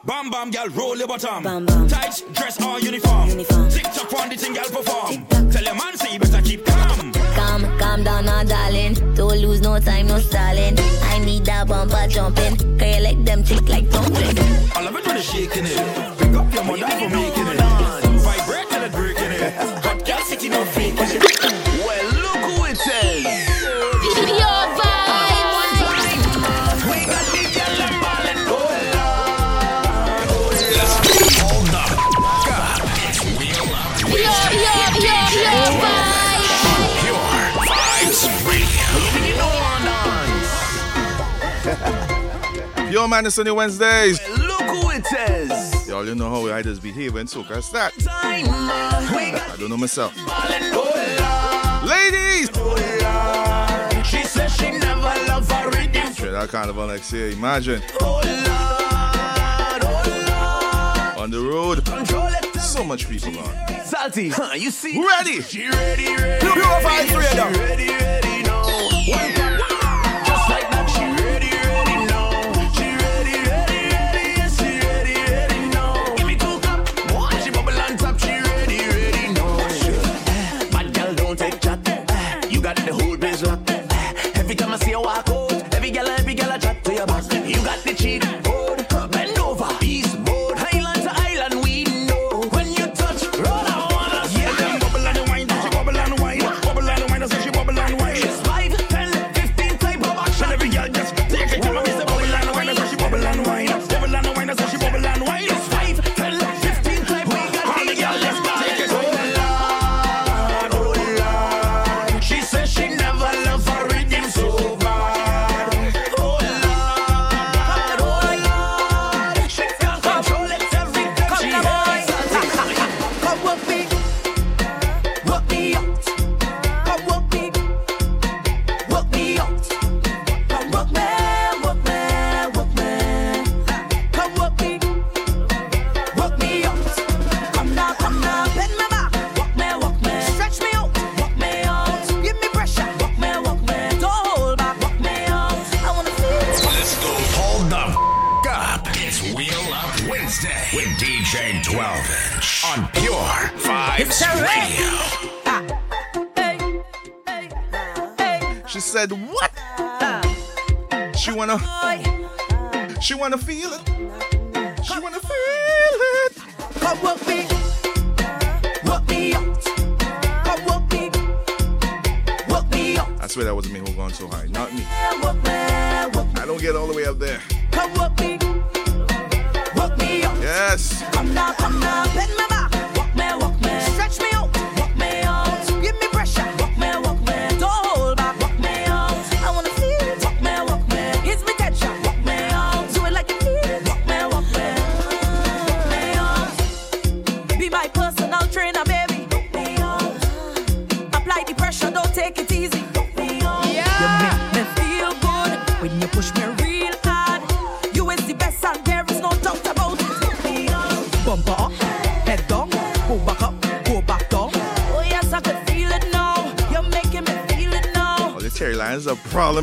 Bam 0.09 0.31
bam, 0.31 0.51
girl, 0.51 0.69
roll 0.69 0.97
your 0.97 1.07
bottom. 1.07 1.43
Bam, 1.43 1.67
bam. 1.67 1.87
Tight 1.87 2.25
dress 2.33 2.59
or 2.65 2.81
uniform. 2.81 3.29
Uniform. 3.29 3.69
Tick 3.69 3.83
tock 3.83 4.11
on 4.15 4.31
the 4.31 4.37
thing, 4.37 4.55
girl, 4.55 4.65
perform. 4.65 5.27
Tell 5.51 5.63
your 5.63 5.75
man 5.75 5.99
say 5.99 6.15
you 6.15 6.19
better 6.19 6.41
keep 6.41 6.65
calm. 6.65 7.13
Calm, 7.13 7.79
calm 7.79 8.05
down 8.05 8.25
now, 8.25 8.43
darling. 8.43 8.95
Don't 9.15 9.37
lose 9.37 9.61
no 9.61 9.79
time, 9.79 10.07
no 10.07 10.19
stalling. 10.19 10.79
I 11.03 11.19
need 11.19 11.45
that 11.45 11.69
bumper 11.69 12.07
jumping. 12.09 12.57
Cause 12.79 12.97
you 12.97 13.03
like 13.03 13.23
them 13.23 13.45
chick 13.45 13.69
like 13.69 13.91
dumpling. 13.91 14.39
I 14.75 14.81
love 14.83 14.97
it 14.97 15.07
when 15.07 15.17
you're 15.17 15.23
shaking 15.23 15.67
it. 15.67 16.19
Pick 16.19 16.33
up 16.33 16.55
your 16.55 16.65
mother 16.65 16.89
for 16.89 17.11
making 17.11 17.47
it. 17.47 17.61
Vibrate 18.23 18.71
till 18.71 18.85
it 18.85 18.93
breaking 18.93 19.33
it. 19.33 19.88
Yo, 43.09 43.11
man, 43.11 43.25
it's 43.25 43.39
on 43.39 43.47
your 43.47 43.55
Wednesdays. 43.55 44.21
Look 44.37 44.61
who 44.61 44.91
it 44.91 45.07
is. 45.31 45.89
Y'all, 45.89 46.05
you 46.07 46.15
know 46.15 46.29
how 46.29 46.55
I 46.55 46.61
just 46.61 46.83
behave 46.83 47.17
in 47.17 47.27
soca. 47.27 47.55
That's 47.55 47.71
that. 47.71 47.99
Time, 48.01 48.43
we 48.43 49.31
got 49.31 49.51
I 49.51 49.57
don't 49.59 49.71
know 49.71 49.79
myself. 49.79 50.15
Ladies! 51.89 52.51
She 54.07 54.23
says 54.25 54.55
she 54.57 54.73
never 54.73 55.01
loved 55.27 55.51
a 55.51 55.71
rhythm. 55.71 56.13
Straight 56.13 56.35
out 56.35 56.51
carnival 56.51 56.87
next 56.87 57.11
year. 57.11 57.31
Imagine. 57.31 57.81
On 61.17 61.31
the 61.31 61.41
road. 61.41 61.89
So 62.61 62.85
much 62.85 63.09
people 63.09 63.39
on. 63.39 63.85
Salty. 63.87 64.29
Huh, 64.29 64.53
you 64.55 64.71
see? 64.71 65.03
Ready? 65.03 65.41
She 65.41 65.67
ready, 65.67 66.15
ready. 66.15 66.41
Pure 66.45 66.63
vibes 66.63 67.17
radio. 67.17 67.53
She 67.55 67.59
ready, 67.59 67.89
ready 67.89 68.43
now. 68.43 69.48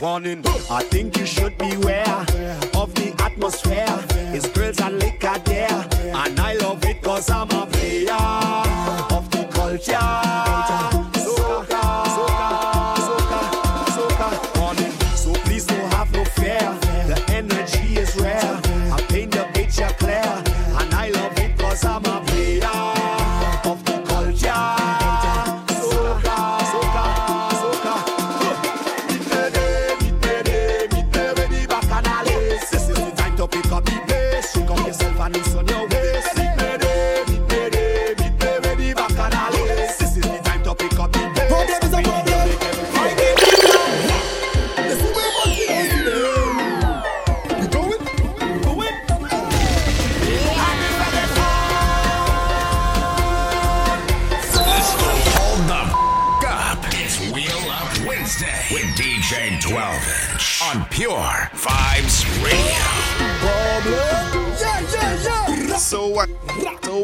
Warning, 0.00 0.42
I 0.70 0.82
think 0.84 1.18
you 1.18 1.26
should 1.26 1.58
beware 1.58 2.24
of 2.74 2.94
the 2.94 3.14
atmosphere. 3.18 3.84
It's 4.34 4.48
girls 4.48 4.80
and 4.80 4.98
liquor 4.98 5.38
there. 5.44 5.86
And 6.14 6.40
I 6.40 6.54
love 6.54 6.82
it 6.86 7.02
cause 7.02 7.28
I'm 7.28 7.50
a 7.50 7.66
player 7.66 8.14
of 9.10 9.30
the 9.30 9.46
culture. 9.52 10.69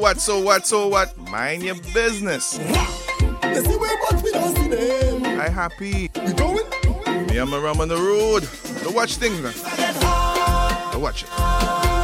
what, 0.06 0.20
so 0.20 0.38
what, 0.38 0.64
so 0.64 0.86
what? 0.86 1.18
Mind 1.18 1.64
your 1.64 1.74
business. 1.92 2.58
They 2.58 3.60
see 3.60 3.76
way, 3.76 3.88
but 4.08 4.22
we 4.22 4.30
don't 4.30 4.56
see 4.56 4.68
them. 4.68 5.24
I 5.24 5.48
happy. 5.48 6.12
We 6.24 6.32
going? 6.32 7.26
Me 7.26 7.38
and 7.38 7.50
my 7.50 7.58
rum 7.58 7.80
on 7.80 7.88
the 7.88 7.96
road. 7.96 8.48
Don't 8.84 8.94
watch 8.94 9.16
things, 9.16 9.40
man. 9.40 9.52
To 10.92 10.98
watch 11.00 11.24
it. 11.24 11.95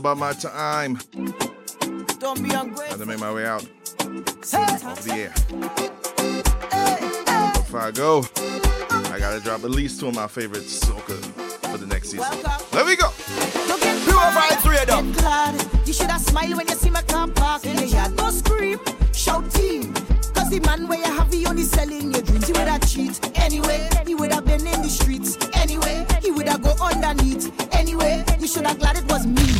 about 0.00 0.16
my 0.16 0.32
time. 0.32 0.98
Don't 2.18 2.42
be 2.42 2.50
ungrateful. 2.54 2.80
I 2.80 2.88
had 2.88 2.98
to 2.98 3.06
make 3.06 3.20
my 3.20 3.32
way 3.32 3.44
out 3.44 3.62
of 3.62 5.04
the 5.04 5.12
air. 5.14 5.32
Before 7.52 7.80
I 7.80 7.90
go, 7.90 8.24
I 9.12 9.18
gotta 9.18 9.40
drop 9.40 9.62
at 9.62 9.70
least 9.70 10.00
two 10.00 10.08
of 10.08 10.14
my 10.14 10.26
favorite 10.26 10.64
soca 10.64 11.22
for 11.70 11.76
the 11.76 11.86
next 11.86 12.10
season. 12.10 12.26
Let 12.72 12.86
me 12.86 12.96
go. 12.96 13.08
Three 14.62 14.78
of 14.78 14.86
them. 14.86 15.14
You 15.86 15.92
should 15.92 16.10
have 16.10 16.22
smiled 16.22 16.56
when 16.56 16.66
you 16.66 16.74
see 16.74 16.90
my 16.90 17.02
car 17.02 17.28
parked 17.28 17.66
in 17.66 17.76
the 17.76 17.86
yard. 17.86 18.16
Don't 18.16 18.32
scream, 18.32 18.80
shout 19.12 19.50
team. 19.50 19.92
Cause 20.32 20.48
the 20.48 20.60
man 20.64 20.88
where 20.88 20.98
you 20.98 21.04
have, 21.04 21.30
the 21.30 21.46
only 21.46 21.64
selling 21.64 22.12
your 22.12 22.22
dreams. 22.22 22.46
He 22.46 22.52
would 22.52 22.68
have 22.68 22.88
cheat 22.88 23.20
anyway. 23.38 23.88
He 24.06 24.14
would 24.14 24.32
have 24.32 24.46
been 24.46 24.66
in 24.66 24.80
the 24.80 24.88
streets 24.88 25.36
anyway. 25.54 26.06
He 26.22 26.30
would 26.30 26.48
have 26.48 26.62
go 26.62 26.74
underneath 26.80 27.52
anyway. 27.74 28.24
You 28.38 28.46
should 28.46 28.66
have 28.66 28.78
glad 28.78 28.96
it 28.96 29.04
was 29.10 29.26
me. 29.26 29.59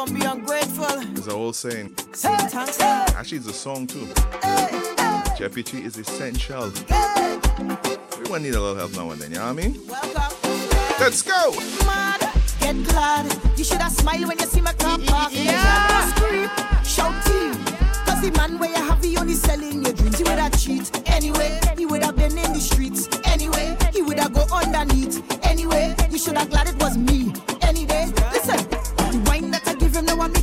Don't 0.00 0.18
be 0.18 0.24
ungrateful. 0.24 0.86
It's 1.12 1.26
an 1.26 1.32
old 1.34 1.54
saying. 1.54 1.94
Hey. 2.22 3.04
Actually, 3.14 3.36
it's 3.36 3.48
a 3.48 3.52
song 3.52 3.86
too. 3.86 4.08
Hey, 4.42 4.68
hey. 4.96 5.84
Is 5.84 5.98
essential. 5.98 6.70
Hey. 6.88 7.38
Everyone 8.12 8.42
need 8.42 8.54
a 8.54 8.60
little 8.62 8.76
help 8.76 8.92
now 8.96 9.10
and 9.10 9.20
then, 9.20 9.30
you 9.30 9.36
know 9.36 9.44
what 9.44 9.50
I 9.50 9.52
mean? 9.52 9.78
Welcome. 9.86 10.38
Let's 10.98 11.20
go. 11.20 11.52
Mad, 11.84 12.20
get 12.60 12.82
glad. 12.84 13.58
You 13.58 13.62
should 13.64 13.82
have 13.82 13.92
when 14.02 14.38
you 14.38 14.46
see 14.46 14.62
my 14.62 14.72
car. 14.72 14.98
Yeah. 15.32 16.08
Scream, 16.14 16.48
shout 16.82 17.12
team. 17.26 17.52
Cause 18.06 18.22
the 18.22 18.32
man 18.38 18.58
where 18.58 18.70
you 18.70 18.76
have, 18.76 19.04
only 19.18 19.34
selling 19.34 19.84
your 19.84 19.92
dreams. 19.92 20.16
He 20.16 20.24
would 20.24 20.38
have 20.38 20.58
cheat 20.58 21.10
anyway. 21.10 21.60
He 21.76 21.84
would 21.84 22.02
have 22.02 22.16
been 22.16 22.38
in 22.38 22.54
the 22.54 22.60
streets 22.60 23.06
anyway. 23.24 23.76
He 23.92 24.00
would 24.00 24.18
have 24.18 24.32
go 24.32 24.46
underneath 24.50 25.22
anyway. 25.44 25.94
You 26.10 26.16
should 26.16 26.38
have 26.38 26.48
glad 26.48 26.68
it 26.68 26.82
was 26.82 26.96
me 26.96 27.34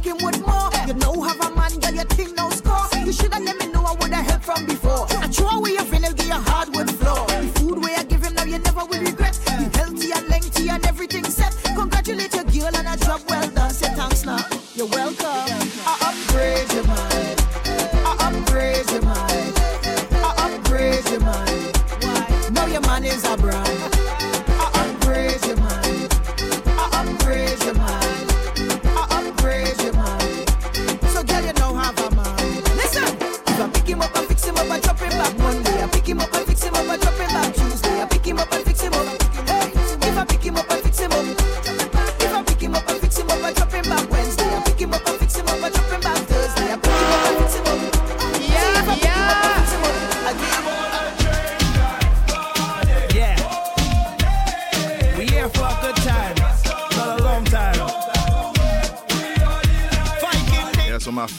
him 0.07 0.17
with 0.23 0.39
more. 0.45 0.69
You 0.87 0.93
know 0.93 1.21
have 1.21 1.39
a 1.41 1.53
man, 1.55 1.79
girl, 1.79 1.93
your 1.93 2.05
thing 2.05 2.33
no 2.35 2.49
score. 2.49 2.87
You 3.05 3.11
shoulda 3.11 3.39
let 3.39 3.57
me 3.59 3.67
know 3.67 3.83
I 3.83 3.93
woulda 3.93 4.15
helped 4.15 4.45
from 4.45 4.65
before. 4.65 5.05
I 5.09 5.27
throw 5.27 5.49
away 5.57 5.71
your 5.71 5.83
vinyl, 5.83 6.15
get 6.15 6.27
your 6.27 6.43
hardwood 6.49 6.89
floor. 6.91 7.27
The 7.27 7.51
food 7.59 7.83
way 7.83 7.93
I 7.95 8.03
give 8.03 8.23
him 8.23 8.33
now, 8.33 8.45
you 8.45 8.59
never 8.59 8.85
will 8.85 9.01
regret. 9.01 9.39
Be 9.59 9.65
healthy 9.77 10.11
and 10.11 10.27
lengthy 10.29 10.69
and 10.69 10.85
everything 10.85 11.25
set. 11.25 11.53
Congratulate 11.75 12.33
your 12.33 12.45
girl 12.45 12.75
and 12.75 12.87
a 12.87 13.05
job 13.05 13.21
well 13.27 13.49
done. 13.49 13.71
Say 13.71 13.93
thanks 13.95 14.25
now. 14.25 14.43
You're 14.75 14.87
welcome. 14.87 15.66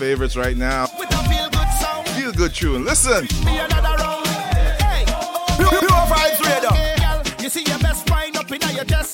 favorites 0.08 0.36
right 0.36 0.56
now. 0.56 0.86
Feel 2.16 2.32
good 2.32 2.54
tune. 2.54 2.82
Listen. 2.82 3.26
Pure 3.26 3.68
vibes 6.10 6.40
radio. 6.48 6.72
You 7.42 7.50
see 7.50 7.64
your 7.64 7.78
best 7.78 8.08
wine 8.08 8.34
up 8.34 8.50
in 8.50 8.58
your 8.74 8.86
chest. 8.86 9.07